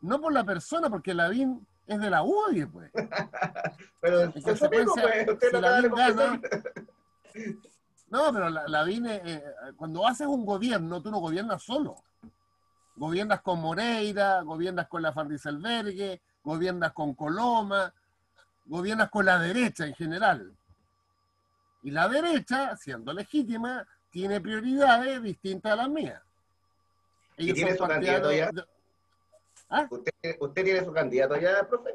No 0.00 0.20
por 0.20 0.32
la 0.32 0.44
persona, 0.44 0.90
porque 0.90 1.14
Lavín 1.14 1.66
es 1.86 1.98
de 1.98 2.10
la 2.10 2.22
UDI, 2.22 2.66
pues. 2.66 2.90
Pero 4.00 4.20
En 4.20 4.32
consecuencia, 4.32 5.02
pues, 5.02 5.28
usted 5.28 5.50
si 5.50 5.60
Lavín 5.60 5.94
gana. 5.94 6.40
No, 8.08 8.32
pero 8.32 8.48
la, 8.48 8.68
Lavín, 8.68 9.06
eh, 9.06 9.22
eh, 9.24 9.42
cuando 9.76 10.06
haces 10.06 10.26
un 10.26 10.44
gobierno, 10.46 11.02
tú 11.02 11.10
no 11.10 11.18
gobiernas 11.18 11.62
solo. 11.62 11.96
Gobiernas 12.96 13.40
con 13.40 13.60
Moreira, 13.60 14.42
gobiernas 14.42 14.86
con 14.86 15.02
la 15.02 15.12
Fardiselbergue, 15.12 16.20
gobiernas 16.44 16.92
con 16.92 17.14
Coloma, 17.14 17.92
gobiernas 18.66 19.10
con 19.10 19.24
la 19.24 19.38
derecha 19.38 19.86
en 19.86 19.94
general. 19.94 20.54
Y 21.84 21.90
la 21.90 22.08
derecha, 22.08 22.74
siendo 22.76 23.12
legítima, 23.12 23.86
tiene 24.10 24.40
prioridades 24.40 25.22
distintas 25.22 25.72
a 25.72 25.76
las 25.76 25.88
mías. 25.90 26.20
¿Y 27.36 27.52
tiene 27.52 27.76
su 27.76 27.84
candidato 27.86 28.32
ya? 28.32 28.50
de- 28.50 28.64
¿Ah? 29.68 29.86
¿Usted, 29.90 30.12
¿Usted 30.40 30.64
tiene 30.64 30.84
su 30.84 30.92
candidato 30.92 31.36
ya, 31.36 31.66
profe? 31.68 31.90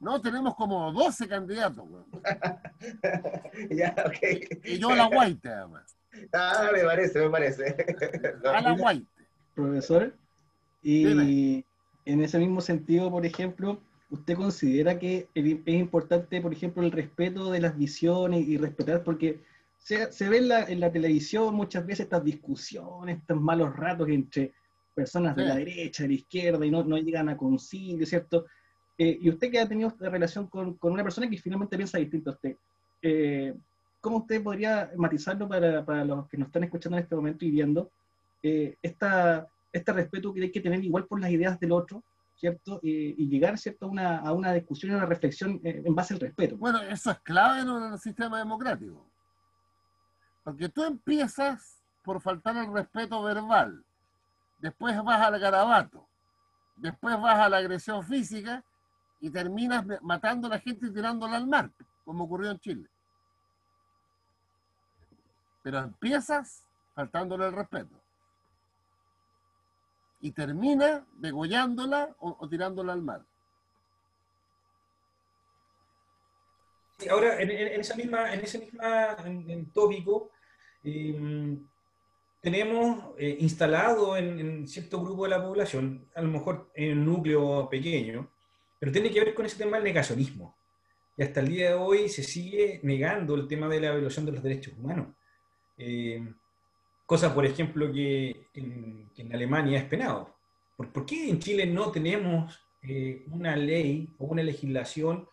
No, 0.00 0.20
tenemos 0.20 0.54
como 0.56 0.92
12 0.92 1.28
candidatos, 1.28 1.84
weón. 1.88 2.06
ya, 3.70 3.94
ok. 4.04 4.62
Y 4.64 4.78
yo 4.78 4.90
a 4.90 4.96
la 4.96 5.06
Guaite, 5.06 5.48
además. 5.48 5.96
Ah, 6.32 6.70
me 6.72 6.82
parece, 6.84 7.20
me 7.20 7.30
parece. 7.30 8.36
No, 8.42 8.50
A 8.50 8.60
la 8.60 8.72
Guaite. 8.72 9.06
profesor. 9.54 10.14
Y 10.82 11.04
Dime. 11.06 11.64
en 12.04 12.20
ese 12.22 12.38
mismo 12.38 12.60
sentido, 12.60 13.10
por 13.10 13.24
ejemplo, 13.24 13.80
¿usted 14.10 14.34
considera 14.36 14.98
que 14.98 15.28
es 15.34 15.74
importante, 15.74 16.40
por 16.40 16.52
ejemplo, 16.52 16.82
el 16.82 16.92
respeto 16.92 17.50
de 17.50 17.60
las 17.60 17.76
visiones 17.76 18.46
y 18.46 18.56
respetar, 18.56 19.02
porque 19.02 19.40
se, 19.78 20.10
se 20.12 20.28
ve 20.28 20.38
en 20.38 20.48
la, 20.48 20.64
en 20.64 20.80
la 20.80 20.90
televisión 20.92 21.54
muchas 21.54 21.84
veces 21.86 22.04
estas 22.04 22.24
discusiones, 22.24 23.18
estos 23.18 23.40
malos 23.40 23.74
ratos 23.76 24.08
entre 24.08 24.52
personas 24.94 25.34
de 25.36 25.42
Sí. 25.42 25.48
la 25.48 25.56
derecha, 25.56 26.02
de 26.04 26.08
la 26.10 26.14
izquierda, 26.14 26.64
y 26.64 26.70
no, 26.70 26.84
no 26.84 26.96
llegan 26.96 27.28
a 27.28 27.36
concilio, 27.36 28.06
¿cierto? 28.06 28.46
Eh, 28.96 29.18
y 29.20 29.28
usted 29.28 29.50
que 29.50 29.58
ha 29.58 29.68
tenido 29.68 29.88
esta 29.88 30.08
relación 30.08 30.46
con, 30.46 30.74
con 30.74 30.92
una 30.92 31.02
persona 31.02 31.28
que 31.28 31.36
finalmente 31.38 31.76
piensa 31.76 31.98
distinto 31.98 32.30
a 32.30 32.34
usted, 32.34 32.56
eh, 33.02 33.52
¿cómo 34.00 34.18
usted 34.18 34.42
podría 34.42 34.90
matizarlo 34.96 35.48
para, 35.48 35.84
para 35.84 36.04
los 36.04 36.28
que 36.28 36.36
nos 36.38 36.46
están 36.46 36.62
escuchando 36.64 36.96
en 36.96 37.02
este 37.02 37.16
momento 37.16 37.44
y 37.44 37.50
viendo 37.50 37.90
eh, 38.42 38.76
esta, 38.80 39.48
este 39.72 39.92
respeto 39.92 40.32
que 40.32 40.42
hay 40.42 40.50
que 40.52 40.60
tener 40.60 40.84
igual 40.84 41.06
por 41.06 41.20
las 41.20 41.30
ideas 41.30 41.58
del 41.58 41.72
otro, 41.72 42.02
¿cierto? 42.36 42.80
Y 42.82 43.28
llegar, 43.28 43.58
¿cierto?, 43.58 43.88
una, 43.88 44.18
a 44.18 44.32
una 44.32 44.52
discusión 44.52 44.92
y 44.92 44.94
una 44.94 45.06
reflexión 45.06 45.60
eh, 45.64 45.82
en 45.84 45.94
base 45.94 46.14
al 46.14 46.20
respeto. 46.20 46.56
Bueno, 46.56 46.80
eso 46.82 47.10
es 47.10 47.18
clave 47.20 47.60
en 47.60 47.70
un 47.70 47.98
sistema 47.98 48.38
democrático. 48.38 49.06
Porque 50.42 50.68
tú 50.68 50.84
empiezas 50.84 51.82
por 52.02 52.20
faltar 52.20 52.56
el 52.56 52.72
respeto 52.72 53.22
verbal, 53.22 53.82
después 54.58 55.02
vas 55.02 55.20
al 55.20 55.38
garabato, 55.40 56.06
después 56.76 57.18
vas 57.18 57.38
a 57.38 57.48
la 57.48 57.56
agresión 57.56 58.04
física 58.04 58.62
y 59.20 59.30
terminas 59.30 59.86
matando 60.02 60.46
a 60.46 60.50
la 60.50 60.58
gente 60.58 60.86
y 60.86 60.92
tirándola 60.92 61.36
al 61.36 61.46
mar, 61.46 61.70
como 62.04 62.24
ocurrió 62.24 62.50
en 62.50 62.58
Chile. 62.58 62.90
Pero 65.62 65.78
empiezas 65.78 66.68
faltándole 66.94 67.46
el 67.46 67.52
respeto. 67.54 68.03
Y 70.24 70.32
termina 70.32 71.04
degollándola 71.18 72.16
o, 72.18 72.48
tirándola 72.48 72.94
al 72.94 73.02
mar. 73.02 73.22
Ahora, 77.10 77.38
en, 77.42 77.50
esa 77.50 77.94
misma, 77.94 78.32
en 78.32 78.40
ese 78.40 78.70
en 79.18 79.70
tópico, 79.70 80.30
eh, 80.82 81.58
tenemos 82.40 83.12
eh, 83.18 83.36
instalado 83.38 84.16
en, 84.16 84.66
cierto 84.66 85.02
grupo 85.02 85.24
de 85.24 85.30
la 85.30 85.44
población, 85.44 86.08
a 86.14 86.22
lo 86.22 86.28
mejor 86.28 86.70
en 86.74 87.00
un 87.00 87.04
núcleo 87.04 87.68
pequeño, 87.68 88.30
pero 88.78 88.92
tiene 88.92 89.10
que 89.10 89.20
ver 89.20 89.34
con 89.34 89.44
ese 89.44 89.58
tema 89.58 89.76
del 89.76 89.84
negacionismo. 89.84 90.56
Y 91.18 91.22
hasta 91.22 91.40
el 91.40 91.48
día 91.48 91.68
de 91.68 91.74
hoy 91.74 92.08
se 92.08 92.22
sigue 92.22 92.80
negando 92.82 93.34
el 93.34 93.46
tema 93.46 93.68
de 93.68 93.80
la 93.80 93.92
violación 93.92 94.24
de 94.24 94.32
los 94.32 94.42
derechos 94.42 94.72
humanos. 94.78 95.08
Eh, 95.76 96.26
cosa, 97.06 97.34
por 97.34 97.44
ejemplo, 97.44 97.92
que 97.92 98.48
en, 98.54 99.32
Alemania 99.32 99.78
es 99.78 99.84
penado. 99.84 100.34
¿Por, 100.76 101.06
qué 101.06 101.28
en 101.30 101.38
Chile 101.38 101.66
no 101.66 101.90
tenemos 101.90 102.60
eh, 102.82 103.24
una 103.30 103.56
ley 103.56 104.14
o 104.18 104.26
una 104.26 104.42
legislación 104.42 105.28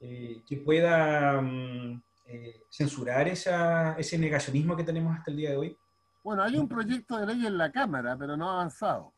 eh, 0.00 0.42
que 0.46 0.58
pueda 0.58 1.40
mm, 1.40 2.02
eh, 2.26 2.62
censurar 2.70 3.28
ese 3.28 4.18
negacionismo 4.18 4.76
que 4.76 4.84
tenemos 4.84 5.16
hasta 5.16 5.30
el 5.30 5.36
día 5.36 5.50
de 5.50 5.56
hoy? 5.56 5.78
Bueno, 6.22 6.42
hay 6.42 6.56
un 6.56 6.68
proyecto 6.68 7.18
de 7.18 7.26
ley 7.26 7.46
en 7.46 7.58
la 7.58 7.70
Cámara, 7.70 8.16
pero 8.16 8.36
no 8.36 8.50
ha 8.50 8.54
avanzado. 8.54 9.12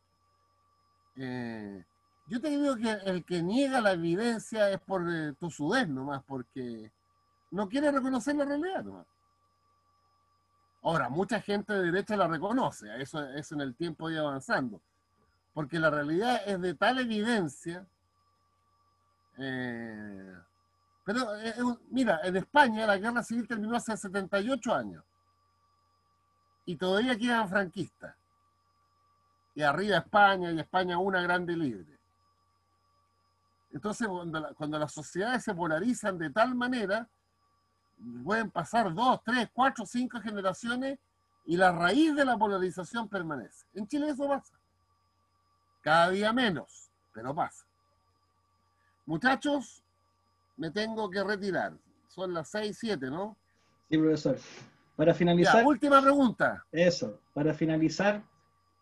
Yo 2.28 2.40
te 2.40 2.50
digo 2.50 2.76
que 2.76 2.90
el 3.04 3.24
que 3.24 3.40
niega 3.40 3.80
la 3.80 3.92
evidencia 3.92 4.70
es 4.70 4.80
por 4.80 5.02
eh, 5.08 5.32
tosudez 5.38 5.88
nomás, 5.88 6.24
porque 6.24 6.92
no 7.52 7.68
quiere 7.68 7.92
reconocer 7.92 8.34
la 8.34 8.44
realidad 8.44 8.82
nomás. 8.82 9.06
Ahora, 10.86 11.08
mucha 11.08 11.40
gente 11.40 11.72
de 11.72 11.82
derecha 11.90 12.16
la 12.16 12.28
reconoce, 12.28 12.86
eso, 13.02 13.20
eso 13.30 13.56
en 13.56 13.60
el 13.60 13.74
tiempo 13.74 14.08
ir 14.08 14.18
avanzando, 14.18 14.80
porque 15.54 15.80
la 15.80 15.90
realidad 15.90 16.42
es 16.46 16.60
de 16.60 16.74
tal 16.74 16.98
evidencia. 17.00 17.86
eh, 19.38 20.32
pero, 21.04 21.36
eh, 21.36 21.50
eh, 21.56 21.62
mira, 21.90 22.20
en 22.24 22.36
España 22.36 22.86
la 22.86 22.98
guerra 22.98 23.22
civil 23.22 23.46
terminó 23.48 23.76
hace 23.76 23.96
78 23.96 24.74
años 24.74 25.04
y 26.66 26.76
todavía 26.76 27.16
quedan 27.16 27.48
franquistas. 27.48 28.14
Y 29.56 29.62
arriba 29.62 29.96
España 29.96 30.52
y 30.52 30.60
España 30.60 30.98
una 30.98 31.20
grande 31.20 31.54
y 31.54 31.56
libre. 31.56 31.98
Entonces, 33.72 34.08
cuando, 34.08 34.40
la- 34.40 34.54
cuando 34.54 34.78
las 34.78 34.92
sociedades 34.92 35.44
se 35.44 35.54
polarizan 35.54 36.18
de 36.18 36.30
tal 36.30 36.54
manera, 36.54 37.08
pueden 38.24 38.50
pasar 38.50 38.92
dos, 38.94 39.20
tres, 39.24 39.48
cuatro, 39.52 39.86
cinco 39.86 40.20
generaciones 40.20 40.98
y 41.46 41.56
la 41.56 41.72
raíz 41.72 42.14
de 42.14 42.24
la 42.24 42.36
polarización 42.36 43.08
permanece. 43.08 43.66
En 43.74 43.86
Chile 43.86 44.10
eso 44.10 44.28
pasa. 44.28 44.54
Cada 45.82 46.10
día 46.10 46.32
menos, 46.32 46.90
pero 47.12 47.34
pasa. 47.34 47.64
Muchachos, 49.06 49.82
me 50.56 50.70
tengo 50.70 51.08
que 51.10 51.22
retirar. 51.22 51.72
Son 52.08 52.32
las 52.34 52.48
seis, 52.50 52.76
siete, 52.80 53.08
¿no? 53.10 53.36
Sí, 53.88 53.98
profesor. 53.98 54.38
Para 54.96 55.12
Ya, 55.12 55.18
finalizar, 55.18 55.64
última 55.66 56.00
pregunta. 56.00 56.64
eso, 56.72 57.20
para 57.34 57.52
finalizar, 57.54 58.22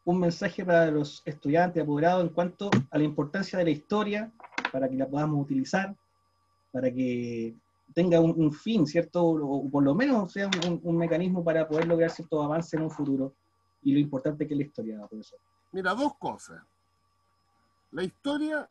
un 0.04 0.20
mensaje 0.20 0.64
para 0.64 0.90
los 0.90 1.22
estudiantes 1.24 1.82
apoderados 1.82 2.22
en 2.22 2.28
cuanto 2.28 2.70
a 2.90 2.98
la 2.98 3.04
importancia 3.04 3.58
de 3.58 3.64
la 3.64 3.70
historia, 3.70 4.30
para 4.70 4.88
que 4.88 4.96
la 4.96 5.08
podamos 5.08 5.42
utilizar, 5.42 5.94
para 6.72 6.90
que 6.92 7.54
tenga 7.94 8.20
un, 8.20 8.52
fin, 8.52 8.86
¿cierto? 8.86 9.24
O, 9.24 9.70
por 9.70 9.82
lo 9.84 9.94
menos 9.94 10.32
sea 10.32 10.50
un, 10.82 10.98
mecanismo 10.98 11.44
para 11.44 11.66
poder 11.66 11.86
lograr 11.86 12.10
ciertos 12.10 12.44
avances 12.44 12.74
en 12.74 12.82
un 12.82 12.90
futuro. 12.90 13.34
Y 13.82 13.92
lo 13.92 14.00
importante 14.00 14.46
que 14.46 14.54
es 14.54 14.58
la 14.58 14.66
historia, 14.66 15.06
profesor. 15.06 15.38
Mira, 15.72 15.94
dos 15.94 16.16
cosas. 16.18 16.60
La 17.92 18.02
historia, 18.02 18.68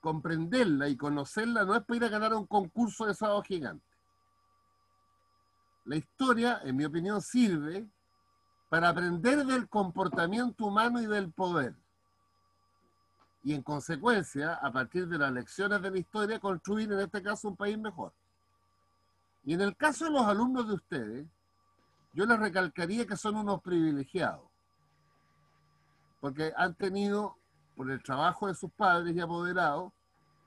comprenderla 0.00 0.88
y 0.88 0.96
conocerla 0.96 1.64
no 1.64 1.74
es 1.74 1.84
para 1.84 1.96
ir 1.96 2.04
a 2.04 2.08
ganar 2.08 2.34
un 2.34 2.46
concurso 2.46 3.04
de 3.04 3.14
sábado 3.14 3.42
gigante. 3.42 3.84
La 5.84 5.96
historia, 5.96 6.60
en 6.64 6.76
mi 6.76 6.84
opinión, 6.84 7.20
sirve 7.20 7.86
para 8.70 8.88
aprender 8.88 9.44
del 9.44 9.68
comportamiento 9.68 10.66
humano 10.66 11.00
y 11.02 11.06
del 11.06 11.30
poder. 11.32 11.74
Y 13.42 13.54
en 13.54 13.62
consecuencia, 13.62 14.54
a 14.54 14.72
partir 14.72 15.08
de 15.08 15.18
las 15.18 15.32
lecciones 15.32 15.80
de 15.80 15.90
la 15.90 15.98
historia, 15.98 16.40
construir 16.40 16.92
en 16.92 17.00
este 17.00 17.22
caso 17.22 17.48
un 17.48 17.56
país 17.56 17.78
mejor. 17.78 18.12
Y 19.44 19.54
en 19.54 19.60
el 19.60 19.76
caso 19.76 20.06
de 20.06 20.10
los 20.10 20.26
alumnos 20.26 20.68
de 20.68 20.74
ustedes, 20.74 21.26
yo 22.12 22.26
les 22.26 22.38
recalcaría 22.38 23.06
que 23.06 23.16
son 23.16 23.36
unos 23.36 23.62
privilegiados 23.62 24.48
porque 26.20 26.52
han 26.56 26.74
tenido, 26.74 27.36
por 27.76 27.90
el 27.90 28.02
trabajo 28.02 28.48
de 28.48 28.54
sus 28.54 28.70
padres 28.72 29.14
y 29.14 29.20
apoderados, 29.20 29.92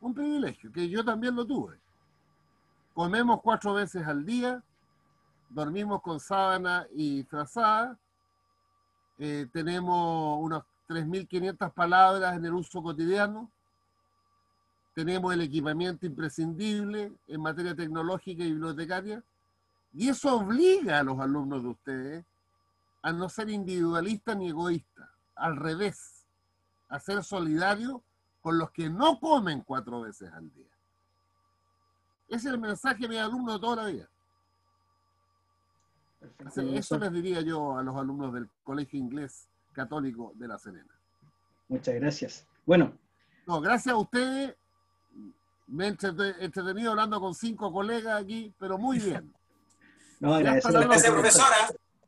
un 0.02 0.14
privilegio, 0.14 0.72
que 0.72 0.90
yo 0.90 1.04
también 1.06 1.36
lo 1.36 1.46
tuve. 1.46 1.80
Comemos 2.94 3.40
cuatro 3.42 3.74
veces 3.74 4.06
al 4.06 4.26
día, 4.26 4.62
dormimos 5.50 6.02
con 6.02 6.20
sábana 6.20 6.88
y 6.94 7.24
frazada, 7.24 7.98
eh, 9.18 9.48
tenemos 9.54 10.40
unas 10.42 10.64
3.500 10.92 11.74
palabras 11.74 12.36
en 12.36 12.46
el 12.46 12.54
uso 12.54 12.82
cotidiano, 12.84 13.50
tenemos 14.94 15.34
el 15.34 15.42
equipamiento 15.42 16.06
imprescindible 16.06 17.14
en 17.28 17.42
materia 17.42 17.74
tecnológica 17.76 18.44
y 18.44 18.52
bibliotecaria, 18.52 19.24
y 19.94 20.10
eso 20.10 20.36
obliga 20.36 21.00
a 21.00 21.04
los 21.04 21.20
alumnos 21.20 21.64
de 21.64 21.70
ustedes 21.70 22.26
a 23.02 23.12
no 23.12 23.30
ser 23.30 23.50
individualistas 23.50 24.38
ni 24.38 24.50
egoístas 24.50 25.10
al 25.36 25.56
revés, 25.56 26.26
a 26.90 27.00
ser 27.00 27.24
solidario 27.24 28.04
con 28.42 28.58
los 28.58 28.72
que 28.72 28.90
no 28.90 29.20
comen 29.20 29.62
cuatro 29.62 30.02
veces 30.02 30.32
al 30.34 30.52
día. 30.54 30.68
Ese 32.28 32.48
es 32.48 32.54
el 32.54 32.60
mensaje 32.60 33.00
de 33.04 33.10
mis 33.10 33.20
alumnos 33.20 33.56
de 33.56 33.60
toda 33.60 33.84
la 33.84 33.86
vida. 33.90 34.08
Perfecto, 36.20 36.48
Así- 36.50 36.62
profesor. 36.62 36.78
Eso 36.78 36.98
les 37.00 37.12
diría 37.14 37.42
yo 37.42 37.78
a 37.78 37.84
los 37.84 37.96
alumnos 37.96 38.34
del 38.34 38.50
Colegio 38.64 39.00
Inglés 39.00 39.48
Católico 39.74 40.34
de 40.36 40.48
La 40.48 40.58
Serena. 40.58 40.94
Muchas 41.68 41.96
gracias. 41.96 42.48
Bueno, 42.66 42.94
No, 43.48 43.60
gracias 43.62 43.94
a 43.94 43.98
ustedes. 43.98 44.56
Me 45.68 45.88
he 45.88 45.94
entrete- 45.94 46.36
entretenido 46.40 46.92
hablando 46.92 47.20
con 47.20 47.34
cinco 47.34 47.72
colegas 47.72 48.22
aquí, 48.22 48.54
pero 48.60 48.78
muy 48.78 49.00
bien. 49.00 49.34
no 50.20 50.38
Gracias, 50.40 50.64
todos. 50.74 50.86
profesora. 50.86 51.56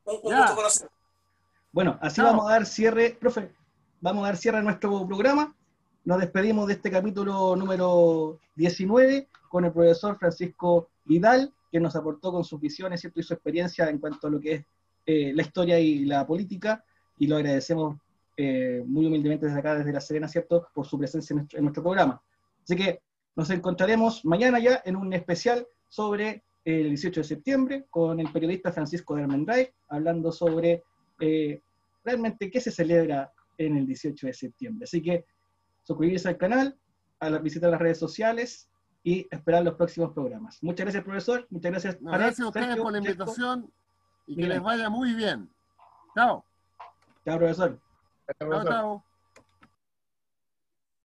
Un, 0.05 0.19
gusto 0.21 0.55
conocer. 0.55 0.89
Bueno, 1.71 1.97
así 2.01 2.21
vamos 2.21 2.45
a 2.47 2.51
dar 2.53 2.65
cierre, 2.65 3.17
profe, 3.19 3.51
vamos 4.01 4.23
a 4.23 4.27
dar 4.27 4.37
cierre 4.37 4.57
a 4.57 4.61
nuestro 4.61 5.07
programa. 5.07 5.55
Nos 6.05 6.19
despedimos 6.19 6.67
de 6.67 6.73
este 6.73 6.91
capítulo 6.91 7.55
número 7.55 8.37
19 8.55 9.29
con 9.49 9.65
el 9.65 9.71
profesor 9.71 10.17
Francisco 10.17 10.89
Vidal, 11.05 11.53
que 11.71 11.79
nos 11.79 11.95
aportó 11.95 12.31
con 12.31 12.43
sus 12.43 12.59
visiones 12.59 12.99
¿cierto? 13.01 13.21
y 13.21 13.23
su 13.23 13.33
experiencia 13.33 13.89
en 13.89 13.97
cuanto 13.97 14.27
a 14.27 14.29
lo 14.29 14.39
que 14.39 14.53
es 14.53 14.65
eh, 15.05 15.31
la 15.33 15.41
historia 15.41 15.79
y 15.79 16.05
la 16.05 16.27
política, 16.27 16.83
y 17.17 17.27
lo 17.27 17.37
agradecemos 17.37 17.97
eh, 18.37 18.83
muy 18.85 19.05
humildemente 19.05 19.45
desde 19.45 19.59
acá, 19.59 19.75
desde 19.75 19.93
La 19.93 20.01
Serena, 20.01 20.27
¿cierto?, 20.27 20.67
por 20.73 20.85
su 20.85 20.97
presencia 20.97 21.33
en 21.33 21.37
nuestro, 21.37 21.59
en 21.59 21.65
nuestro 21.65 21.83
programa. 21.83 22.21
Así 22.63 22.75
que 22.75 23.01
nos 23.35 23.49
encontraremos 23.49 24.25
mañana 24.25 24.59
ya 24.59 24.81
en 24.85 24.95
un 24.95 25.13
especial 25.13 25.67
sobre 25.89 26.43
el 26.65 26.89
18 26.89 27.21
de 27.21 27.23
septiembre 27.23 27.85
con 27.89 28.19
el 28.19 28.31
periodista 28.31 28.71
Francisco 28.71 29.15
de 29.15 29.73
hablando 29.89 30.31
sobre 30.31 30.83
eh, 31.19 31.61
realmente 32.03 32.49
qué 32.49 32.61
se 32.61 32.71
celebra 32.71 33.31
en 33.57 33.77
el 33.77 33.85
18 33.85 34.27
de 34.27 34.33
septiembre. 34.33 34.85
Así 34.85 35.01
que 35.01 35.25
suscribirse 35.83 36.29
al 36.29 36.37
canal, 36.37 36.77
a 37.19 37.29
la, 37.29 37.39
visitar 37.39 37.69
las 37.69 37.81
redes 37.81 37.99
sociales 37.99 38.69
y 39.03 39.27
esperar 39.29 39.63
los 39.63 39.75
próximos 39.75 40.13
programas. 40.13 40.61
Muchas 40.63 40.85
gracias, 40.85 41.03
profesor. 41.03 41.45
Muchas 41.49 41.71
gracias. 41.71 41.97
Gracias 41.99 42.39
a 42.39 42.47
ustedes 42.47 42.77
por 42.77 42.91
la 42.91 42.97
invitación 42.99 43.71
y 44.25 44.35
que 44.35 44.47
les 44.47 44.61
vaya 44.61 44.89
muy 44.89 45.13
bien. 45.13 45.49
Chao. 46.15 46.45
Chao, 47.25 47.37
profesor. 47.37 47.79
Hasta 48.27 48.45
Chao, 48.49 48.49
luego. 48.49 48.69
chao. 48.69 49.05